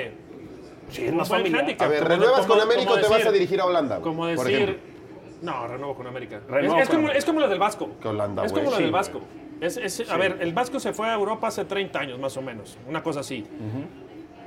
Sí, 0.90 1.04
es 1.06 1.12
más 1.14 1.28
familiar. 1.30 1.60
handicap. 1.62 1.86
A 1.86 1.90
ver, 1.90 2.04
¿renuevas 2.06 2.44
con 2.44 2.60
América 2.60 2.90
o 2.92 2.98
te 3.00 3.08
vas 3.08 3.24
a 3.24 3.32
dirigir 3.32 3.58
a 3.58 3.64
Holanda? 3.64 4.00
Como 4.00 4.18
por 4.34 4.44
decir... 4.46 4.94
No, 5.42 5.66
renuevo 5.66 5.94
con 5.94 6.06
América. 6.06 6.40
Renuevo 6.48 6.76
es, 6.76 6.82
es 6.84 6.88
con 6.88 6.96
como, 6.96 7.06
América. 7.08 7.18
es 7.18 7.24
como 7.24 7.40
lo 7.40 7.48
del 7.48 7.58
Vasco. 7.58 7.90
Que 8.00 8.08
Holanda, 8.08 8.44
es 8.44 8.52
como 8.52 8.70
lo 8.70 8.76
Sí, 8.76 8.82
del. 8.84 8.92
Vasco. 8.92 9.20
Es- 9.60 9.76
es- 9.78 10.10
A 10.10 10.16
ver, 10.16 10.36
el 10.40 10.52
Vasco 10.52 10.78
se 10.80 10.92
fue 10.92 11.08
a 11.08 11.14
Europa 11.14 11.48
hace 11.48 11.64
30 11.64 11.98
años 12.00 12.18
más 12.18 12.36
o 12.36 12.42
menos, 12.42 12.76
una 12.88 13.02
cosa 13.02 13.20
así. 13.20 13.44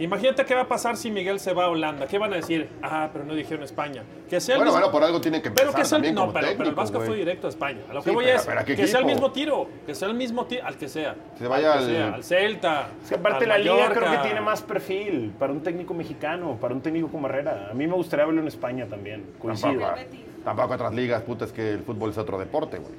Imagínate 0.01 0.45
qué 0.45 0.55
va 0.55 0.61
a 0.61 0.67
pasar 0.67 0.95
si 0.95 1.11
Miguel 1.11 1.41
se 1.41 1.51
va 1.51 1.65
a 1.65 1.67
Holanda. 1.67 2.07
¿Qué 2.07 2.17
van 2.17 2.31
a 2.31 2.37
decir? 2.37 2.69
Ah, 2.81 3.09
pero 3.11 3.25
no 3.25 3.35
dijeron 3.35 3.65
España. 3.65 4.01
Que 4.29 4.39
sea 4.39 4.55
el 4.55 4.59
Bueno, 4.59 4.71
mismo- 4.71 4.79
bueno, 4.87 4.91
por 4.93 5.03
algo 5.03 5.19
tiene 5.19 5.41
que 5.41 5.49
empezar 5.49 5.67
Pero 5.71 5.77
que 5.77 5.83
sea 5.85 5.97
el, 5.97 6.03
también 6.03 6.15
no, 6.15 6.21
como 6.21 6.33
pero, 6.33 6.47
pero 6.57 6.69
el 6.69 6.75
Vasco 6.75 7.01
fue 7.01 7.17
directo 7.17 7.47
a 7.47 7.49
España. 7.49 7.81
A 7.89 7.93
lo 7.93 8.01
que 8.01 8.09
Sí, 8.11 8.15
voy 8.15 8.23
pero- 8.25 8.37
es 8.37 8.45
pero 8.45 8.59
¿a 8.61 8.63
qué 8.63 8.75
que 8.77 8.87
sea 8.87 8.99
el 9.01 9.05
mismo 9.05 9.31
tiro, 9.33 9.67
que 9.85 9.93
sea 9.93 10.07
el 10.07 10.13
mismo 10.13 10.45
tiro, 10.45 10.65
al 10.65 10.77
que 10.77 10.87
sea. 10.87 11.15
Se 11.37 11.47
vaya 11.47 11.73
al, 11.73 11.79
al- 11.79 11.85
que 11.87 11.93
sea, 11.95 12.13
al 12.13 12.23
Celta. 12.23 12.89
Es 13.03 13.09
que 13.09 13.15
aparte 13.15 13.45
la 13.45 13.57
liga 13.57 13.89
creo 13.93 14.09
que 14.11 14.17
tiene 14.19 14.39
más 14.39 14.61
perfil 14.61 15.33
para 15.37 15.51
un 15.51 15.61
técnico 15.61 15.93
mexicano, 15.93 16.57
para 16.61 16.73
un 16.73 16.79
técnico 16.79 17.09
como 17.09 17.27
Herrera. 17.27 17.67
A 17.69 17.73
mí 17.73 17.85
me 17.85 17.93
gustaría 17.95 18.25
verlo 18.25 18.39
en 18.39 18.47
España 18.47 18.85
también. 18.85 19.25
Coincido. 19.37 19.81
Tampoco, 19.81 19.99
tampoco 20.43 20.73
otras 20.73 20.93
ligas, 20.93 21.21
puta, 21.23 21.45
es 21.45 21.51
que 21.51 21.71
el 21.71 21.79
fútbol 21.83 22.09
es 22.11 22.17
otro 22.17 22.37
deporte, 22.37 22.77
güey. 22.77 22.93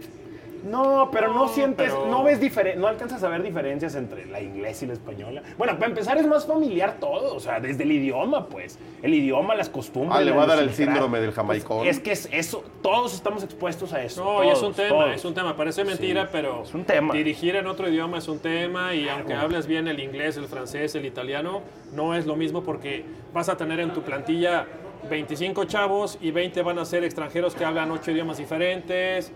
No, 0.63 1.09
pero 1.11 1.33
no, 1.33 1.49
sientes, 1.49 1.91
pero- 1.91 2.07
no 2.11 2.23
ves 2.23 2.39
diferen- 2.39 2.77
no 2.77 2.87
alcanzas 2.87 3.23
a 3.25 3.31
ver 3.31 3.43
diferencias 3.43 3.95
entre 3.95 4.27
la 4.27 4.43
inglesa 4.43 4.85
y 4.85 4.89
la 4.89 4.93
española. 4.93 5.43
Bueno, 5.57 5.73
para 5.79 5.87
empezar 5.87 6.19
es 6.19 6.27
más 6.27 6.47
familiar 6.47 6.97
todo, 7.01 7.35
o 7.35 7.41
sea, 7.41 7.61
desde 7.61 7.85
el 7.85 7.93
idioma, 7.93 8.47
pues. 8.47 8.79
El 9.03 9.15
idioma, 9.15 9.55
las 9.55 9.71
costumbres. 9.71 10.19
Ah, 10.19 10.23
le 10.23 10.33
la 10.33 10.37
va 10.37 10.43
a 10.43 10.47
dar 10.49 10.59
el 10.59 10.75
síndrome 10.75 11.19
del 11.21 11.33
jamaicón. 11.33 11.79
Pues, 11.79 11.97
es 11.97 12.01
que 12.03 12.13
es 12.13 12.29
eso, 12.31 12.63
todos 12.83 13.15
estamos 13.15 13.43
expuestos 13.43 13.95
a 13.95 14.03
eso. 14.03 14.23
No, 14.23 14.45
y 14.45 14.51
es 14.51 14.61
un 14.61 14.75
tema, 14.75 14.89
todos. 14.91 15.15
es 15.15 15.25
un 15.25 15.33
tema. 15.33 15.57
Parece 15.57 15.83
mentira, 15.83 16.29
pero 16.31 16.63
es 16.65 16.75
un 16.75 16.85
tema. 16.85 17.15
dirigir 17.15 17.57
en 17.57 17.67
otro 17.67 17.89
idioma 17.89 18.19
es 18.19 18.29
un 18.29 18.39
tema 18.41 18.95
y 18.95 19.09
aunque 19.09 19.33
hables 19.33 19.67
bien 19.67 19.89
el 19.89 19.99
inglés, 19.99 20.37
el 20.37 20.45
francés, 20.45 20.95
el 20.95 21.07
italiano, 21.07 21.63
no 21.95 22.15
es 22.15 22.27
lo 22.27 22.37
mismo 22.37 22.63
porque 22.63 23.07
vas 23.33 23.49
a 23.49 23.57
tener 23.57 23.81
en 23.81 23.95
tu 23.95 24.03
plantilla 24.03 24.67
25 25.09 25.65
chavos 25.65 26.19
y 26.21 26.31
20 26.31 26.63
van 26.63 26.79
a 26.79 26.85
ser 26.85 27.05
extranjeros 27.05 27.55
que 27.55 27.65
hablan 27.65 27.91
ocho 27.91 28.11
idiomas 28.11 28.39
diferentes. 28.39 29.33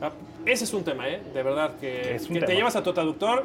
Ah, 0.00 0.10
Ese 0.44 0.64
es 0.64 0.72
un 0.74 0.84
tema, 0.84 1.08
¿eh? 1.08 1.20
De 1.32 1.42
verdad, 1.42 1.76
que, 1.80 2.20
que 2.32 2.40
te 2.40 2.54
llevas 2.54 2.76
a 2.76 2.82
tu 2.82 2.92
traductor 2.92 3.44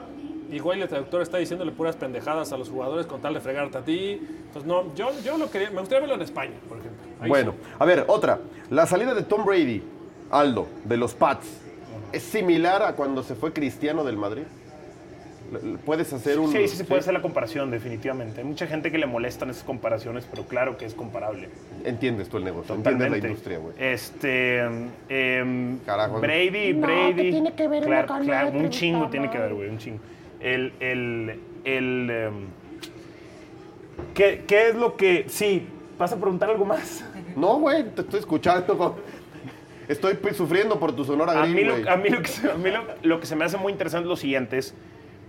igual 0.51 0.81
el 0.81 0.87
traductor 0.87 1.21
está 1.21 1.37
diciéndole 1.37 1.71
puras 1.71 1.95
pendejadas 1.95 2.51
a 2.51 2.57
los 2.57 2.69
jugadores 2.69 3.05
con 3.05 3.21
tal 3.21 3.33
de 3.33 3.39
fregarte 3.39 3.77
a 3.77 3.81
ti. 3.81 4.19
Entonces, 4.47 4.65
no, 4.65 4.93
yo, 4.95 5.11
yo 5.23 5.37
lo 5.37 5.49
quería, 5.49 5.69
me 5.71 5.79
gustaría 5.79 6.01
verlo 6.01 6.15
en 6.15 6.21
España, 6.21 6.53
por 6.67 6.77
ejemplo. 6.77 7.01
Ahí 7.19 7.29
Bueno, 7.29 7.51
sí. 7.53 7.67
a 7.79 7.85
ver, 7.85 8.05
otra. 8.07 8.39
La 8.69 8.85
salida 8.85 9.13
de 9.13 9.23
Tom 9.23 9.45
Brady, 9.45 9.81
Aldo, 10.29 10.67
de 10.83 10.97
los 10.97 11.13
Pats, 11.13 11.47
¿es 12.11 12.23
similar 12.23 12.83
a 12.83 12.95
cuando 12.95 13.23
se 13.23 13.35
fue 13.35 13.53
Cristiano 13.53 14.03
del 14.03 14.17
Madrid? 14.17 14.43
¿Puedes 15.85 16.11
hacer 16.13 16.39
un...? 16.39 16.51
Sí, 16.51 16.67
sí, 16.67 16.77
se 16.77 16.85
puede 16.85 17.01
hacer 17.01 17.13
la 17.13 17.21
comparación, 17.21 17.71
definitivamente. 17.71 18.39
Hay 18.41 18.47
mucha 18.47 18.67
gente 18.67 18.91
que 18.91 18.97
le 18.97 19.05
molestan 19.05 19.49
esas 19.49 19.63
comparaciones, 19.63 20.25
pero 20.29 20.45
claro 20.45 20.77
que 20.77 20.85
es 20.85 20.93
comparable. 20.93 21.49
Entiendes 21.83 22.29
tú 22.29 22.37
el 22.37 22.45
negocio, 22.45 22.75
Totalmente. 22.75 23.17
entiendes 23.17 23.23
la 23.23 23.27
industria, 23.29 23.57
güey. 23.59 23.73
Este. 23.77 24.59
em, 25.09 25.79
Carajo. 25.85 26.19
Brady, 26.21 26.73
No, 26.73 26.87
Brady. 26.87 27.15
¿qué 27.15 27.29
tiene 27.31 27.53
que 27.53 27.67
ver 27.67 27.83
claro, 27.83 28.07
con 28.07 28.23
claro, 28.23 28.49
un 28.57 28.69
chingo 28.69 29.09
tiene 29.09 29.29
que 29.29 29.37
ver, 29.37 29.53
güey, 29.53 29.69
un 29.69 29.77
chingo. 29.77 29.99
El. 30.39 30.73
el, 30.79 31.39
el 31.65 32.09
em, 32.09 32.33
¿qué, 34.13 34.43
¿Qué 34.47 34.69
es 34.69 34.75
lo 34.75 34.95
que.? 34.95 35.25
Sí, 35.27 35.67
¿vas 35.97 36.11
a 36.13 36.17
preguntar 36.17 36.49
algo 36.49 36.65
más? 36.65 37.03
No, 37.35 37.59
güey, 37.59 37.83
te 37.91 38.01
estoy 38.01 38.19
escuchando. 38.19 38.77
con- 38.77 38.93
Estoy 39.87 40.17
sufriendo 40.33 40.79
por 40.79 40.95
tu 40.95 41.03
sonora 41.03 41.41
A 41.41 41.45
mí, 41.45 41.63
lo, 41.65 41.73
güey. 41.73 41.87
a 41.89 41.97
mí 41.97 42.07
lo 42.09 42.21
que, 42.21 42.27
se, 42.29 42.49
a 42.49 42.53
mí 42.55 42.69
lo- 42.71 42.83
lo 43.03 43.19
que 43.19 43.25
se 43.25 43.35
me 43.35 43.43
hace 43.43 43.57
muy 43.57 43.73
interesante 43.73 44.05
es 44.05 44.09
lo 44.09 44.15
siguiente: 44.15 44.57
es 44.57 44.73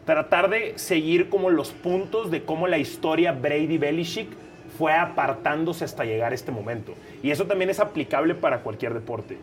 tratar 0.05 0.51
de 0.51 0.79
seguir 0.79 1.29
como 1.29 1.51
los 1.51 1.71
puntos 1.71 2.31
de 2.31 2.43
cómo 2.43 2.67
la 2.67 2.79
historia 2.79 3.33
Brady-Belichick 3.33 4.29
fue 4.77 4.93
apartándose 4.93 5.85
hasta 5.85 6.05
llegar 6.05 6.33
a 6.33 6.35
este 6.35 6.51
momento. 6.51 6.95
Y 7.23 7.31
eso 7.31 7.47
también 7.47 7.71
es 7.71 7.79
aplicable 7.79 8.35
para 8.35 8.63
cualquier 8.63 8.95
deporte. 8.95 9.39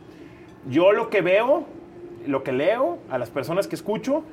Yo 0.70 0.92
lo 0.92 1.10
que 1.10 1.22
veo, 1.22 1.66
lo 2.28 2.44
que 2.44 2.52
leo, 2.52 3.00
a 3.10 3.18
las 3.18 3.30
personas 3.30 3.68
que 3.68 3.76
escucho, 3.76 4.24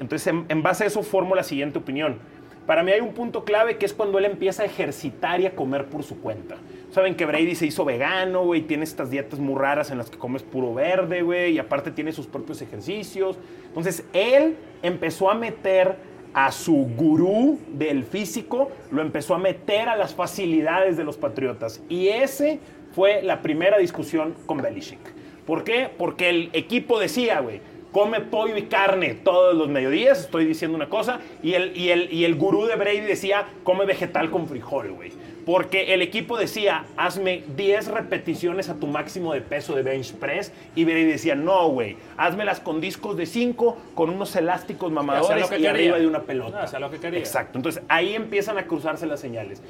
entonces 0.00 0.26
en, 0.26 0.44
en 0.48 0.62
base 0.62 0.84
a 0.84 0.86
eso 0.88 1.02
formo 1.02 1.34
la 1.34 1.42
siguiente 1.42 1.78
opinión. 1.78 2.18
Para 2.66 2.82
mí 2.82 2.92
hay 2.92 3.00
un 3.00 3.14
punto 3.14 3.44
clave 3.44 3.76
que 3.78 3.86
es 3.86 3.92
cuando 3.92 4.18
él 4.18 4.24
empieza 4.24 4.62
a 4.62 4.66
ejercitar 4.66 5.40
y 5.40 5.46
a 5.46 5.54
comer 5.56 5.86
por 5.86 6.02
su 6.02 6.20
cuenta. 6.20 6.56
Saben 6.92 7.14
que 7.14 7.24
Brady 7.24 7.54
se 7.54 7.64
hizo 7.64 7.86
vegano, 7.86 8.44
güey, 8.44 8.60
tiene 8.60 8.84
estas 8.84 9.10
dietas 9.10 9.38
muy 9.38 9.58
raras 9.58 9.90
en 9.90 9.96
las 9.96 10.10
que 10.10 10.18
comes 10.18 10.42
puro 10.42 10.74
verde, 10.74 11.22
güey, 11.22 11.54
y 11.54 11.58
aparte 11.58 11.90
tiene 11.90 12.12
sus 12.12 12.26
propios 12.26 12.60
ejercicios. 12.60 13.38
Entonces 13.68 14.04
él 14.12 14.56
empezó 14.82 15.30
a 15.30 15.34
meter 15.34 15.96
a 16.34 16.52
su 16.52 16.90
gurú 16.94 17.58
del 17.68 18.04
físico, 18.04 18.70
lo 18.90 19.00
empezó 19.00 19.34
a 19.34 19.38
meter 19.38 19.88
a 19.88 19.96
las 19.96 20.14
facilidades 20.14 20.98
de 20.98 21.04
los 21.04 21.16
Patriotas. 21.16 21.82
Y 21.88 22.08
ese 22.08 22.60
fue 22.94 23.22
la 23.22 23.40
primera 23.40 23.78
discusión 23.78 24.34
con 24.44 24.58
Belichick. 24.58 25.00
¿Por 25.46 25.64
qué? 25.64 25.88
Porque 25.96 26.28
el 26.28 26.50
equipo 26.52 27.00
decía, 27.00 27.40
güey, 27.40 27.62
come 27.90 28.20
pollo 28.20 28.58
y 28.58 28.64
carne 28.64 29.14
todos 29.14 29.54
los 29.54 29.68
mediodías, 29.68 30.20
estoy 30.20 30.44
diciendo 30.44 30.76
una 30.76 30.90
cosa, 30.90 31.20
y 31.42 31.54
el, 31.54 31.74
y 31.74 31.88
el, 31.88 32.12
y 32.12 32.26
el 32.26 32.34
gurú 32.34 32.66
de 32.66 32.76
Brady 32.76 33.00
decía, 33.00 33.46
come 33.64 33.86
vegetal 33.86 34.30
con 34.30 34.46
frijol, 34.46 34.92
güey. 34.92 35.10
Porque 35.44 35.92
el 35.94 36.02
equipo 36.02 36.38
decía, 36.38 36.84
hazme 36.96 37.42
10 37.56 37.88
repeticiones 37.88 38.68
a 38.68 38.74
tu 38.76 38.86
máximo 38.86 39.32
de 39.34 39.40
peso 39.40 39.74
de 39.74 39.82
bench 39.82 40.14
press. 40.14 40.52
Y 40.76 40.84
Brady 40.84 41.04
decía, 41.04 41.34
no, 41.34 41.68
güey, 41.68 41.96
házmelas 42.16 42.60
con 42.60 42.80
discos 42.80 43.16
de 43.16 43.26
5, 43.26 43.76
con 43.94 44.10
unos 44.10 44.36
elásticos 44.36 44.90
mamadores 44.92 45.48
y 45.58 45.66
arriba 45.66 45.98
de 45.98 46.06
una 46.06 46.20
pelota. 46.22 46.78
Lo 46.78 46.90
que 46.90 46.98
quería. 46.98 47.18
Exacto. 47.18 47.58
Entonces 47.58 47.82
ahí 47.88 48.14
empiezan 48.14 48.56
a 48.58 48.66
cruzarse 48.66 49.06
las 49.06 49.20
señales. 49.20 49.62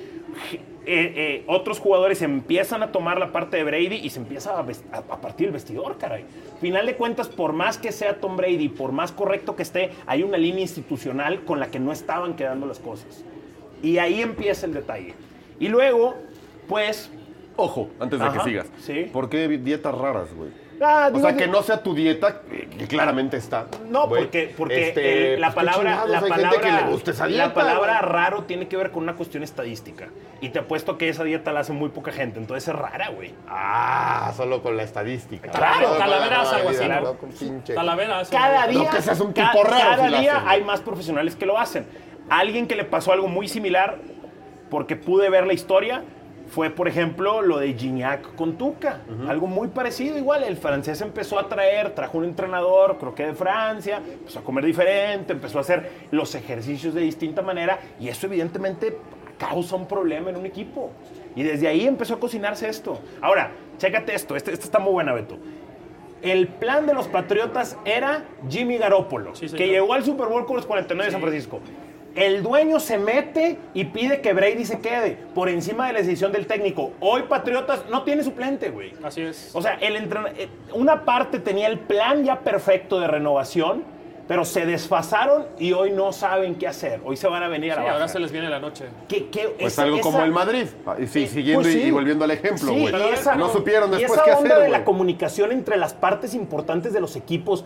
Eh, 0.85 1.13
eh, 1.17 1.45
otros 1.47 1.79
jugadores 1.79 2.23
empiezan 2.23 2.83
a 2.83 2.91
tomar 2.93 3.19
la 3.19 3.33
parte 3.33 3.57
de 3.57 3.65
Brady 3.65 3.97
y 4.03 4.11
se 4.11 4.19
empieza 4.19 4.53
a, 4.59 4.61
a- 4.61 4.99
a 4.99 5.21
partir 5.21 5.47
el 5.47 5.53
vestidor, 5.53 5.97
caray. 5.99 6.25
Final 6.61 6.87
de 6.87 6.97
cuentas, 6.97 7.29
por 7.29 7.53
más 7.53 7.79
que 7.79 7.93
sea 7.93 8.21
Tom 8.21 8.37
Brady, 8.37 8.69
por 8.69 8.93
más 8.93 9.13
correcto 9.13 9.55
que 9.57 9.63
esté, 9.63 9.91
hay 10.07 10.23
una 10.23 10.39
línea 10.39 10.63
institucional 10.63 11.45
con 11.45 11.61
la 11.61 11.71
que 11.71 11.79
no 11.79 11.93
estaban 11.93 12.35
quedando 12.35 12.67
las 12.67 12.79
cosas. 12.79 13.25
Y 13.83 13.99
ahí 13.99 14.21
empieza 14.21 14.67
el 14.67 14.75
detalle. 14.75 15.15
Y 15.61 15.69
luego, 15.69 16.17
pues... 16.69 17.11
Ojo, 17.57 17.91
antes 18.01 18.19
de 18.19 18.25
Ajá, 18.25 18.39
que 18.39 18.45
sigas. 18.45 18.67
sí. 18.81 19.11
¿Por 19.13 19.29
qué 19.29 19.47
dietas 19.49 19.95
raras, 19.95 20.33
güey? 20.35 20.51
Ah, 20.85 21.11
o 21.13 21.17
digo, 21.17 21.29
sea, 21.29 21.37
que 21.37 21.47
no 21.47 21.63
sea 21.63 21.81
tu 21.83 21.95
dieta, 21.95 22.41
que 22.77 22.89
claramente 22.89 23.37
está. 23.37 23.67
No, 23.89 24.09
porque, 24.09 24.53
porque 24.57 24.89
Este, 24.89 25.35
el- 25.35 25.41
la 25.41 25.53
pues, 25.53 25.65
palabra, 25.67 26.07
la 26.07 26.19
hay 26.19 26.29
palabra, 26.29 26.51
gente 26.51 26.67
que 26.67 26.73
le 26.85 26.91
gusta 26.91 27.11
esa 27.13 27.27
dieta. 27.27 27.47
la 27.47 27.55
palabra 27.55 28.01
raro 28.01 28.45
tiene 28.45 28.67
que 28.67 28.77
ver 28.77 28.91
con 28.91 29.05
una 29.05 29.15
cuestión 29.15 29.45
estadística. 29.45 30.09
Y 30.41 30.49
te 30.49 30.59
apuesto 30.59 30.99
que 30.99 31.09
esa 31.09 31.23
dieta 31.23 31.53
la 31.53 31.61
hace 31.61 31.73
muy 31.73 31.91
poca 31.91 32.11
gente, 32.11 32.41
entonces 32.41 32.67
es 32.67 32.75
rara, 32.75 33.11
güey. 33.11 33.33
Ah, 33.47 34.33
solo 34.37 34.61
con 34.63 34.77
la 34.77 34.83
estadística. 34.83 35.51
Claro, 35.53 35.91
No, 35.91 35.95
Talavera 35.99 36.41
hace 36.41 36.57
algo 36.57 36.71
así, 36.71 36.79
Cada 38.33 38.67
día, 38.67 38.91
que 38.91 39.23
un 39.23 39.33
ca- 39.33 39.53
raro 39.53 39.79
cada 39.79 40.09
si 40.11 40.17
día 40.17 40.43
hay 40.49 40.65
más 40.65 40.81
profesionales 40.81 41.37
que 41.37 41.47
lo 41.47 41.59
hacen. 41.59 41.87
Alguien 42.29 42.67
que 42.67 42.75
le 42.75 42.85
pasó 42.85 43.13
algo 43.13 43.29
muy 43.29 43.47
similar, 43.47 43.99
porque 44.73 44.97
pude 44.97 45.29
ver 45.29 45.47
la 45.47 45.53
historia, 45.53 46.03
fue, 46.49 46.71
por 46.71 46.89
ejemplo, 46.89 47.43
lo 47.43 47.59
de 47.59 47.75
Gignac 47.75 48.35
con 48.37 48.57
Tuca. 48.57 49.03
Algo 49.29 49.47
muy 49.47 49.69
parecido 49.69 50.17
igual. 50.17 50.45
El 50.45 50.57
francés 50.57 51.03
empezó 51.03 51.39
a 51.39 51.47
traer, 51.47 51.95
trajo 51.95 52.17
un 52.17 52.25
entrenador, 52.25 52.97
creo 52.99 53.15
que 53.15 53.27
de 53.27 53.35
Francia, 53.35 53.99
empezó 53.99 54.39
a 54.39 54.43
comer 54.43 54.65
diferente, 54.65 55.35
empezó 55.35 55.59
a 55.59 55.61
hacer 55.61 56.09
los 56.11 56.35
ejercicios 56.35 56.95
de 56.95 57.03
distinta 57.03 57.43
manera 57.43 57.81
y 58.01 58.09
eso 58.09 58.27
evidentemente 58.27 58.97
causa 59.37 59.77
un 59.77 59.87
problema 59.87 60.31
en 60.31 60.37
un 60.37 60.47
equipo. 60.47 60.91
Y 61.37 61.43
desde 61.43 61.69
ahí 61.69 61.87
empezó 61.87 62.15
a 62.15 62.19
cocinarse 62.19 62.67
esto. 62.67 62.99
Ahora, 63.21 63.51
chécate 63.77 64.15
esto, 64.15 64.37
este, 64.37 64.55
esta 64.55 64.65
está 64.65 64.79
muy 64.79 64.93
buena, 64.93 65.13
Beto. 65.13 65.37
El 66.23 66.49
plan 66.49 66.87
de 66.87 66.95
los 66.95 67.09
Patriotas 67.09 67.77
era 67.85 68.25
Jimmy 68.49 68.79
Garoppolo, 68.79 69.35
Sí, 69.35 69.51
que 69.51 69.67
llegó 69.69 69.93
al 69.93 70.03
Super 70.03 70.29
Bowl 70.29 70.47
con 70.47 70.57
los 70.57 70.65
49 70.65 71.05
de 71.09 71.13
San 71.13 71.21
Francisco. 71.21 71.61
El 72.15 72.43
dueño 72.43 72.79
se 72.79 72.99
mete 72.99 73.59
y 73.75 73.85
pide 73.85 74.21
que 74.21 74.33
Brady 74.33 74.65
se 74.65 74.81
quede 74.81 75.17
por 75.35 75.49
encima 75.49 75.87
de 75.87 75.95
la 75.95 75.99
decisión 76.01 76.31
del 76.33 76.47
técnico. 76.47 76.93
Hoy 77.01 77.23
Patriotas 77.23 77.85
no 77.91 78.03
tiene 78.03 78.23
suplente, 78.23 78.71
güey. 78.71 78.93
Así 79.03 79.23
es. 79.23 79.51
O 79.55 79.63
sea, 79.63 79.75
el 79.81 79.97
eh, 79.97 80.49
una 80.75 81.05
parte 81.05 81.39
tenía 81.39 81.69
el 81.69 81.79
plan 81.79 82.25
ya 82.25 82.41
perfecto 82.41 83.01
de 83.01 83.07
renovación, 83.07 83.85
pero 84.29 84.45
se 84.45 84.65
desfasaron 84.65 85.47
y 85.59 85.73
hoy 85.73 85.91
no 85.91 86.13
saben 86.13 86.55
qué 86.55 86.69
hacer. 86.69 87.01
Hoy 87.05 87.17
se 87.17 87.27
van 87.29 87.43
a 87.43 87.49
venir 87.49 87.73
a 87.73 87.75
Sí, 87.75 87.79
la 87.81 87.85
baja. 87.85 87.95
ahora 87.95 88.09
se 88.09 88.19
les 88.21 88.31
viene 88.31 88.49
la 88.49 88.61
noche. 88.61 88.85
¿Qué- 89.09 89.29
qué- 89.31 89.55
Pues 89.59 89.73
esa- 89.73 89.83
algo 89.83 90.01
como 90.01 90.23
el 90.23 90.31
Madrid. 90.33 90.67
Ah, 90.87 90.97
y 90.99 91.07
sí, 91.07 91.25
eh, 91.25 91.27
siguiendo 91.27 91.63
pues 91.63 91.75
y- 91.75 91.81
sí. 91.83 91.89
y 91.89 91.91
volviendo 91.91 92.25
al 92.25 92.31
ejemplo, 92.31 92.73
Sí, 92.73 92.81
güey. 92.89 92.95
y 92.95 93.39
no 93.39 93.49
supieron 93.49 93.91
y 93.93 93.97
después 93.97 94.13
esa 94.21 94.25
qué 94.25 94.31
onda 94.33 94.51
hacer, 94.55 94.63
de 94.65 94.69
la 94.69 94.85
comunicación 94.85 95.51
entre 95.51 95.77
las 95.77 95.93
partes 95.95 96.35
importantes 96.35 96.93
de 96.93 97.01
los 97.01 97.17
equipos 97.17 97.65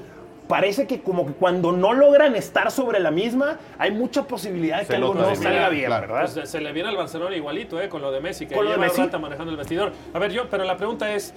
parece 0.48 0.87
que 0.87 1.00
como 1.02 1.26
que 1.26 1.32
cuando 1.32 1.72
no 1.72 1.92
logran 1.92 2.35
estar 2.37 2.70
sobre 2.70 3.00
la 3.00 3.11
misma 3.11 3.59
hay 3.78 3.90
mucha 3.90 4.24
posibilidad 4.26 4.76
de 4.78 4.82
que 4.82 4.88
Se 4.92 4.96
algo 4.96 5.14
no 5.14 5.35
salga 5.35 5.68
bien, 5.68 5.87
claro. 5.87 6.12
¿verdad? 6.14 6.30
Pues 6.35 6.48
se 6.50 6.61
le 6.61 6.72
viene 6.72 6.88
al 6.88 6.96
Barcelona 6.96 7.35
igualito, 7.37 7.80
¿eh? 7.80 7.88
Con 7.88 8.02
lo 8.02 8.12
de 8.12 8.20
Messi, 8.20 8.46
que 8.46 8.54
Con 8.54 8.64
lo 8.64 8.70
de 8.70 8.76
lleva 8.76 8.87
Messi. 8.88 9.00
rata 9.02 9.18
manejando 9.18 9.50
el 9.50 9.56
vestidor. 9.56 9.92
A 10.14 10.18
ver, 10.18 10.30
yo, 10.32 10.48
pero 10.48 10.64
la 10.64 10.76
pregunta 10.76 11.12
es, 11.12 11.35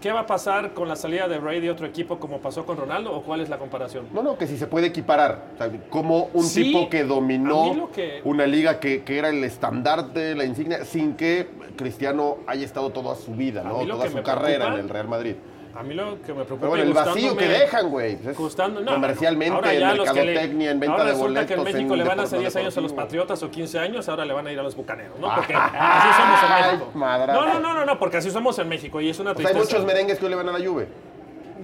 ¿qué 0.00 0.10
va 0.12 0.20
a 0.20 0.26
pasar 0.26 0.72
con 0.72 0.88
la 0.88 0.96
salida 0.96 1.28
de 1.28 1.38
Brady 1.38 1.60
de 1.60 1.70
otro 1.70 1.86
equipo 1.86 2.18
como 2.18 2.38
pasó 2.38 2.64
con 2.66 2.76
Ronaldo 2.76 3.12
o 3.12 3.22
cuál 3.22 3.40
es 3.40 3.48
la 3.48 3.58
comparación? 3.58 4.06
No, 4.12 4.22
no, 4.22 4.36
que 4.36 4.46
si 4.46 4.56
se 4.56 4.66
puede 4.66 4.88
equiparar. 4.88 5.44
O 5.54 5.58
sea, 5.58 5.70
como 5.90 6.30
un 6.32 6.42
Sí, 6.44 6.64
tipo 6.64 6.88
que 6.88 7.04
dominó 7.04 7.90
que- 7.94 8.20
una 8.24 8.46
liga 8.46 8.80
que, 8.80 9.04
que 9.04 9.18
era 9.18 9.28
el 9.28 9.44
estandarte, 9.44 10.34
la 10.34 10.44
insignia, 10.44 10.84
sin 10.84 11.14
que 11.14 11.48
Cristiano 11.76 12.38
haya 12.46 12.64
estado 12.64 12.90
toda 12.90 13.14
su 13.14 13.32
vida, 13.32 13.62
¿no? 13.62 13.86
Toda 13.86 14.08
su 14.10 14.22
carrera 14.22 14.66
preocupa- 14.66 14.74
en 14.74 14.80
el 14.80 14.88
Real 14.88 15.08
Madrid. 15.08 15.34
A 15.74 15.82
mí 15.84 15.94
lo 15.94 16.20
que 16.22 16.34
me 16.34 16.44
preocupa 16.44 16.68
bueno, 16.68 16.82
el 16.84 16.92
vacío 16.92 17.36
que 17.36 17.46
dejan, 17.48 17.90
güey. 17.90 18.18
es 18.26 18.36
Gustando, 18.36 18.80
no, 18.80 18.92
comercialmente, 18.92 19.54
ahora 19.54 19.72
en 19.72 19.80
ya 19.80 19.94
los 19.94 20.10
que 20.10 20.14
le- 20.20 20.24
mercadotecnia, 20.26 20.70
en 20.72 20.80
venta 20.80 20.92
ahora 20.92 21.04
de 21.04 21.10
resulta 21.12 21.28
boletos. 21.40 21.46
que 21.46 21.54
en 21.70 21.76
México 21.76 21.96
le 21.96 22.04
van 22.04 22.20
a 22.20 22.22
hacer 22.24 22.38
deporte 22.40 22.40
10 22.40 22.56
años 22.56 22.76
a 22.76 22.80
los. 22.80 22.92
Patriotas 22.92 23.42
o 23.44 23.50
15 23.50 23.78
años, 23.78 24.08
ahora 24.08 24.24
le 24.24 24.32
van 24.34 24.46
a 24.48 24.52
ir 24.52 24.58
a 24.58 24.62
los 24.62 24.74
Bucaneros, 24.76 25.18
¿no? 25.20 25.32
Porque 25.36 25.54
Ah, 25.54 26.00
así 26.02 26.20
somos 26.20 26.42
en 26.42 26.66
México. 26.78 26.90
madrazo. 26.98 27.40
No, 27.40 27.46
no, 27.54 27.60
no, 27.60 27.74
no, 27.74 27.84
no, 27.86 27.98
porque 27.98 28.16
así 28.16 28.30
somos 28.30 28.58
en 28.58 28.68
México 28.68 29.00
y 29.00 29.08
es 29.10 29.18
una 29.20 29.30
O 29.30 29.34
sea, 29.36 29.46
hay 29.48 29.54
tristeza. 29.54 29.76
muchos 29.78 29.86
merengues 29.86 30.18
que 30.18 30.24
hoy 30.24 30.30
le 30.30 30.36
van 30.36 30.48
a 30.48 30.58
la 30.58 30.66
Juve. 30.66 30.88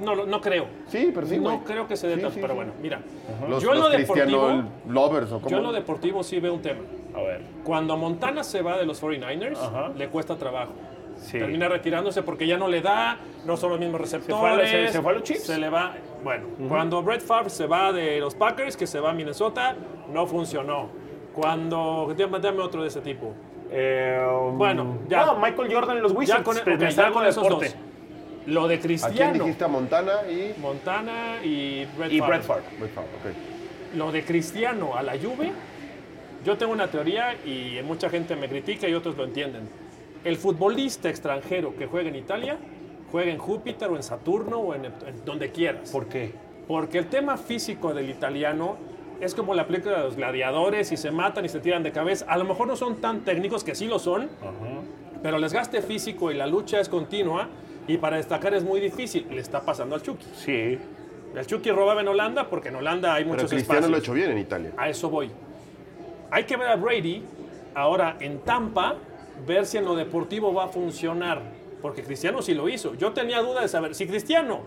No, 0.00 0.14
no 0.14 0.40
creo. 0.40 0.66
Sí, 0.88 1.10
pero 1.14 1.26
sí, 1.26 1.38
No 1.38 1.42
güey. 1.44 1.58
creo 1.64 1.88
que 1.88 1.96
se 1.96 2.06
dé 2.06 2.14
Sí, 2.16 2.20
tanto, 2.20 2.34
sí, 2.34 2.40
pero 2.40 2.52
sí. 2.52 2.56
bueno, 2.56 2.72
mira. 2.82 3.00
Los, 3.48 3.62
yo 3.62 3.72
en 3.72 3.80
lo 3.80 3.88
deportivo, 3.88 4.62
lovers 4.88 5.32
o 5.32 5.38
cómo. 5.40 5.48
yo 5.50 5.56
en 5.56 5.62
lo 5.62 5.72
deportivo 5.72 6.22
sí 6.22 6.38
veo 6.38 6.52
un 6.54 6.60
tema. 6.62 6.80
A 7.14 7.20
ver. 7.22 7.40
Cuando 7.64 7.96
Montana 7.96 8.44
se 8.44 8.60
va 8.62 8.76
de 8.76 8.84
los 8.86 9.02
49ers, 9.02 9.56
Ajá. 9.58 9.88
le 9.96 10.08
cuesta 10.08 10.36
trabajo. 10.36 10.72
Sí. 11.18 11.38
Termina 11.38 11.68
retirándose 11.68 12.22
porque 12.22 12.46
ya 12.46 12.56
no 12.56 12.68
le 12.68 12.80
da, 12.82 13.18
no 13.44 13.56
son 13.56 13.70
los 13.70 13.80
mismos 13.80 14.00
receptores. 14.00 14.70
fue 14.70 14.86
se- 14.86 14.92
se 14.92 15.02
fue 15.02 15.12
a 15.12 15.14
los 15.14 15.22
Chiefs. 15.24 15.44
Se 15.44 15.58
le 15.58 15.68
va. 15.68 15.94
Bueno, 16.22 16.46
cuando 16.68 17.02
Brett 17.02 17.20
Favre 17.22 17.50
se 17.50 17.66
va 17.66 17.92
de 17.92 18.20
los 18.20 18.34
Packers, 18.34 18.76
que 18.76 18.86
se 18.86 19.00
va 19.00 19.10
a 19.10 19.12
Minnesota, 19.12 19.74
no 20.12 20.26
funcionó. 20.26 20.88
Cuando. 21.34 22.14
Dame, 22.16 22.62
otro 22.62 22.82
de 22.82 22.88
ese 22.88 23.00
tipo. 23.00 23.32
Eh, 23.70 24.24
Bueno, 24.54 24.98
ya. 25.08 25.26
No, 25.26 25.38
Michael 25.38 25.72
Jordan 25.72 25.96
en 25.98 26.02
los 26.02 26.12
Wizards. 26.12 26.38
Ya 26.38 26.44
con, 26.44 26.54
me 26.78 26.90
ya 26.90 27.10
con 27.10 27.26
esos 27.26 27.42
deporte. 27.42 27.66
dos. 27.68 27.76
Lo 28.46 28.68
de 28.68 28.74
¿A 28.76 28.78
quién 28.78 28.82
Cristiano. 28.98 29.32
dijiste 29.44 29.64
a 29.64 29.68
Montana 29.68 30.12
y. 30.30 30.54
Montana 30.60 31.36
y 31.42 31.84
Brett 31.98 32.12
Y 32.12 32.18
Favre. 32.20 32.36
Brett 32.36 32.46
Favre. 32.46 32.62
Brett 32.78 32.94
Favre, 32.94 33.08
ok. 33.20 33.96
Lo 33.96 34.12
de 34.12 34.24
Cristiano 34.24 34.96
a 34.96 35.02
la 35.02 35.12
Juve, 35.18 35.50
yo 36.44 36.56
tengo 36.56 36.72
una 36.72 36.86
teoría 36.88 37.34
y 37.44 37.80
mucha 37.84 38.08
gente 38.08 38.36
me 38.36 38.48
critica 38.48 38.86
y 38.88 38.94
otros 38.94 39.16
lo 39.16 39.24
entienden. 39.24 39.68
El 40.26 40.36
futbolista 40.38 41.08
extranjero 41.08 41.76
que 41.76 41.86
juega 41.86 42.08
en 42.08 42.16
Italia, 42.16 42.58
juega 43.12 43.30
en 43.30 43.38
Júpiter 43.38 43.88
o 43.88 43.94
en 43.94 44.02
Saturno 44.02 44.58
o 44.58 44.74
en, 44.74 44.92
donde 45.24 45.52
quieras. 45.52 45.88
¿Por 45.92 46.06
qué? 46.06 46.32
Porque 46.66 46.98
el 46.98 47.06
tema 47.06 47.36
físico 47.36 47.94
del 47.94 48.10
italiano 48.10 48.76
es 49.20 49.36
como 49.36 49.54
la 49.54 49.68
película 49.68 49.98
de 49.98 50.02
los 50.02 50.16
gladiadores 50.16 50.90
y 50.90 50.96
se 50.96 51.12
matan 51.12 51.44
y 51.44 51.48
se 51.48 51.60
tiran 51.60 51.84
de 51.84 51.92
cabeza. 51.92 52.26
A 52.28 52.36
lo 52.38 52.44
mejor 52.44 52.66
no 52.66 52.74
son 52.74 52.96
tan 52.96 53.20
técnicos, 53.20 53.62
que 53.62 53.76
sí 53.76 53.86
lo 53.86 54.00
son, 54.00 54.28
pero 55.22 55.36
el 55.36 55.42
desgaste 55.42 55.80
físico 55.80 56.32
y 56.32 56.34
la 56.34 56.48
lucha 56.48 56.80
es 56.80 56.88
continua 56.88 57.46
y 57.86 57.96
para 57.98 58.16
destacar 58.16 58.52
es 58.52 58.64
muy 58.64 58.80
difícil. 58.80 59.28
Le 59.30 59.40
está 59.40 59.60
pasando 59.60 59.94
al 59.94 60.02
Chucky. 60.02 60.26
Sí. 60.34 60.76
El 61.36 61.46
Chucky 61.46 61.70
robaba 61.70 62.00
en 62.00 62.08
Holanda 62.08 62.50
porque 62.50 62.70
en 62.70 62.74
Holanda 62.74 63.14
hay 63.14 63.22
Pero 63.22 63.36
muchos 63.36 63.48
Cristiano 63.48 63.86
lo 63.86 63.94
ha 63.94 63.98
espacios. 63.98 64.02
hecho 64.02 64.12
bien 64.12 64.32
en 64.32 64.38
Italia. 64.38 64.72
A 64.76 64.88
eso 64.88 65.08
voy. 65.08 65.30
Hay 66.32 66.42
que 66.42 66.56
ver 66.56 66.66
a 66.66 66.74
Brady 66.74 67.22
ahora 67.76 68.16
en 68.18 68.40
Tampa, 68.40 68.96
ver 69.46 69.66
si 69.66 69.78
en 69.78 69.84
lo 69.84 69.94
deportivo 69.94 70.52
va 70.54 70.64
a 70.64 70.68
funcionar. 70.68 71.42
Porque 71.82 72.02
Cristiano 72.02 72.42
sí 72.42 72.54
lo 72.54 72.68
hizo. 72.68 72.94
Yo 72.94 73.12
tenía 73.12 73.40
duda 73.40 73.60
de 73.60 73.68
saber 73.68 73.94
si 73.94 74.06
Cristiano 74.06 74.60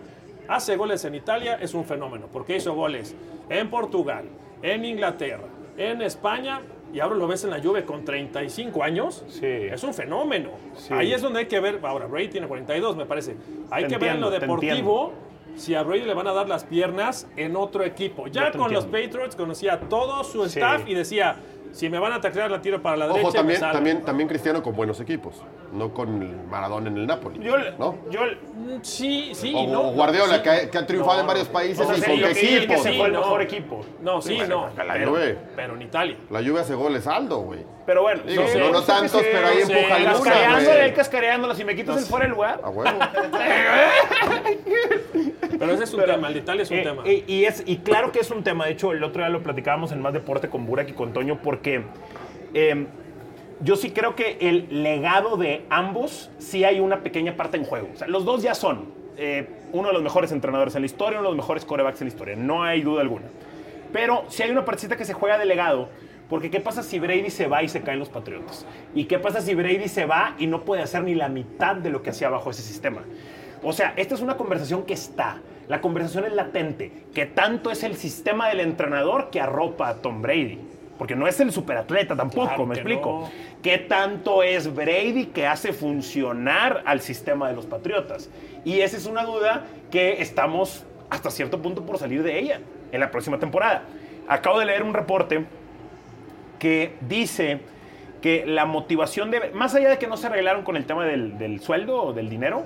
hace 0.48 0.76
goles 0.76 1.04
en 1.06 1.16
Italia, 1.16 1.58
es 1.62 1.74
un 1.74 1.86
fenómeno. 1.86 2.28
Porque 2.32 2.56
hizo 2.58 2.74
goles 2.74 3.16
en 3.50 3.70
Portugal, 3.70 4.26
en 4.62 4.86
Inglaterra, 4.86 5.48
en 5.78 6.02
España. 6.02 6.62
Y 6.94 7.00
ahora 7.02 7.16
lo 7.16 7.28
ves 7.28 7.44
en 7.44 7.52
la 7.52 7.62
Juve 7.62 7.86
con 7.86 8.04
35 8.04 8.82
años. 8.84 9.24
Sí. 9.28 9.46
Es 9.46 9.84
un 9.84 9.94
fenómeno. 9.94 10.52
Sí. 10.76 10.94
Ahí 10.94 11.14
es 11.14 11.22
donde 11.22 11.40
hay 11.40 11.46
que 11.46 11.60
ver. 11.60 11.80
Ahora, 11.84 12.08
Brady 12.08 12.30
tiene 12.30 12.48
42, 12.48 12.96
me 12.96 13.06
parece. 13.06 13.36
Hay 13.70 13.84
Te 13.84 13.90
que 13.90 13.98
ver 13.98 14.16
en 14.16 14.22
lo 14.22 14.32
deportivo 14.32 15.14
si 15.56 15.76
a 15.76 15.84
Brady 15.84 16.02
le 16.04 16.14
van 16.14 16.28
a 16.28 16.32
dar 16.34 16.48
las 16.48 16.64
piernas 16.64 17.28
en 17.36 17.56
otro 17.56 17.84
equipo. 17.84 18.28
Ya 18.28 18.52
con 18.52 18.72
los. 18.74 18.86
Patriots 18.86 19.36
conocía 19.36 19.74
a 19.74 19.80
todo 19.82 20.24
su 20.24 20.44
Sí. 20.48 20.60
staff 20.60 20.88
y 20.88 20.96
decía, 20.96 21.36
si 21.72 21.90
me 21.90 22.00
van 22.00 22.12
a 22.14 22.16
atacar 22.16 22.50
la 22.52 22.62
tiro 22.62 22.82
para 22.82 22.98
la 22.98 23.08
derecha. 23.08 23.28
Ojo, 23.28 23.34
también, 23.36 23.60
salgo". 23.60 23.74
también, 23.74 24.02
también 24.04 24.28
Cristiano 24.30 24.62
con 24.64 24.76
buenos 24.76 25.00
equipos, 25.00 25.36
no 25.74 25.94
con 25.94 26.22
el 26.22 26.36
Maradona 26.50 26.90
en 26.90 26.98
el 26.98 27.08
Napoli. 27.08 27.40
Yo, 27.44 27.56
¿no? 27.78 27.96
yo, 28.10 28.20
Mm, 28.54 28.80
Sí, 28.82 29.32
sí, 29.34 29.54
O, 29.56 29.68
no. 29.68 29.92
Guardiola, 29.92 30.38
sí. 30.38 30.42
que, 30.44 30.50
ha, 30.50 30.70
que 30.70 30.78
ha 30.78 30.86
triunfado 30.86 31.16
No, 31.16 31.22
en 31.22 31.28
varios 31.28 31.48
países 31.48 31.86
y 31.86 32.02
con 32.02 32.18
qué 32.20 32.32
es 32.32 32.38
que 32.40 32.58
equipos. 32.58 32.82
se 32.84 32.94
fue 32.94 33.06
el 33.08 33.12
mejor 33.14 33.42
equipo. 33.42 33.82
No, 34.02 34.22
sí, 34.22 34.36
Bueno, 34.36 34.70
no. 34.76 34.84
la 34.84 34.94
pero, 34.94 35.12
Juve. 35.12 35.38
pero 35.56 35.76
en 35.76 35.82
Italia. 35.82 36.18
La 36.30 36.42
lluvia 36.42 36.62
hace 36.62 36.76
goles 36.76 37.08
Aldo, 37.08 37.40
güey. 37.42 37.60
Pero 37.90 38.04
bueno, 38.04 38.22
Digo, 38.24 38.44
sí, 38.48 38.60
no, 38.60 38.70
no 38.70 38.82
sí, 38.82 38.86
tantos, 38.88 39.12
sí, 39.20 39.28
pero 39.32 39.48
ahí 39.48 39.64
sí, 39.64 39.72
empuja 39.72 39.96
algunas, 39.96 40.20
Cascareándola, 40.22 40.74
güey. 40.76 40.86
él 40.90 40.94
cascareándola. 40.94 41.56
Si 41.56 41.64
me 41.66 41.76
quitas 41.76 41.98
el 41.98 42.04
fuera 42.04 42.26
del 42.26 42.34
lugar. 42.36 42.62
A 42.64 42.70
huevo. 42.70 43.00
Pero 45.58 45.72
ese 45.74 45.84
es 45.86 45.94
un 45.96 46.06
tema, 46.06 46.28
el 46.28 46.34
de 46.36 46.40
Italia 46.40 46.64
es 46.64 46.70
un 46.72 46.78
Eh, 46.78 46.84
tema. 46.84 47.02
eh, 47.06 47.24
y, 47.26 47.46
es, 47.46 47.64
y 47.66 47.78
claro 47.78 48.12
que 48.12 48.20
es 48.20 48.30
un 48.30 48.44
tema. 48.44 48.66
De 48.68 48.74
hecho, 48.74 48.92
el 48.92 49.04
otro 49.04 49.24
día 49.24 49.30
lo 49.30 49.42
platicábamos 49.42 49.92
en 49.92 50.02
Más 50.04 50.14
Deporte 50.14 50.50
con 50.50 50.68
Burak 50.68 50.90
y 50.90 50.94
con 50.94 51.14
Toño 51.14 51.40
porque 51.42 51.82
eh, 52.54 52.86
yo 53.62 53.76
sí 53.76 53.90
creo 53.90 54.16
que 54.16 54.38
el 54.40 54.84
legado 54.84 55.36
de 55.36 55.66
ambos 55.72 56.30
sí 56.38 56.64
hay 56.64 56.80
una 56.80 57.00
pequeña 57.02 57.36
parte 57.36 57.58
en 57.58 57.64
juego. 57.66 57.90
O 57.94 57.98
sea, 57.98 58.08
los 58.08 58.24
dos 58.24 58.44
ya 58.44 58.54
son. 58.54 58.94
eh, 59.18 59.48
uno 59.72 59.88
de 59.90 59.94
los 59.94 60.02
mejores 60.04 60.32
entrenadores 60.32 60.76
en 60.76 60.82
la 60.82 60.86
historia, 60.86 61.20
uno 61.20 61.30
de 61.30 61.36
los 61.36 61.44
mejores 61.44 61.66
corebacks 61.66 62.02
en 62.02 62.08
la 62.08 62.14
historia, 62.14 62.36
no 62.36 62.64
hay 62.64 62.82
duda 62.82 63.02
alguna. 63.02 63.26
Pero 63.92 64.24
si 64.30 64.42
hay 64.44 64.52
una 64.52 64.64
partecita 64.66 64.96
que 64.96 65.06
se 65.06 65.14
juega 65.14 65.38
de 65.38 65.46
legado, 65.46 65.90
porque 66.30 66.52
¿qué 66.52 66.60
pasa 66.60 66.84
si 66.84 67.00
Brady 67.00 67.32
se 67.32 67.48
va 67.48 67.64
y 67.64 67.70
se 67.70 67.82
caen 67.82 68.00
los 68.00 68.10
Patriotas? 68.10 68.66
¿Y 68.94 69.06
qué 69.06 69.18
pasa 69.18 69.42
si 69.42 69.56
Brady 69.56 69.88
se 69.88 70.06
va 70.06 70.36
y 70.38 70.46
no 70.46 70.64
puede 70.64 70.84
hacer 70.84 71.04
ni 71.04 71.16
la 71.16 71.28
mitad 71.28 71.76
de 71.76 71.90
lo 71.90 72.04
que 72.04 72.12
hacía 72.12 72.30
bajo 72.30 72.52
ese 72.52 72.62
sistema? 72.62 73.02
O 73.64 73.74
sea, 73.74 73.94
esta 73.98 74.14
es 74.14 74.22
una 74.22 74.38
conversación 74.38 74.84
que 74.84 74.94
está. 74.94 75.42
La 75.68 75.82
conversación 75.82 76.26
es 76.26 76.34
latente. 76.34 76.92
Que 77.14 77.26
tanto 77.26 77.72
es 77.72 77.84
el 77.84 77.96
sistema 77.96 78.48
del 78.48 78.60
entrenador 78.60 79.32
que 79.32 79.42
arropa 79.42 79.90
a 79.90 79.96
Tom 79.96 80.22
Brady. 80.22 80.60
Porque 81.00 81.16
no 81.16 81.28
es 81.28 81.40
el 81.40 81.52
superatleta 81.52 82.16
tampoco, 82.16 82.48
Claro 82.48 82.66
me 82.66 82.76
explico. 82.76 83.22
no. 83.22 83.32
¿Qué 83.64 83.78
tanto 83.78 84.44
es 84.44 84.74
Brady 84.74 85.28
que 85.28 85.48
hace 85.48 85.74
funcionar 85.74 86.84
al 86.86 87.02
sistema 87.02 87.50
de 87.50 87.56
los 87.56 87.66
Patriotas? 87.66 88.30
Y 88.66 88.82
esa 88.82 88.98
es 88.98 89.06
una 89.06 89.24
duda 89.24 89.66
que 89.90 90.22
estamos 90.22 90.86
hasta 91.10 91.32
cierto 91.32 91.62
punto 91.62 91.86
por 91.86 91.98
salir 91.98 92.22
de 92.22 92.38
ella 92.38 92.62
en 92.92 93.00
la 93.00 93.10
próxima 93.10 93.40
temporada. 93.40 93.84
Acabo 94.28 94.60
de 94.60 94.66
leer 94.66 94.84
un 94.84 94.94
reporte 94.94 95.46
que 96.60 96.94
dice 97.02 97.60
que 98.22 98.46
la 98.46 98.66
motivación 98.66 99.32
de, 99.32 99.52
más 99.54 99.74
allá 99.76 99.90
de 99.90 99.98
que 99.98 100.08
no 100.08 100.18
se 100.18 100.28
arreglaron 100.28 100.64
con 100.64 100.76
el 100.76 100.86
tema 100.86 101.06
del, 101.06 101.38
del 101.38 101.62
sueldo 101.62 102.04
o 102.04 102.14
del 102.14 102.30
dinero, 102.30 102.66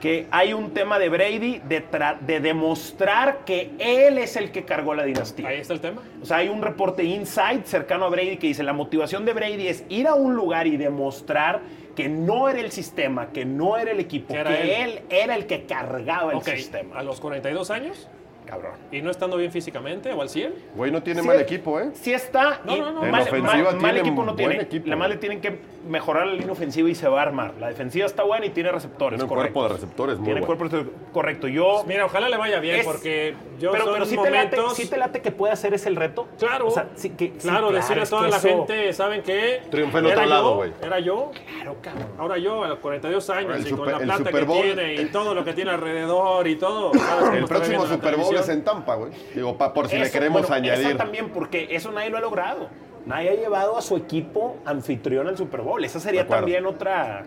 que 0.00 0.26
hay 0.30 0.52
un 0.52 0.72
tema 0.72 0.98
de 0.98 1.08
Brady 1.08 1.60
de, 1.68 1.82
de 2.20 2.40
demostrar 2.40 3.40
que 3.44 3.72
él 3.80 4.16
es 4.18 4.36
el 4.36 4.52
que 4.52 4.64
cargó 4.64 4.94
la 4.94 5.02
dinastía. 5.04 5.48
Ahí 5.48 5.58
está 5.58 5.74
el 5.74 5.80
tema. 5.80 6.02
O 6.22 6.24
sea, 6.24 6.36
hay 6.38 6.48
un 6.48 6.62
reporte 6.62 7.02
inside 7.02 7.62
cercano 7.64 8.04
a 8.04 8.08
Brady 8.08 8.36
que 8.36 8.46
dice, 8.46 8.62
la 8.62 8.72
motivación 8.72 9.24
de 9.24 9.32
Brady 9.32 9.66
es 9.66 9.84
ir 9.88 10.06
a 10.06 10.14
un 10.14 10.34
lugar 10.36 10.68
y 10.68 10.76
demostrar 10.76 11.60
que 11.96 12.08
no 12.08 12.48
era 12.48 12.60
el 12.60 12.70
sistema, 12.70 13.30
que 13.32 13.44
no 13.44 13.76
era 13.76 13.90
el 13.90 13.98
equipo, 13.98 14.32
Que 14.32 14.40
él. 14.40 14.46
él. 14.70 15.00
era 15.10 15.34
el 15.34 15.46
que 15.46 15.64
cargaba 15.64 16.30
el 16.30 16.38
Ok, 16.38 16.48
sistema. 16.50 16.96
a 16.96 17.02
los 17.02 17.20
42 17.20 17.70
años 17.72 18.08
Cabrón. 18.48 18.72
y 18.90 19.02
no 19.02 19.10
estando 19.10 19.36
bien 19.36 19.52
físicamente 19.52 20.12
o 20.12 20.22
al 20.22 20.28
100. 20.28 20.54
Güey, 20.74 20.90
no 20.90 21.02
tiene 21.02 21.20
Sí. 21.22 21.26
mal 21.26 21.40
equipo, 21.40 21.78
¿eh? 21.80 21.90
Sí 21.94 22.12
está. 22.12 22.60
No, 22.64 22.76
no, 22.76 22.92
no. 22.92 23.04
En 23.04 23.10
Mal, 23.10 23.22
ofensiva 23.22 23.72
mal- 23.72 23.96
equipo 23.98 24.20
no 24.24 24.34
buen 24.34 24.36
tiene. 24.36 24.62
equipo, 24.62 24.88
la 24.88 24.96
más 24.96 25.08
le 25.10 25.16
tienen 25.16 25.40
que 25.40 25.58
mejorar 25.86 26.26
la 26.26 26.34
línea 26.34 26.52
ofensiva 26.52 26.88
y 26.88 26.94
se 26.94 27.08
va 27.08 27.20
a 27.20 27.22
armar. 27.22 27.54
La 27.60 27.68
defensiva 27.68 28.06
está 28.06 28.22
buena 28.22 28.46
y 28.46 28.50
tiene 28.50 28.70
receptores. 28.72 29.18
Tiene 29.18 29.32
cuerpo 29.34 29.62
de 29.64 29.68
receptores 29.70 30.16
muy 30.18 30.24
Tiene 30.26 30.40
bueno. 30.40 30.58
cuerpo 30.58 30.76
de 30.76 30.90
correcto. 31.12 31.48
Yo. 31.48 31.84
Mira, 31.86 32.04
ojalá 32.06 32.28
le 32.28 32.36
vaya 32.36 32.58
bien 32.60 32.76
Es- 32.80 32.86
porque 32.86 33.34
yo 33.58 33.70
pero 33.72 33.84
son 33.84 33.92
pero 33.94 34.04
sí, 34.06 34.16
te 34.16 34.30
late, 34.30 34.56
momentos... 34.56 34.76
sí 34.76 34.88
te 34.88 34.96
late 34.96 35.20
que 35.22 35.30
puede 35.30 35.52
hacer 35.52 35.74
ese 35.74 35.88
el 35.88 35.96
reto. 35.96 36.26
Claro, 36.38 36.66
O 36.68 36.70
sea, 36.70 36.88
sí 36.94 37.10
que- 37.10 37.32
sí, 37.38 37.48
claro, 37.48 37.70
decirle 37.70 38.02
a 38.02 38.06
toda 38.06 38.28
la 38.28 38.36
eso- 38.36 38.48
gente, 38.48 38.92
¿saben 38.92 39.22
qué? 39.22 39.62
Triunfé 39.70 39.98
en 39.98 40.06
Era 40.06 40.14
otro 40.14 40.24
yo, 40.24 40.30
lado, 40.30 40.56
güey. 40.56 40.72
Era 40.82 40.98
yo, 41.00 41.30
Claro, 41.54 41.76
cabrón. 41.82 42.08
ahora 42.18 42.38
yo 42.38 42.64
a 42.64 42.68
los 42.68 42.78
42 42.78 43.28
años 43.30 43.56
El 43.56 43.62
y 43.66 43.68
super- 43.70 43.94
con 43.94 44.08
la 44.08 44.14
plata 44.16 44.30
que 44.30 44.44
Bowl- 44.46 44.62
tiene 44.62 44.94
y 44.94 45.06
todo 45.06 45.34
lo 45.34 45.44
que 45.44 45.52
tiene 45.52 45.70
alrededor 45.70 46.46
y 46.48 46.56
todo. 46.56 46.92
¿sabes 46.94 47.24
cómo 47.24 47.32
El 47.36 47.44
próximo 47.44 47.86
Super 47.86 48.16
Bowl 48.16 48.37
en 48.48 48.62
Tampa, 48.62 48.94
güey. 48.96 49.12
Digo, 49.34 49.56
pa- 49.56 49.72
por 49.72 49.88
si 49.88 49.96
le 49.98 50.10
queremos 50.10 50.42
bueno, 50.42 50.54
añadir. 50.56 50.86
Esa 50.88 50.96
también, 50.98 51.30
porque 51.30 51.68
eso 51.70 51.90
nadie 51.92 52.10
lo 52.10 52.18
ha 52.18 52.20
logrado. 52.20 52.68
Nadie 53.06 53.30
ha 53.30 53.34
llevado 53.34 53.78
a 53.78 53.82
su 53.82 53.96
equipo 53.96 54.58
anfitrión 54.66 55.26
al 55.28 55.36
Super 55.38 55.62
Bowl. 55.62 55.82
Esa 55.84 55.98
sería 55.98 56.26
también 56.26 56.66
otra, 56.66 57.24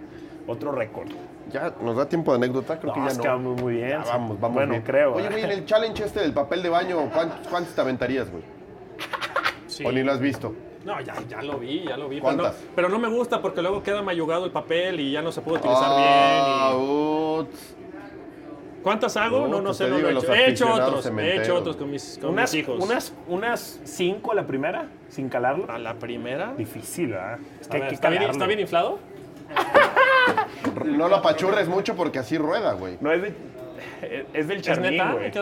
otro 0.47 0.71
récord. 0.71 1.09
Ya, 1.51 1.73
¿nos 1.81 1.97
da 1.97 2.07
tiempo 2.07 2.31
de 2.31 2.37
anécdota? 2.37 2.79
Creo 2.79 2.93
que 2.93 2.99
ya 3.21 3.35
no. 3.35 3.39
muy 3.39 3.73
bien. 3.75 3.89
Ya 3.89 3.97
vamos, 4.05 4.39
vamos 4.39 4.55
Bueno, 4.55 4.71
bien. 4.71 4.83
creo. 4.83 5.15
Oye, 5.15 5.27
güey, 5.27 5.43
en 5.43 5.51
el 5.51 5.65
challenge 5.65 6.03
este 6.05 6.19
del 6.21 6.33
papel 6.33 6.61
de 6.63 6.69
baño, 6.69 7.09
¿cuántos, 7.13 7.47
cuántos 7.49 7.73
te 7.75 7.81
aventarías, 7.81 8.29
güey? 8.31 8.43
Sí. 9.67 9.83
¿O 9.85 9.91
ni 9.91 10.03
lo 10.03 10.11
has 10.11 10.19
visto? 10.19 10.53
No, 10.85 10.99
ya, 11.01 11.13
ya 11.29 11.41
lo 11.41 11.57
vi, 11.59 11.83
ya 11.87 11.95
lo 11.97 12.09
vi. 12.09 12.21
Pero 12.21 12.33
no, 12.35 12.49
pero 12.75 12.89
no 12.89 12.99
me 12.99 13.07
gusta 13.07 13.41
porque 13.41 13.61
luego 13.61 13.83
queda 13.83 14.01
mayugado 14.01 14.45
el 14.45 14.51
papel 14.51 14.99
y 14.99 15.11
ya 15.11 15.21
no 15.21 15.31
se 15.31 15.41
puede 15.41 15.57
utilizar 15.59 15.83
Ah, 15.87 16.71
bien. 16.73 16.81
y- 16.81 17.39
uts. 17.41 17.75
¿Cuántas 18.83 19.15
hago? 19.17 19.41
No, 19.41 19.47
No, 19.47 19.57
no 19.57 19.63
pues 19.65 19.77
sé, 19.77 19.87
no 19.89 19.97
digo, 19.97 20.09
lo 20.11 20.19
he 20.19 20.23
hecho. 20.23 20.33
He 20.33 20.49
hecho 20.49 20.73
otros, 20.73 21.05
he 21.05 21.35
hecho 21.41 21.55
otros 21.55 21.75
con 21.77 21.91
mis, 21.91 22.17
con 22.19 22.31
unas, 22.31 22.51
mis 22.53 22.61
hijos. 22.63 22.83
unas, 22.83 23.13
unas 23.27 23.79
cinco 23.83 24.31
a 24.31 24.35
la 24.35 24.47
primera, 24.47 24.87
sin 25.09 25.29
calarlo. 25.29 25.65
A 25.71 25.77
la 25.77 25.93
primera. 25.95 26.53
Difícil, 26.57 27.09
¿verdad? 27.11 27.39
Es 27.59 27.67
A 27.67 27.69
que 27.69 27.75
hay 27.77 27.81
ver, 27.81 27.89
que 27.89 27.95
¿está, 27.95 28.09
bien, 28.09 28.19
calarlo. 28.21 28.31
¿Está 28.33 28.47
bien 28.47 28.59
inflado? 28.59 28.99
No 30.85 31.07
lo 31.07 31.15
apachurres 31.17 31.67
mucho 31.67 31.95
porque 31.95 32.19
así 32.19 32.37
rueda, 32.37 32.73
güey. 32.73 32.97
No 33.01 33.11
es, 33.11 33.21
de, 33.21 33.33
es 34.33 34.47
del 34.47 34.61
que 34.61 34.71
A 34.71 34.75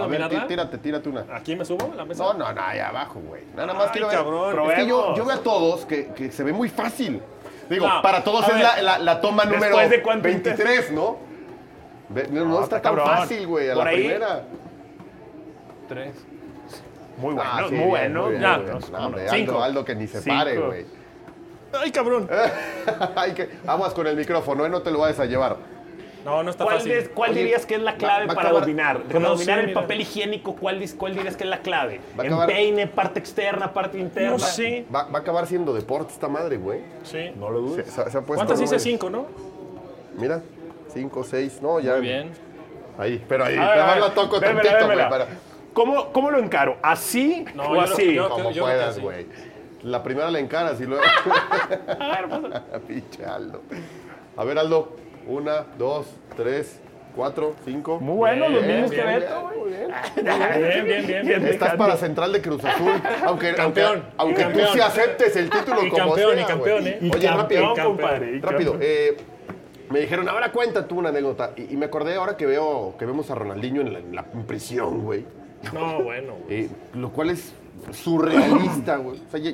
ver, 0.07 0.47
tírate, 0.47 0.77
tírate 0.77 1.09
una. 1.09 1.25
¿Aquí 1.33 1.55
me 1.55 1.65
subo 1.65 1.93
la 1.95 2.05
mesa? 2.05 2.23
No, 2.23 2.33
no, 2.33 2.51
no, 2.53 2.61
ahí 2.61 2.79
abajo, 2.79 3.19
güey. 3.19 3.43
Nada 3.55 3.73
más 3.73 3.85
Ay, 3.87 3.89
quiero 3.93 4.07
ver. 4.07 4.17
cabrón. 4.17 4.71
Es 4.71 4.75
que 4.79 4.87
yo, 4.87 5.15
yo 5.15 5.25
veo 5.25 5.35
a 5.37 5.43
todos 5.43 5.85
que, 5.85 6.07
que 6.07 6.31
se 6.31 6.43
ve 6.43 6.53
muy 6.53 6.69
fácil. 6.69 7.21
Digo, 7.69 7.87
No, 7.87 8.01
para 8.01 8.23
todos 8.23 8.47
es 8.47 8.53
ver. 8.55 8.63
la, 8.63 8.81
la- 8.81 8.99
la 8.99 9.21
toma 9.21 9.45
número 9.45 9.77
de 9.77 10.01
cuánto 10.01 10.23
23, 10.23 10.91
¿no? 10.91 11.17
No, 12.09 12.15
no 12.31 12.45
No, 12.45 12.53
está 12.63 12.77
está 12.77 12.81
tan 12.89 12.95
cabrón. 12.95 13.17
fácil, 13.17 13.47
güey, 13.47 13.69
a 13.69 13.73
Por 13.75 13.83
la 13.83 13.89
ahí- 13.91 13.97
primera. 13.97 14.43
Tres. 15.87 16.13
Muy 17.17 17.33
bueno, 17.35 17.41
Ah, 17.53 17.57
sí, 17.67 17.75
muy 17.75 17.77
bien, 17.77 17.89
bueno. 17.89 18.21
muy 18.23 18.29
bien, 18.31 18.41
Ya, 18.41 18.53
muy 18.55 18.63
bien. 18.63 18.73
nos- 18.75 18.91
No, 18.91 19.05
hombre. 19.05 19.21
Aldo, 19.23 19.33
Cinco. 19.35 19.61
Aldo 19.63 19.85
que 19.85 19.95
ni 19.95 20.07
se 20.07 20.21
Cinco. 20.21 20.35
pare, 20.37 20.57
güey. 20.57 20.85
¡Ay, 21.73 21.91
cabrón! 21.91 22.29
Hay 23.15 23.33
que, 23.33 23.49
aguas 23.67 23.93
con 23.93 24.07
el 24.07 24.15
micrófono, 24.15 24.65
¿eh? 24.65 24.69
No 24.69 24.81
te 24.81 24.89
lo 24.91 24.99
vayas 24.99 25.19
a 25.19 25.25
llevar. 25.25 25.57
No, 26.25 26.43
no 26.43 26.49
está 26.49 26.63
¿Cuál, 26.65 26.77
fácil. 26.77 26.91
des- 26.93 27.09
cuál 27.09 27.31
Oye, 27.31 27.39
dirías 27.41 27.65
que 27.65 27.75
es 27.75 27.81
la 27.81 27.95
clave 27.95 28.25
va 28.27 28.33
para 28.35 28.49
acabar- 28.49 28.61
dominar? 28.63 29.03
Para 29.03 29.19
No 29.19 29.29
dominar 29.29 29.59
el 29.59 29.67
mira. 29.67 29.81
papel 29.81 30.01
higiénico, 30.01 30.55
¿cuál, 30.55 30.83
cuál 30.97 31.15
dirías 31.15 31.35
que 31.37 31.43
es 31.45 31.49
la 31.49 31.59
clave? 31.59 32.01
Acabar- 32.17 32.49
Empeine, 32.49 32.87
parte 32.87 33.19
externa, 33.19 33.71
parte 33.73 33.99
interna. 33.99 34.31
No 34.31 34.39
sé. 34.39 34.85
Va, 34.93 35.03
va 35.03 35.19
a 35.19 35.21
acabar 35.21 35.47
siendo 35.47 35.73
deporte 35.73 36.11
esta 36.13 36.27
madre, 36.27 36.57
güey. 36.57 36.81
Sí. 37.03 37.31
No 37.37 37.49
lo 37.49 37.61
dudes. 37.61 37.87
se- 37.87 37.93
se 37.93 38.17
ha 38.17 38.21
puesto, 38.21 38.35
¿Cuántas 38.35 38.59
hice? 38.61 38.79
Cinco, 38.79 39.09
¿no? 39.09 39.27
Mira, 40.17 40.41
cinco, 40.93 41.23
seis, 41.23 41.59
no, 41.61 41.79
ya. 41.79 41.93
Muy 41.93 42.01
bien. 42.01 42.31
Ahí, 42.97 43.23
pero 43.29 43.45
ahí, 43.45 43.55
A 43.57 43.69
ver, 43.69 43.79
a 43.79 43.95
la 43.99 44.13
toco 44.13 44.39
vémela, 44.39 44.61
tantito, 44.61 44.85
güey. 44.85 44.89
vémela. 44.97 45.09
para- 45.09 45.27
¿Cómo, 45.73 46.11
¿Cómo 46.11 46.31
lo 46.31 46.39
encaro? 46.39 46.77
¿Así 46.81 47.45
No, 47.55 47.63
o 47.63 47.75
yo 47.75 47.81
creo 47.83 47.93
así? 47.93 48.13
yo- 48.13 48.29
Como 48.29 48.51
yo 48.51 48.65
creo 48.65 48.65
puedas, 48.65 48.99
güey. 48.99 49.27
La 49.83 50.03
primera 50.03 50.29
la 50.29 50.39
encaras 50.39 50.81
y 50.81 50.85
luego. 50.85 51.03
A 51.99 52.21
ver, 52.21 52.29
pasa. 52.29 52.63
Pinche 52.87 53.23
Aldo. 53.25 53.61
A 54.35 54.43
ver, 54.43 54.57
Aldo. 54.57 54.95
Una, 55.27 55.63
dos, 55.77 56.07
tres, 56.35 56.81
cuatro, 57.15 57.53
cinco. 57.63 57.99
Muy 57.99 58.15
bueno, 58.17 58.49
los 58.49 58.63
mismos 58.65 58.91
que 58.91 59.01
Beto, 59.03 59.41
güey. 59.41 59.57
Muy 59.59 59.69
bien. 59.69 59.91
Bien, 60.15 60.85
bien, 60.85 61.07
bien. 61.07 61.25
bien. 61.27 61.45
Estás 61.47 61.75
para 61.75 61.95
Central 61.97 62.33
de 62.33 62.41
Cruz 62.41 62.65
Azul. 62.65 62.91
Aunque, 63.25 63.53
Campeón, 63.53 64.03
aunque, 64.17 64.41
aunque 64.41 64.41
y 64.41 64.43
tú 64.45 64.49
campeón. 64.49 64.69
sí 64.73 64.79
aceptes 64.81 65.35
el 65.35 65.49
título 65.49 65.85
Y 65.85 65.89
como 65.89 66.07
campeón, 66.07 66.33
sea, 66.33 66.41
y 66.41 66.45
campeón. 66.45 66.87
¿eh? 66.87 66.99
Oye, 67.13 67.27
rápido. 67.29 67.61
campeón, 67.75 67.75
compadre. 67.87 68.39
Rápido, 68.41 68.71
campeón. 68.71 68.79
eh, 68.81 69.17
me 69.89 69.99
dijeron, 69.99 70.27
ahora 70.29 70.51
cuenta 70.51 70.87
tú 70.87 70.97
una 70.99 71.09
anécdota. 71.09 71.51
Y, 71.55 71.73
y 71.73 71.77
me 71.77 71.85
acordé 71.87 72.15
ahora 72.15 72.37
que 72.37 72.45
veo 72.45 72.95
que 72.97 73.05
vemos 73.05 73.29
a 73.31 73.35
Ronaldinho 73.35 73.81
en 73.81 73.93
la, 73.93 73.99
en 73.99 74.15
la- 74.15 74.23
prisión, 74.47 75.03
güey. 75.03 75.25
No, 75.73 76.03
bueno. 76.03 76.33
Eh, 76.49 76.69
lo 76.93 77.11
cual 77.11 77.31
es 77.31 77.53
surrealista, 77.91 78.97
güey. 78.97 79.19
O 79.19 79.29
sea, 79.31 79.39
ya, 79.39 79.51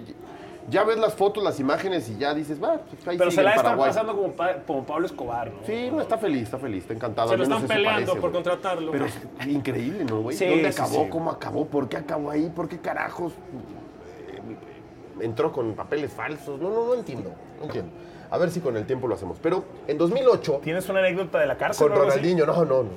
ya 0.70 0.84
ves 0.84 0.98
las 0.98 1.14
fotos, 1.14 1.44
las 1.44 1.60
imágenes 1.60 2.10
y 2.10 2.18
ya 2.18 2.34
dices, 2.34 2.62
va, 2.64 2.78
pues 2.80 3.08
ahí 3.08 3.18
Pero 3.18 3.30
sigue 3.32 3.42
se 3.42 3.44
la 3.44 3.56
están 3.56 3.78
pasando 3.78 4.16
como, 4.16 4.32
pa- 4.34 4.58
como 4.66 4.84
Pablo 4.86 5.06
Escobar, 5.06 5.52
¿no? 5.52 5.66
Sí, 5.66 5.90
no, 5.92 6.02
está 6.02 6.18
feliz, 6.18 6.44
está 6.44 6.58
feliz, 6.58 6.82
está 6.84 6.94
encantado. 6.94 7.30
Se 7.30 7.38
lo 7.38 7.44
están 7.44 7.68
peleando 7.68 8.06
parece, 8.06 8.22
por 8.22 8.32
contratarlo. 8.32 8.92
Pero 8.92 9.06
es 9.06 9.18
increíble, 9.48 10.06
¿no, 10.06 10.22
güey? 10.22 10.36
Sí, 10.36 10.46
¿Dónde 10.48 10.72
sí, 10.72 10.82
acabó? 10.82 11.04
sí. 11.06 11.10
¿Cómo 11.10 11.32
acabó? 11.32 11.66
¿Por 11.68 11.88
qué 11.90 11.98
acabó 11.98 12.32
ahí? 12.32 12.52
¿Por 12.56 12.68
qué 12.68 12.80
carajos 12.80 13.34
eh, 13.34 15.24
entró 15.24 15.52
con 15.52 15.74
papeles 15.76 16.12
falsos? 16.12 16.60
No, 16.60 16.70
no, 16.70 16.86
no 16.88 16.94
entiendo, 16.96 17.32
no 17.60 17.66
entiendo. 17.66 17.92
A 18.36 18.38
ver 18.38 18.52
si 18.52 18.60
con 18.60 18.76
el 18.76 18.86
tiempo 18.86 19.08
lo 19.08 19.16
hacemos. 19.16 19.38
Pero 19.42 19.64
en 19.88 19.98
2008, 19.98 20.60
¿Tienes 20.62 20.90
una 20.90 21.00
anécdota 21.00 21.40
de 21.40 21.48
la 21.48 21.58
cárcel? 21.58 21.88
con? 21.88 21.98
Ronaldinho, 21.98 22.46
no, 22.46 22.66
no, 22.66 22.84
no. 22.84 22.90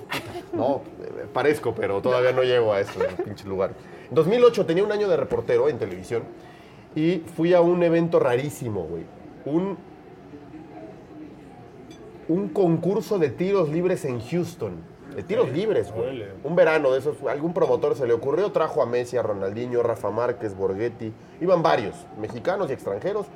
No, 0.52 0.82
eh, 1.00 1.26
parezco, 1.32 1.72
pero 1.76 2.02
todavía 2.02 2.32
no 2.32 2.42
llego 2.42 2.72
a 2.72 2.80
eso, 2.80 2.98
pinche 3.24 3.46
lugar. 3.46 3.70
En 4.08 4.16
2008 4.16 4.66
tenía 4.66 4.82
un 4.82 4.90
año 4.90 5.08
de 5.08 5.16
reportero 5.16 5.68
en 5.68 5.78
televisión 5.78 6.24
y 6.96 7.18
fui 7.36 7.54
a 7.54 7.60
un 7.60 7.80
evento 7.84 8.18
rarísimo, 8.18 8.82
güey. 8.82 9.04
Un, 9.44 9.78
un 12.26 12.48
concurso 12.48 13.20
de 13.20 13.30
tiros 13.30 13.68
libres 13.68 14.04
en 14.06 14.20
Houston. 14.20 14.72
De 15.14 15.22
tiros 15.22 15.52
libres, 15.52 15.92
güey. 15.92 16.24
Un 16.42 16.56
verano 16.56 16.90
de 16.90 16.98
esos. 16.98 17.16
Algún 17.28 17.54
promotor 17.54 17.94
se 17.94 18.08
le 18.08 18.12
ocurrió, 18.12 18.50
trajo 18.50 18.82
a 18.82 18.86
Messi, 18.86 19.16
a 19.16 19.22
Ronaldinho, 19.22 19.84
Rafa 19.84 20.10
Márquez, 20.10 20.56
Borghetti. 20.56 21.12
Iban 21.40 21.62
varios, 21.62 21.94
mexicanos 22.20 22.70
y 22.70 22.72
extranjeros. 22.72 23.26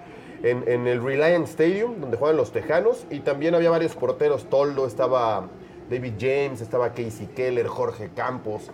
En, 0.43 0.65
en 0.67 0.87
el 0.89 1.03
Reliant 1.03 1.47
Stadium, 1.47 2.01
donde 2.01 2.17
juegan 2.17 2.37
los 2.37 2.53
Tejanos. 2.53 3.07
Y 3.11 3.21
también 3.21 3.55
había 3.55 3.71
varios 3.71 3.95
porteros. 3.95 4.45
Toldo, 4.51 4.87
estaba 4.87 5.49
David 5.89 6.15
James, 6.19 6.61
estaba 6.61 6.91
Casey 6.91 7.29
Keller, 7.35 7.67
Jorge 7.67 8.11
Campos. 8.15 8.71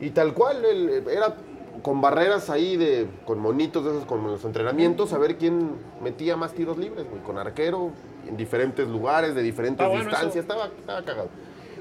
Y 0.00 0.10
tal 0.10 0.34
cual, 0.34 0.64
él, 0.64 1.04
era 1.10 1.36
con 1.82 2.00
barreras 2.00 2.50
ahí, 2.50 2.76
de, 2.76 3.06
con 3.24 3.38
monitos 3.38 3.84
de 3.84 3.90
esos, 3.92 4.04
con 4.04 4.22
los 4.24 4.44
entrenamientos, 4.44 5.12
a 5.12 5.18
ver 5.18 5.36
quién 5.36 5.76
metía 6.02 6.36
más 6.36 6.52
tiros 6.52 6.76
libres, 6.76 7.06
güey. 7.08 7.22
Con 7.22 7.38
arquero, 7.38 7.90
en 8.28 8.36
diferentes 8.36 8.88
lugares, 8.88 9.34
de 9.34 9.42
diferentes 9.42 9.84
Ah, 9.84 9.88
bueno, 9.88 10.04
distancias. 10.04 10.42
Estaba, 10.42 10.66
estaba 10.66 11.02
cagado. 11.02 11.28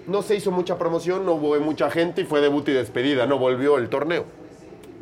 No 0.08 0.22
se 0.22 0.36
hizo 0.36 0.52
mucha 0.52 0.78
promoción, 0.78 1.26
no 1.26 1.34
hubo 1.34 1.60
mucha 1.60 1.89
gente 1.92 2.22
y 2.22 2.26
fue 2.26 2.42
debut 2.42 2.68
y 2.70 2.74
despedida, 2.74 3.28
no 3.28 3.38
volvió 3.38 3.78
el 3.78 3.89
torneo. 3.89 4.26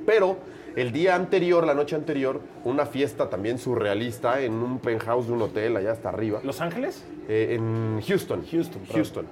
Pero 0.06 0.38
el 0.76 0.92
día 0.92 1.16
anterior, 1.16 1.66
la 1.66 1.74
noche 1.74 1.96
anterior, 1.96 2.42
una 2.64 2.86
fiesta 2.86 3.30
también 3.30 3.58
surrealista 3.58 4.42
en 4.42 4.54
un 4.54 4.80
penthouse 4.80 5.28
de 5.28 5.34
un 5.34 5.42
hotel 5.42 5.78
allá 5.78 5.92
hasta 5.92 6.10
arriba. 6.10 6.40
¿Los 6.44 6.62
Ángeles? 6.62 7.04
Eh, 7.28 7.56
en 7.58 8.02
Houston. 8.02 8.46
Houston, 8.50 8.82
perdón. 8.82 8.96
Houston. 8.96 9.26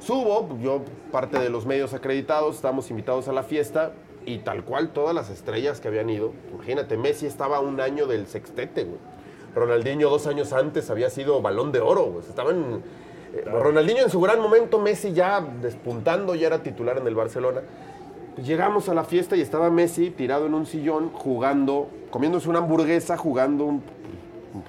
Subo, 0.00 0.58
yo 0.60 0.82
parte 1.10 1.38
de 1.38 1.48
los 1.48 1.64
medios 1.64 1.94
acreditados, 1.94 2.56
estamos 2.56 2.90
invitados 2.90 3.28
a 3.28 3.32
la 3.32 3.42
fiesta 3.42 3.92
y 4.26 4.38
tal 4.38 4.64
cual 4.64 4.90
todas 4.90 5.14
las 5.14 5.30
estrellas 5.30 5.80
que 5.80 5.88
habían 5.88 6.10
ido. 6.10 6.32
Imagínate, 6.52 6.96
Messi 6.96 7.26
estaba 7.26 7.60
un 7.60 7.80
año 7.80 8.06
del 8.06 8.26
sextete, 8.26 8.84
güey. 8.84 8.98
Ronaldinho 9.54 10.10
dos 10.10 10.26
años 10.26 10.52
antes 10.52 10.90
había 10.90 11.10
sido 11.10 11.40
balón 11.40 11.72
de 11.72 11.80
oro, 11.80 12.06
güey. 12.06 12.26
Estaban... 12.26 12.82
eh, 13.32 13.44
Ronaldinho 13.46 14.02
en 14.02 14.10
su 14.10 14.20
gran 14.20 14.40
momento, 14.40 14.78
Messi 14.78 15.12
ya 15.12 15.40
despuntando, 15.40 16.34
ya 16.34 16.48
era 16.48 16.62
titular 16.62 16.98
en 16.98 17.06
el 17.06 17.14
Barcelona. 17.14 17.62
Pues 18.34 18.46
llegamos 18.46 18.88
a 18.88 18.94
la 18.94 19.04
fiesta 19.04 19.36
y 19.36 19.40
estaba 19.40 19.70
Messi 19.70 20.10
tirado 20.10 20.46
en 20.46 20.54
un 20.54 20.66
sillón 20.66 21.10
jugando, 21.10 21.88
comiéndose 22.10 22.48
una 22.48 22.58
hamburguesa, 22.58 23.16
jugando 23.16 23.64
un- 23.66 23.82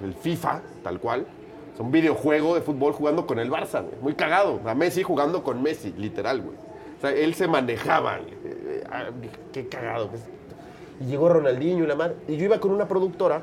el 0.04 0.14
FIFA, 0.14 0.62
tal 0.84 1.00
cual. 1.00 1.26
Es 1.74 1.80
un 1.80 1.92
videojuego 1.92 2.56
de 2.56 2.62
fútbol 2.62 2.94
jugando 2.94 3.26
con 3.28 3.40
el 3.40 3.52
Barça, 3.52 3.82
güey. 3.84 3.96
Muy 4.02 4.14
cagado. 4.14 4.60
A 4.66 4.74
Messi 4.76 5.04
jugando 5.04 5.44
con 5.44 5.62
Messi, 5.62 5.94
literal, 5.98 6.42
güey. 6.42 6.56
O 6.98 7.02
sea, 7.02 7.12
él 7.12 7.34
se 7.34 7.48
manejaba. 7.48 8.20
ah, 8.92 9.06
Qué 9.52 9.68
cagado. 9.68 10.10
Y 11.02 11.06
llegó 11.06 11.28
Ronaldinho 11.30 11.84
y 11.84 11.88
la 11.88 11.96
madre. 11.96 12.16
Y 12.28 12.38
yo 12.38 12.46
iba 12.46 12.60
con 12.60 12.72
una 12.72 12.88
productora 12.88 13.42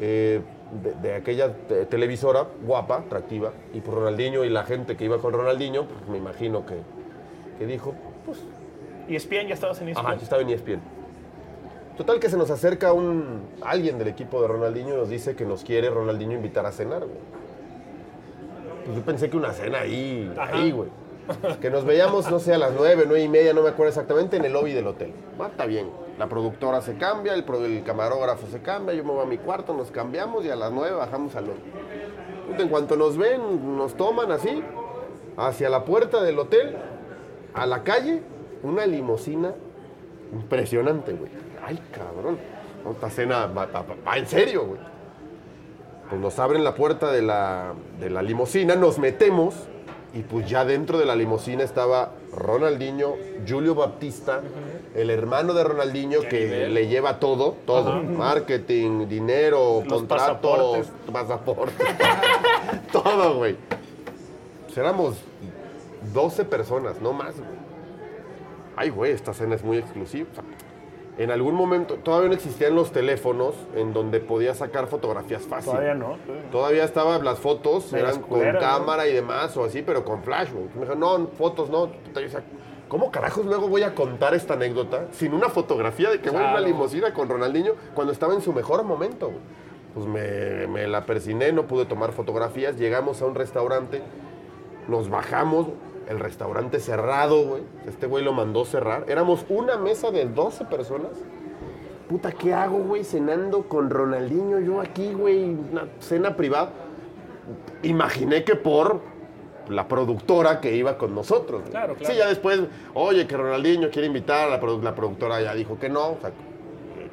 eh, 0.00 0.40
de, 1.02 1.14
aquella 1.14 1.52
te- 1.68 1.86
televisora, 1.86 2.46
guapa, 2.64 2.98
atractiva. 2.98 3.52
Y 3.72 3.80
por 3.80 3.94
Ronaldinho 3.94 4.44
y 4.44 4.48
la 4.50 4.64
gente 4.64 4.96
que 4.96 5.04
iba 5.04 5.18
con 5.18 5.32
Ronaldinho, 5.32 5.84
pues 5.86 6.08
me 6.08 6.18
imagino 6.18 6.66
que, 6.66 6.76
que 7.58 7.66
dijo, 7.66 7.94
pues 8.26 8.38
¿Y 8.38 8.51
ESPN 9.08 9.48
ya 9.48 9.54
estabas 9.54 9.80
en 9.80 9.88
ESPN? 9.88 10.06
Ajá, 10.06 10.14
yo 10.16 10.22
estaba 10.22 10.42
en 10.42 10.50
E 10.50 10.54
ESPN. 10.54 10.80
Total 11.96 12.18
que 12.20 12.30
se 12.30 12.36
nos 12.36 12.50
acerca 12.50 12.92
un 12.92 13.40
alguien 13.62 13.98
del 13.98 14.08
equipo 14.08 14.40
de 14.40 14.48
Ronaldinho 14.48 14.94
y 14.94 14.96
nos 14.96 15.08
dice 15.10 15.36
que 15.36 15.44
nos 15.44 15.62
quiere 15.64 15.90
Ronaldinho 15.90 16.32
invitar 16.32 16.64
a 16.66 16.72
cenar, 16.72 17.00
güey. 17.00 17.18
Pues 18.84 18.96
yo 18.96 19.02
pensé 19.04 19.30
que 19.30 19.36
una 19.36 19.52
cena 19.52 19.80
ahí, 19.80 20.32
Ajá. 20.36 20.56
ahí, 20.56 20.70
güey. 20.72 20.88
Que 21.60 21.70
nos 21.70 21.84
veíamos, 21.84 22.28
no 22.30 22.40
sé, 22.40 22.52
a 22.54 22.58
las 22.58 22.72
nueve, 22.76 23.04
nueve 23.06 23.22
y 23.22 23.28
media, 23.28 23.52
no 23.52 23.62
me 23.62 23.68
acuerdo 23.68 23.90
exactamente, 23.90 24.36
en 24.38 24.44
el 24.44 24.52
lobby 24.52 24.72
del 24.72 24.86
hotel. 24.88 25.12
Ah, 25.38 25.46
está 25.50 25.66
bien. 25.66 25.88
La 26.18 26.28
productora 26.28 26.80
se 26.80 26.94
cambia, 26.96 27.32
el, 27.34 27.44
pro- 27.44 27.64
el 27.64 27.84
camarógrafo 27.84 28.46
se 28.48 28.60
cambia, 28.60 28.92
yo 28.94 29.04
me 29.04 29.12
voy 29.12 29.22
a 29.22 29.26
mi 29.28 29.38
cuarto, 29.38 29.72
nos 29.72 29.90
cambiamos 29.92 30.44
y 30.44 30.50
a 30.50 30.56
las 30.56 30.72
nueve 30.72 30.96
bajamos 30.96 31.36
al 31.36 31.46
lobby. 31.46 31.60
En 32.58 32.68
cuanto 32.68 32.96
nos 32.96 33.16
ven, 33.16 33.76
nos 33.76 33.94
toman 33.94 34.32
así, 34.32 34.62
hacia 35.36 35.68
la 35.70 35.84
puerta 35.84 36.22
del 36.22 36.38
hotel, 36.38 36.76
a 37.54 37.66
la 37.66 37.82
calle, 37.84 38.20
una 38.62 38.86
limusina 38.86 39.52
impresionante, 40.32 41.12
güey. 41.12 41.30
Ay, 41.64 41.78
cabrón. 41.92 42.38
Va- 43.56 43.66
va- 43.66 43.84
va 44.06 44.16
en 44.16 44.26
serio, 44.26 44.66
güey. 44.66 44.80
Pues 46.08 46.20
nos 46.20 46.38
abren 46.38 46.64
la 46.64 46.74
puerta 46.74 47.10
de 47.12 47.22
la, 47.22 47.74
de 48.00 48.10
la 48.10 48.22
limusina, 48.22 48.74
nos 48.76 48.98
metemos 48.98 49.54
y 50.14 50.20
pues 50.22 50.46
ya 50.48 50.64
dentro 50.66 50.98
de 50.98 51.06
la 51.06 51.16
limusina 51.16 51.62
estaba 51.62 52.10
Ronaldinho, 52.36 53.14
Julio 53.48 53.74
Baptista, 53.74 54.42
el 54.94 55.08
hermano 55.08 55.54
de 55.54 55.64
Ronaldinho 55.64 56.20
que 56.20 56.68
le 56.68 56.86
lleva 56.88 57.18
todo, 57.18 57.56
todo, 57.64 58.02
marketing, 58.02 59.06
dinero, 59.08 59.82
Los 59.86 59.88
contratos, 60.00 60.88
pasaportes, 61.10 61.76
todo, 62.92 63.36
güey. 63.36 63.56
Pues 64.66 64.76
éramos 64.76 65.16
12 66.12 66.44
personas, 66.44 67.00
no 67.00 67.12
más, 67.14 67.36
güey. 67.36 67.61
Ay, 68.76 68.90
güey, 68.90 69.12
esta 69.12 69.32
cena 69.34 69.54
es 69.54 69.64
muy 69.64 69.78
exclusiva. 69.78 70.28
O 70.30 70.34
sea, 70.34 70.44
en 71.18 71.30
algún 71.30 71.54
momento, 71.54 71.96
todavía 71.96 72.28
no 72.28 72.34
existían 72.34 72.74
los 72.74 72.90
teléfonos 72.90 73.54
en 73.74 73.92
donde 73.92 74.18
podías 74.20 74.58
sacar 74.58 74.86
fotografías 74.86 75.42
fácil. 75.42 75.72
Todavía 75.72 75.94
no. 75.94 76.16
Todavía 76.50 76.84
estaban 76.84 77.22
las 77.24 77.38
fotos, 77.38 77.92
eran 77.92 78.22
con 78.22 78.40
cámara 78.58 79.06
y 79.06 79.12
demás, 79.12 79.54
o 79.58 79.64
así, 79.64 79.82
pero 79.82 80.04
con 80.06 80.22
flash, 80.22 80.50
güey. 80.52 80.64
Me 80.74 80.80
dijo, 80.82 80.94
no, 80.94 81.26
fotos 81.36 81.68
no. 81.68 81.90
¿Cómo 82.88 83.10
carajos 83.10 83.44
luego 83.46 83.68
voy 83.68 83.82
a 83.82 83.94
contar 83.94 84.34
esta 84.34 84.54
anécdota 84.54 85.06
sin 85.12 85.32
una 85.34 85.48
fotografía 85.48 86.10
de 86.10 86.20
que 86.20 86.28
voy 86.30 86.38
en 86.40 86.44
una 86.44 86.52
Claro. 86.58 86.66
limusina 86.66 87.12
con 87.14 87.28
Ronaldinho 87.28 87.72
cuando 87.94 88.12
estaba 88.12 88.34
en 88.34 88.40
su 88.42 88.52
mejor 88.52 88.82
momento? 88.84 89.26
güey? 89.28 89.38
Pues 89.94 90.06
me, 90.06 90.66
me 90.68 90.86
la 90.86 91.04
persiné, 91.04 91.52
no 91.52 91.66
pude 91.66 91.84
tomar 91.84 92.12
fotografías. 92.12 92.76
Llegamos 92.78 93.20
a 93.20 93.26
un 93.26 93.34
restaurante, 93.34 94.02
nos 94.88 95.08
bajamos, 95.10 95.66
el 96.08 96.18
restaurante 96.18 96.80
cerrado, 96.80 97.44
güey. 97.46 97.62
Este 97.86 98.06
güey 98.06 98.24
lo 98.24 98.32
mandó 98.32 98.64
cerrar. 98.64 99.04
Éramos 99.08 99.44
una 99.48 99.76
mesa 99.76 100.10
de 100.10 100.26
12 100.26 100.64
personas. 100.66 101.10
Puta, 102.08 102.32
¿qué 102.32 102.52
hago, 102.52 102.78
güey? 102.78 103.04
Cenando 103.04 103.62
con 103.68 103.88
Ronaldinho, 103.88 104.58
yo 104.60 104.80
aquí, 104.80 105.12
güey, 105.14 105.44
una 105.44 105.86
cena 106.00 106.36
privada. 106.36 106.70
Imaginé 107.82 108.44
que 108.44 108.54
por 108.54 109.00
la 109.68 109.88
productora 109.88 110.60
que 110.60 110.74
iba 110.76 110.98
con 110.98 111.14
nosotros. 111.14 111.62
Claro, 111.70 111.94
claro. 111.94 112.12
Sí, 112.12 112.18
ya 112.18 112.28
después, 112.28 112.60
oye, 112.94 113.26
que 113.26 113.36
Ronaldinho 113.36 113.90
quiere 113.90 114.06
invitar, 114.08 114.48
la, 114.50 114.60
produ- 114.60 114.82
la 114.82 114.94
productora 114.94 115.40
ya 115.40 115.54
dijo 115.54 115.78
que 115.78 115.88
no, 115.88 116.10
o 116.10 116.18
sea, 116.20 116.32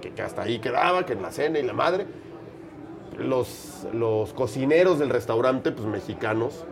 que, 0.02 0.12
que 0.12 0.22
hasta 0.22 0.42
ahí 0.42 0.60
quedaba, 0.60 1.06
que 1.06 1.14
en 1.14 1.22
la 1.22 1.32
cena 1.32 1.60
y 1.60 1.64
la 1.64 1.74
madre. 1.74 2.06
Los, 3.18 3.86
los 3.94 4.34
cocineros 4.34 4.98
del 5.00 5.10
restaurante, 5.10 5.72
pues 5.72 5.86
mexicanos 5.86 6.66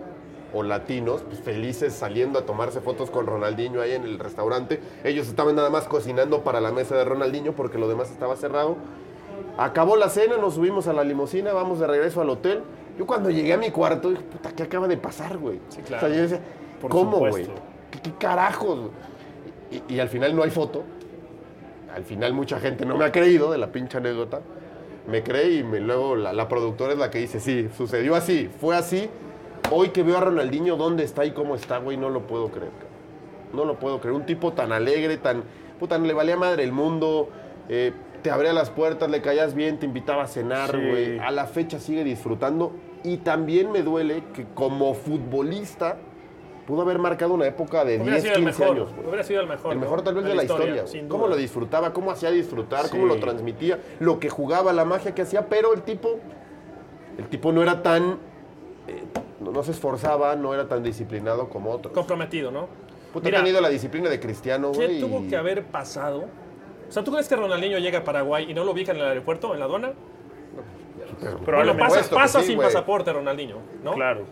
o 0.58 0.64
latinos, 0.64 1.22
pues 1.28 1.40
felices 1.40 1.94
saliendo 1.94 2.40
a 2.40 2.46
tomarse 2.46 2.82
fotos 2.82 3.10
con 3.12 3.26
Ronaldinho 3.26 3.82
ahí 3.82 3.94
en 3.94 4.04
el 4.04 4.20
restaurante. 4.20 4.80
Ellos 5.04 5.28
estaban 5.28 5.56
nada 5.56 5.70
más 5.70 5.88
cocinando 5.88 6.44
para 6.44 6.60
la 6.62 6.72
mesa 6.72 6.96
de 6.96 7.06
Ronaldinho 7.06 7.54
porque 7.54 7.78
lo 7.78 7.88
demás 7.88 8.10
estaba 8.12 8.36
cerrado. 8.36 8.76
Acabó 9.58 9.96
la 9.96 10.10
cena, 10.10 10.38
nos 10.38 10.56
subimos 10.56 10.88
a 10.88 10.94
la 10.94 11.04
limusina, 11.04 11.52
vamos 11.54 11.80
de 11.80 11.88
regreso 11.88 12.22
al 12.22 12.30
hotel. 12.30 12.62
Yo 12.98 13.06
cuando 13.06 13.30
llegué 13.30 13.54
a 13.54 13.58
mi 13.58 13.72
cuarto, 13.72 14.10
dije, 14.10 14.24
puta, 14.24 14.52
¿qué 14.52 14.64
acaba 14.64 14.88
de 14.88 14.98
pasar, 14.98 15.38
güey? 15.38 15.60
claro. 15.88 16.06
O 16.06 16.10
sea, 16.10 16.16
yo 16.16 16.22
decía, 16.24 16.40
Por 16.82 16.92
¿cómo, 16.92 17.18
güey? 17.20 17.46
¿Qué, 17.92 18.00
qué 18.02 18.12
carajos? 18.20 18.90
Y, 19.72 19.96
y 19.96 20.00
al 20.00 20.10
final 20.10 20.36
no 20.36 20.44
hay 20.44 20.50
foto. 20.52 20.84
Al 21.96 22.04
final 22.04 22.34
mucha 22.34 22.60
gente 22.60 22.86
no 22.86 22.98
me 22.98 23.06
ha 23.06 23.12
creído 23.12 23.52
de 23.52 23.58
la 23.58 23.68
pinche 23.72 23.98
anécdota. 23.98 24.42
Me 25.08 25.24
cree 25.24 25.52
y 25.60 25.64
me- 25.64 25.80
luego 25.80 26.16
la, 26.16 26.34
la 26.34 26.48
productora 26.48 26.94
es 26.94 27.00
la 27.00 27.10
que 27.10 27.20
dice, 27.20 27.40
sí, 27.40 27.70
sucedió 27.76 28.16
así, 28.16 28.50
fue 28.60 28.76
así. 28.76 29.10
Hoy 29.72 29.90
que 29.90 30.04
veo 30.04 30.18
a 30.18 30.22
Ronaldinho, 30.22 30.78
¿dónde 30.78 31.04
está 31.04 31.26
y 31.26 31.32
cómo 31.32 31.56
está, 31.56 31.78
güey? 31.80 31.98
No 31.98 32.10
lo 32.10 32.22
puedo 32.28 32.50
creer. 32.50 32.72
No 33.54 33.66
lo 33.66 33.80
puedo 33.80 34.00
creer. 34.00 34.16
Un 34.16 34.26
tipo 34.26 34.54
tan 34.54 34.72
alegre, 34.72 35.18
tan... 35.18 35.44
Puta, 35.80 35.98
no 35.98 36.06
le 36.06 36.14
valía 36.14 36.36
madre 36.38 36.64
el 36.64 36.72
mundo. 36.72 37.30
eh, 37.70 37.92
te 38.24 38.32
abría 38.32 38.52
las 38.52 38.70
puertas, 38.72 39.10
le 39.12 39.22
caías 39.22 39.54
bien, 39.54 39.78
te 39.78 39.86
invitaba 39.86 40.24
a 40.24 40.28
cenar, 40.28 40.72
Sí. 40.72 40.78
güey. 40.78 41.20
A 41.20 41.30
la 41.32 41.46
fecha 41.46 41.80
sigue 41.80 42.04
disfrutando. 42.04 42.72
Y 43.04 43.18
también 43.18 43.72
me 43.72 43.84
duele 43.84 44.24
que 44.34 44.46
como 44.56 44.94
futbolista 44.96 45.98
pudo 46.66 46.82
haber 46.82 46.98
marcado 46.98 47.34
una 47.36 47.46
época 47.46 47.86
de 47.86 47.98
Hubiera 47.98 48.14
10, 48.20 48.24
sido 48.24 48.36
el 48.36 48.44
15 48.46 48.60
mejor. 48.64 48.76
años, 48.78 48.94
güey. 48.96 49.08
Hubiera 49.08 49.24
sido 49.24 49.42
el 49.42 49.48
mejor. 49.48 49.72
El 49.72 49.78
¿no? 49.78 49.82
mejor 49.86 50.02
tal 50.02 50.16
vez 50.16 50.24
de 50.26 50.36
la 50.36 50.44
historia. 50.44 50.84
cómo 51.08 51.28
lo 51.28 51.36
disfrutaba, 51.36 51.94
cómo 51.94 52.10
hacía 52.12 52.32
disfrutar, 52.32 52.90
cómo 52.90 53.06
lo 53.06 53.18
transmitía, 53.20 53.80
lo 54.00 54.20
que 54.20 54.30
jugaba, 54.30 54.74
la 54.74 54.84
magia 54.84 55.14
que 55.14 55.22
hacía, 55.22 55.48
pero 55.48 55.74
el 55.74 55.84
tipo, 55.84 56.18
el 57.18 57.28
tipo 57.28 57.52
no 57.52 57.62
era 57.62 57.84
tan, 57.84 58.18
eh, 58.88 59.04
no, 59.48 59.52
no 59.52 59.64
se 59.64 59.72
esforzaba, 59.72 60.36
no 60.36 60.54
era 60.54 60.68
tan 60.68 60.84
disciplinado 60.84 61.50
como 61.50 61.72
otros. 61.72 61.94
Comprometido, 61.94 62.52
¿no? 62.52 62.68
Puta, 63.14 63.26
Mira, 63.26 63.40
ha 63.40 63.44
tenido 63.44 63.62
la 63.62 63.70
disciplina 63.70 64.10
de 64.10 64.20
Cristiano, 64.20 64.72
¿Qué 64.74 65.00
tuvo 65.00 65.28
que 65.28 65.36
haber 65.38 65.64
pasado? 65.66 66.26
O 66.88 66.92
sea, 66.92 67.04
¿tú 67.04 67.12
crees 67.12 67.28
que 67.28 67.36
Ronaldinho 67.36 67.80
llega 67.80 68.00
a 68.00 68.04
Paraguay 68.04 68.46
y 68.50 68.54
no 68.54 68.64
lo 68.64 68.72
ubican 68.72 68.96
en 68.96 69.02
el 69.04 69.08
aeropuerto, 69.10 69.54
en 69.54 69.60
la 69.60 69.66
aduana? 69.66 69.94
Pero- 71.20 71.32
Bueno, 71.38 71.46
Probablemente. 71.46 72.16
pasa, 72.16 72.42
sí, 72.42 72.48
sin 72.48 72.58
pasaporte 72.60 73.12
Ronaldinho, 73.14 73.58
¿no? 73.84 73.94
Claro. 73.94 74.26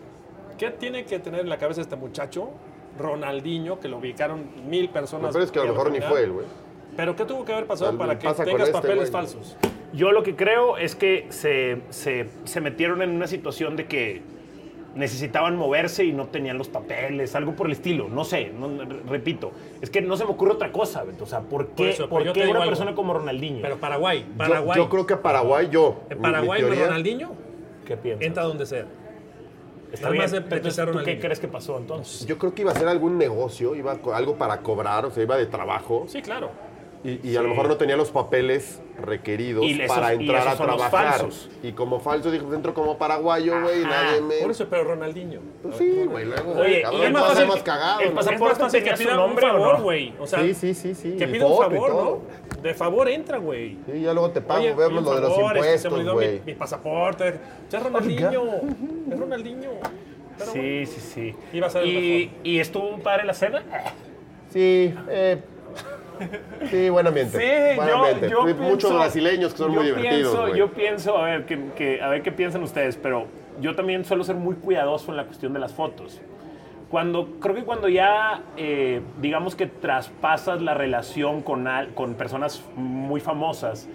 ¿Qué 0.58 0.70
tiene 0.70 1.04
que 1.04 1.18
tener 1.18 1.40
en 1.40 1.48
la 1.48 1.58
cabeza 1.58 1.80
este 1.80 1.96
muchacho, 1.96 2.50
Ronaldinho, 2.98 3.78
que 3.80 3.88
lo 3.88 3.98
ubicaron 3.98 4.44
mil 4.68 4.88
personas? 4.90 5.32
Peor 5.32 5.44
es 5.44 5.50
que 5.50 5.58
a 5.60 5.64
lo 5.64 5.72
mejor 5.72 5.90
ni 5.90 6.00
fue 6.00 6.22
él, 6.24 6.32
güey. 6.32 6.46
Pero 6.96 7.14
¿qué 7.16 7.24
tuvo 7.24 7.44
que 7.44 7.52
haber 7.52 7.66
pasado 7.66 7.90
Tal- 7.90 7.98
para 7.98 8.18
que 8.18 8.26
pasa 8.26 8.44
tengas 8.44 8.68
este, 8.68 8.72
papeles 8.72 9.10
falsos? 9.10 9.56
Yo 9.92 10.12
lo 10.12 10.22
que 10.22 10.34
creo 10.34 10.78
es 10.78 10.94
que 10.94 11.26
se, 11.30 11.82
se- 11.90 12.28
se 12.44 12.60
metieron 12.60 13.02
en 13.02 13.10
una 13.10 13.26
situación 13.26 13.76
de 13.76 13.86
que 13.86 14.22
necesitaban 14.96 15.56
moverse 15.56 16.04
y 16.04 16.12
no 16.12 16.26
tenían 16.26 16.58
los 16.58 16.68
papeles, 16.68 17.34
algo 17.36 17.54
por 17.54 17.66
el 17.66 17.72
estilo. 17.74 18.08
No 18.08 18.24
sé, 18.24 18.50
no- 18.52 18.68
re- 18.84 19.00
repito. 19.08 19.52
Es 19.80 19.90
que 19.90 20.00
no 20.02 20.16
se 20.16 20.24
me 20.24 20.30
ocurre 20.30 20.52
otra 20.52 20.72
cosa, 20.72 21.04
Beto. 21.04 21.24
O 21.24 21.26
sea, 21.26 21.40
¿por 21.40 21.66
Por 21.68 21.74
qué, 21.76 21.90
eso, 21.90 22.04
pero 22.04 22.08
por 22.10 22.24
yo 22.24 22.32
qué 22.32 22.40
una 22.48 22.50
algo. 22.60 22.64
persona 22.70 22.94
como 22.94 23.14
Ronaldinho? 23.14 23.60
Pero 23.62 23.76
Paraguay, 23.76 24.26
Yo- 24.28 24.36
Paraguay. 24.38 24.76
Yo, 24.78 24.88
creo 24.88 25.06
que 25.06 25.16
Paraguay, 25.16 25.68
yo. 25.70 26.00
en 26.10 26.16
mi- 26.18 26.22
Paraguay, 26.22 26.60
mi 26.62 26.68
no 26.68 26.74
teoría- 26.74 26.86
Ronaldinho, 26.88 27.30
¿Qué 27.84 27.96
piensas? 27.96 28.26
entra 28.26 28.42
donde 28.44 28.66
sea. 28.66 28.86
Está 29.92 30.10
bien. 30.10 30.24
Entonces, 30.24 30.84
¿Tú 30.92 30.98
qué 31.04 31.20
crees 31.20 31.38
que 31.40 31.48
pasó 31.48 31.78
entonces? 31.78 32.26
Yo 32.26 32.36
creo 32.38 32.52
que 32.54 32.62
iba 32.62 32.72
a 32.72 32.74
ser 32.74 32.88
algún 32.88 33.16
negocio, 33.18 33.74
iba 33.76 33.92
a 33.92 34.16
algo 34.16 34.34
para 34.36 34.58
cobrar, 34.60 35.06
o 35.06 35.10
sea, 35.10 35.22
iba 35.22 35.36
de 35.36 35.46
trabajo. 35.46 36.04
Sí, 36.08 36.20
claro. 36.22 36.50
Y, 37.06 37.20
y 37.30 37.36
a 37.36 37.42
lo 37.42 37.48
mejor 37.50 37.68
no 37.68 37.76
tenía 37.76 37.96
los 37.96 38.10
papeles 38.10 38.80
requeridos 39.00 39.64
Y 39.64 39.80
esos- 39.80 39.94
para 39.94 40.12
y 40.14 40.18
entrar 40.18 40.38
a 40.40 40.44
esos 40.46 40.58
son 40.58 40.66
los 40.66 40.76
trabajar. 40.78 41.18
falsos. 41.20 41.50
Y 41.62 41.70
como 41.72 42.00
falso 42.00 42.30
dijo, 42.32 42.46
pues 42.46 42.56
entro 42.56 42.74
como 42.74 42.98
paraguayo, 42.98 43.62
güey, 43.62 43.82
y 43.82 43.84
Ajá, 43.84 44.02
nadie 44.04 44.20
me... 44.22 44.34
Por 44.38 44.50
eso, 44.50 44.66
pero 44.68 44.84
Ronaldinho. 44.84 45.40
Pues 45.62 45.76
sí, 45.76 46.02
güey, 46.10 46.24
luego, 46.24 46.52
Oye, 46.58 46.82
cabrón, 46.82 47.00
y 47.00 47.04
es 47.04 47.12
más 47.12 47.32
fácil 47.34 47.62
cagado, 47.62 48.00
el 48.00 48.08
¿no? 48.08 48.14
pasaporte 48.16 48.44
Es 48.54 48.58
más 48.58 48.58
fácil 48.58 48.78
que 48.82 48.90
tenía 48.90 48.96
su 48.96 49.02
pida 49.04 49.12
un 49.12 49.20
nombre 49.28 49.46
o 49.46 49.52
favor, 49.52 49.78
no? 49.78 49.84
güey. 49.84 50.14
O 50.18 50.26
sea, 50.26 50.40
Sí, 50.40 50.54
sí, 50.54 50.74
sí, 50.74 50.94
sí. 50.94 51.12
que 51.16 51.24
y 51.24 51.26
pida 51.28 51.46
un 51.46 51.52
foto 51.56 51.70
y 51.70 51.74
favor, 51.74 51.90
todo. 51.90 52.22
¿no? 52.56 52.62
De 52.62 52.74
favor 52.74 53.08
entra, 53.08 53.38
güey. 53.38 53.76
Sí, 53.92 54.00
ya 54.00 54.12
luego 54.12 54.30
te 54.30 54.40
pago, 54.40 54.60
Oye, 54.64 54.74
vemos 54.74 55.04
lo 55.04 55.14
de 55.14 55.20
los 55.20 55.34
favor, 55.34 55.56
este, 55.58 55.78
se 55.78 55.90
me 55.90 55.98
impuestos, 55.98 55.98
olvidó 55.98 56.14
güey. 56.14 56.40
Mi, 56.40 56.46
mi 56.46 56.54
pasaporte. 56.54 57.34
Ya 57.70 57.78
es 57.78 57.84
Ronaldinho. 57.84 58.42
Es 59.12 59.18
Ronaldinho. 59.20 59.70
Pero 60.38 60.52
Sí, 60.52 60.86
sí, 60.86 61.00
sí. 61.00 61.34
Iba 61.52 61.68
a 61.68 61.70
ser 61.70 61.82
el 61.82 61.88
¿Y, 61.88 62.30
¿Y 62.42 62.58
estuvo 62.58 62.98
padre 62.98 63.24
la 63.24 63.32
cena? 63.34 63.62
Sí, 64.52 64.94
eh, 65.08 65.40
sí, 66.70 66.88
buen 66.90 67.06
ambiente. 67.06 67.38
Sí, 67.38 67.76
buen 67.76 67.88
yo, 67.88 67.96
ambiente. 67.96 68.28
yo 68.30 68.40
Hay 68.44 68.54
pienso- 68.54 68.70
Muchos 68.70 68.94
brasileños 68.94 69.52
que 69.52 69.58
son 69.58 69.72
muy 69.72 69.84
divertidos. 69.86 70.34
Pienso, 70.36 70.56
yo 70.56 70.70
pienso, 70.70 71.16
a 71.18 71.24
ver, 71.24 71.46
que, 71.46 71.58
que- 71.76 72.00
a 72.02 72.08
ver 72.08 72.22
qué 72.22 72.32
piensan 72.32 72.62
ustedes, 72.62 72.96
pero 72.96 73.26
yo 73.60 73.74
también 73.74 74.04
suelo 74.04 74.24
ser 74.24 74.36
muy 74.36 74.54
cuidadoso 74.56 75.10
en 75.10 75.16
la 75.16 75.24
cuestión 75.24 75.52
de 75.52 75.58
las 75.60 75.72
fotos. 75.72 76.20
Cuando, 76.90 77.40
creo 77.40 77.54
que 77.54 77.64
cuando 77.64 77.88
ya, 77.88 78.42
eh, 78.56 79.00
digamos 79.20 79.56
que 79.56 79.66
traspasas 79.66 80.62
la 80.62 80.72
relación 80.74 81.42
con, 81.42 81.66
al- 81.66 81.88
con 81.94 82.14
personas 82.14 82.62
muy 82.76 83.20
famosas, 83.20 83.88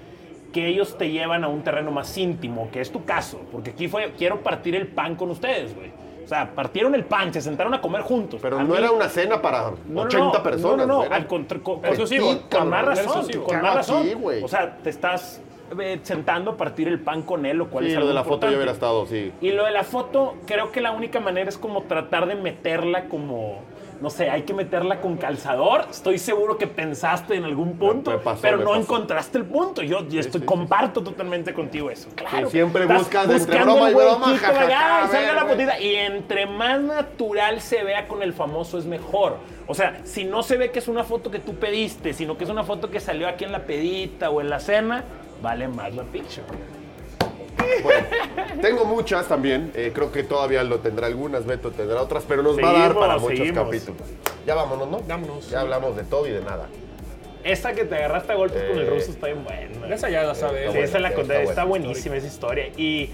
que 0.52 0.68
ellos 0.68 0.98
te 0.98 1.10
llevan 1.10 1.46
a 1.46 1.48
un 1.48 1.64
terreno 1.64 1.92
más 1.92 2.18
íntimo, 2.18 2.70
que 2.72 2.82
es 2.82 2.92
tu 2.92 3.06
caso, 3.06 3.40
porque 3.54 3.70
aquí 3.70 3.88
fue, 3.88 4.12
quiero 4.18 4.42
partir 4.42 4.76
el 4.76 4.88
pan 4.88 5.16
con 5.16 5.30
ustedes, 5.32 5.74
güey. 5.74 5.92
O 6.32 6.34
sea, 6.34 6.50
partieron 6.56 6.96
el 6.96 7.04
pan, 7.04 7.34
se 7.34 7.42
sentaron 7.42 7.74
a 7.74 7.82
comer 7.82 8.04
juntos. 8.04 8.40
Pero 8.42 8.58
A 8.58 8.64
no 8.64 8.70
mí- 8.72 8.78
era 8.78 8.90
una 8.90 9.10
cena 9.10 9.42
para 9.42 9.64
no, 9.72 9.76
no, 9.90 10.02
80 10.04 10.38
no, 10.38 10.44
personas. 10.44 10.88
No, 10.88 11.04
no, 11.04 11.10
no, 11.10 11.14
al 11.14 11.28
contra- 11.28 11.60
con, 11.60 11.82
con- 11.82 11.86
Exclusivo. 11.90 12.40
con- 12.50 12.70
más 12.70 12.86
razón. 12.86 13.04
exclusivo. 13.06 13.44
Con 13.44 13.56
¿Qué 13.58 13.62
más 13.62 13.76
razón. 13.76 14.08
o 14.42 14.48
sea, 14.48 14.78
te 14.78 14.90
estás 14.92 15.42
eh, 15.78 16.00
sentando 16.04 16.52
a 16.52 16.56
partir 16.58 16.88
el 16.88 17.02
pan 17.02 17.24
con 17.24 17.46
él, 17.46 17.58
lo 17.58 17.68
cual 17.70 17.84
Sí, 17.84 17.90
es 17.92 17.96
lo 17.96 18.00
algo 18.04 18.08
de 18.10 18.14
la 18.14 18.24
foto 18.24 18.30
ya 18.48 18.48
importante. 18.54 18.56
hubiera 18.56 18.72
estado, 18.72 19.06
sí. 19.08 19.34
Y 19.42 19.52
lo 19.52 19.66
de 19.66 19.72
la 19.72 19.84
foto, 19.84 20.36
creo 20.48 20.72
que 20.72 20.80
la 20.80 20.92
única 20.92 21.20
manera 21.20 21.50
es 21.50 21.58
como 21.58 21.82
tratar 21.84 22.28
de 22.28 22.36
meterla 22.36 23.10
como, 23.10 23.60
no 24.02 24.10
sé, 24.10 24.32
hay 24.32 24.42
que 24.42 24.54
meterla 24.54 25.00
con 25.00 25.16
calzador. 25.16 25.86
Estoy 25.92 26.18
seguro 26.18 26.58
que 26.58 26.66
pensaste 26.66 27.36
en 27.36 27.44
algún 27.44 27.78
punto, 27.78 28.10
me 28.10 28.18
pasó, 28.18 28.42
pero 28.42 28.58
no 28.58 28.70
pasó. 28.70 28.80
encontraste 28.80 29.38
el 29.38 29.46
punto. 29.46 29.84
Yo, 29.84 30.08
yo 30.10 30.20
estoy, 30.20 30.42
comparto 30.42 31.04
totalmente 31.04 31.54
contigo 31.54 31.92
eso. 31.92 32.10
Claro. 32.16 32.50
siempre 32.50 32.88
buscas 32.88 33.30
entre 33.30 33.62
broma 33.62 33.92
y 33.92 33.94
broma. 33.94 34.40
Y 35.80 35.96
entre 35.96 36.48
más 36.48 36.82
natural 36.82 37.62
se 37.62 37.84
vea 37.84 38.08
con 38.08 38.24
el 38.24 38.34
famoso 38.34 38.80
es 38.80 38.86
mejor. 38.86 39.38
O 39.68 39.76
sea, 39.76 40.02
si 40.04 40.24
no 40.24 40.42
se 40.42 40.58
ve 40.58 40.72
que 40.72 40.80
es 40.80 40.88
una 40.88 41.04
foto 41.04 41.30
que 41.30 41.40
tú 41.40 41.56
pediste, 41.56 42.14
sino 42.14 42.38
que 42.38 42.46
es 42.46 42.50
una 42.50 42.64
foto 42.64 42.90
que 42.90 43.00
salió 43.00 43.28
aquí 43.28 43.44
en 43.44 43.52
la 43.52 43.66
pedita 43.66 44.32
o 44.32 44.42
en 44.42 44.50
la 44.50 44.60
cena, 44.60 45.04
vale 45.44 45.68
más 45.68 45.94
la 45.94 46.04
picture. 46.04 46.81
Bueno, 47.84 48.08
tengo 48.62 48.86
muchas 48.86 49.28
también. 49.28 49.72
eh, 49.76 49.92
creo 49.94 50.12
que 50.12 50.24
todavía 50.24 50.64
lo 50.64 50.80
tendrá 50.80 51.08
algunas, 51.08 51.46
Beto 51.46 51.72
tendrá 51.72 52.02
otras, 52.02 52.24
pero 52.28 52.44
nos 52.44 52.58
va 52.58 52.70
a 52.70 52.74
dar 52.74 52.82
Seguimos, 52.84 53.04
para 53.08 53.18
muchos 53.20 53.38
seguimos. 53.38 53.64
capítulos. 53.66 54.02
Ya 54.46 54.56
vámonos, 54.56 54.88
¿no? 54.90 55.00
Vámonos. 55.08 55.50
Ya 55.50 55.62
hablamos 55.62 55.96
de 55.96 56.04
todo 56.04 56.28
y 56.28 56.32
de 56.32 56.42
nada. 56.42 56.68
Esa 57.44 57.74
que 57.74 57.86
te 57.86 57.96
agarraste 57.96 58.34
a 58.34 58.36
golpes 58.36 58.62
con 58.64 58.78
el 58.78 58.86
Eh, 58.86 58.90
ruso 58.90 59.12
está 59.12 59.28
bien 59.28 59.44
buena. 59.44 59.94
Esa 59.96 60.10
ya 60.10 60.24
la 60.24 60.36
sabes. 60.36 60.62
Sí, 60.62 60.68
buena, 60.68 60.84
esa 60.86 61.00
la 61.00 61.08
está 61.10 61.20
conté, 61.20 61.34
buena, 61.34 61.42
está 61.50 61.52
está 61.52 61.64
buenísima 61.64 62.16
esa 62.18 62.28
historia. 62.28 62.68
Y 62.78 63.10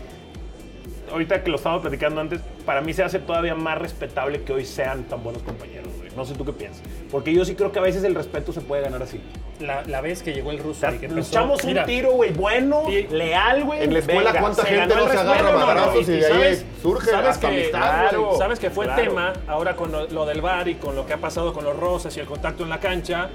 ahorita 1.12 1.44
que 1.44 1.50
lo 1.50 1.56
estábamos 1.56 1.82
platicando 1.82 2.20
antes, 2.20 2.42
para 2.66 2.82
mí 2.82 2.94
se 2.94 3.04
hace 3.04 3.20
todavía 3.20 3.56
más 3.56 3.78
respetable 3.78 4.42
que 4.44 4.52
hoy 4.54 4.66
sean 4.66 5.06
tan 5.06 5.24
buenos 5.24 5.44
compañeros. 5.44 5.88
No 6.18 6.26
sé 6.26 6.34
tú 6.34 6.44
qué 6.44 6.52
piensas. 6.52 6.82
Porque 7.12 7.32
yo 7.34 7.46
sí 7.46 7.54
creo 7.56 7.72
que 7.72 7.78
a 7.80 7.82
veces 7.84 8.04
el 8.04 8.16
respeto 8.16 8.52
se 8.52 8.60
puede 8.60 8.82
ganar 8.82 9.04
así. 9.04 9.22
La, 9.60 9.84
la 9.84 10.02
vez 10.02 10.22
que 10.24 10.34
llegó 10.34 10.50
el 10.52 10.60
O 10.60 10.64
ruso 10.64 10.80
sea, 10.82 10.94
y 10.94 10.98
que 10.98 11.06
empezó- 11.06 11.30
echamos 11.30 11.64
un 11.64 11.70
Mira, 11.70 11.86
tiro, 11.86 12.12
güey, 12.14 12.34
bueno, 12.34 12.84
Y- 12.90 13.04
leal, 13.08 13.64
güey. 13.64 13.84
En 13.84 13.94
la 13.94 14.00
escuela, 14.00 14.24
venga, 14.32 14.40
¿cuánta 14.42 14.62
se 14.64 14.68
gente 14.68 14.96
no 14.96 15.04
el 15.06 15.12
se 15.12 15.18
agarra 15.18 15.52
no, 15.52 15.60
no, 15.60 15.66
madrazos 15.68 15.94
no, 15.96 16.02
y 16.02 16.06
de 16.20 16.26
ahí 16.26 16.32
sabes- 16.34 16.66
surge 16.82 17.10
sabes 17.12 17.30
hasta 17.30 17.50
que- 17.50 17.56
amistad, 17.56 17.80
claro. 18.10 18.32
¿Sabes 18.38 18.60
que 18.60 18.70
fue 18.72 18.86
Claro. 18.86 19.02
tema 19.04 19.34
ahora 19.48 19.76
con 19.76 19.92
lo, 19.92 20.08
lo 20.08 20.26
del 20.26 20.42
bar 20.42 20.68
y 20.68 20.76
con 20.76 20.96
lo 20.96 21.06
que 21.06 21.14
ha 21.14 21.18
pasado 21.18 21.54
con 21.54 21.64
los 21.64 21.78
roces 21.80 22.18
y 22.18 22.20
el 22.20 22.26
contacto 22.26 22.64
en 22.64 22.70
la 22.70 22.80
cancha? 22.80 23.30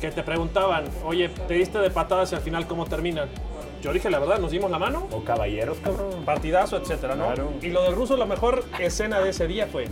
Que 0.00 0.10
te 0.10 0.22
preguntaban, 0.24 0.84
oye, 1.04 1.28
te 1.28 1.54
diste 1.54 1.78
de 1.78 1.90
patadas 1.90 2.30
y 2.32 2.34
al 2.34 2.40
final 2.40 2.66
cómo 2.66 2.84
terminan. 2.86 3.28
Yo 3.80 3.92
dije 3.92 4.10
la 4.10 4.18
verdad, 4.18 4.38
nos 4.40 4.50
dimos 4.50 4.70
la 4.72 4.78
mano, 4.80 5.06
O 5.12 5.22
caballeros, 5.22 5.76
cabrón. 5.84 6.24
partidazo, 6.24 6.76
etcétera, 6.78 7.14
¿no? 7.14 7.26
Claro. 7.26 7.52
Y 7.62 7.68
lo 7.68 7.84
del 7.84 7.94
ruso, 7.94 8.16
la 8.16 8.24
mejor 8.26 8.64
escena 8.80 9.20
de 9.20 9.30
ese 9.30 9.46
día 9.46 9.68
fue, 9.70 9.84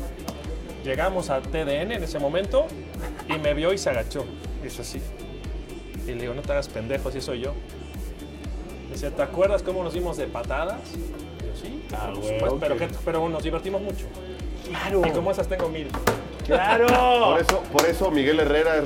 llegamos 0.86 1.30
a 1.30 1.40
TDN 1.42 1.92
en 1.92 2.02
ese 2.04 2.18
momento 2.18 2.66
y 3.28 3.38
me 3.38 3.52
vio 3.54 3.72
y 3.72 3.78
se 3.78 3.90
agachó. 3.90 4.24
Hizo 4.64 4.82
así. 4.82 5.00
Y 6.06 6.12
le 6.12 6.20
digo, 6.22 6.34
no 6.34 6.42
te 6.42 6.52
hagas 6.52 6.68
pendejo, 6.68 7.10
si 7.10 7.20
soy 7.20 7.40
yo. 7.40 7.52
Dice, 8.92 9.10
¿te 9.10 9.20
acuerdas 9.22 9.62
cómo 9.62 9.82
nos 9.82 9.92
dimos 9.92 10.16
de 10.16 10.26
patadas? 10.26 10.78
Y 10.94 11.46
yo, 11.46 11.56
sí, 11.60 11.82
Ah, 11.92 12.12
ok. 12.16 12.58
pero, 12.60 12.76
que- 12.76 12.88
pero 13.04 13.28
nos 13.28 13.42
divertimos 13.42 13.82
mucho. 13.82 14.06
Claro. 14.68 15.02
Y 15.06 15.10
como 15.10 15.30
esas 15.30 15.48
tengo 15.48 15.68
mil. 15.68 15.88
Claro. 16.46 16.86
Por 16.86 17.40
eso, 17.40 17.62
por 17.72 17.86
eso 17.86 18.10
Miguel 18.10 18.38
Herrera 18.40 18.76
es- 18.76 18.84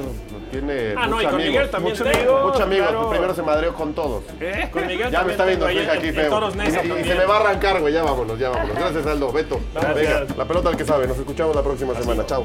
tiene 0.50 0.94
Ah, 0.96 1.06
no, 1.06 1.16
muchos 1.16 1.22
y 1.22 1.24
con 1.26 1.34
amigos. 1.34 1.46
Miguel 1.52 1.70
también 1.70 1.92
muchos 1.94 2.10
tengo, 2.10 2.18
amigos. 2.32 2.44
Muchos 2.46 2.60
amigos. 2.62 2.88
claro. 2.88 3.10
Primero 3.10 3.34
se 3.34 3.42
madreó 3.42 3.74
con 3.74 3.94
todos. 3.94 4.24
Con 4.72 4.86
Miguel 4.86 5.10
Ya 5.10 5.22
me 5.22 5.32
está 5.32 5.44
viendo 5.44 5.70
hija 5.70 5.92
aquí 5.92 6.10
feo. 6.10 6.50
Y, 6.54 7.00
y 7.00 7.04
se 7.04 7.14
me 7.14 7.24
va 7.26 7.36
a 7.36 7.40
arrancar, 7.40 7.80
güey. 7.80 7.92
Ya 7.92 8.02
vámonos, 8.02 8.38
ya 8.38 8.48
vámonos. 8.50 8.76
Gracias, 8.76 9.06
Aldo. 9.06 9.30
Beto. 9.30 9.60
Gracias. 9.74 9.94
Venga, 9.94 10.26
la 10.36 10.44
pelota 10.46 10.70
al 10.70 10.76
que 10.76 10.84
sabe. 10.84 11.06
Nos 11.06 11.18
escuchamos 11.18 11.54
la 11.54 11.62
próxima 11.62 11.94
semana. 11.94 12.24
Chao. 12.26 12.44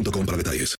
para 0.25 0.37
detalles. 0.37 0.80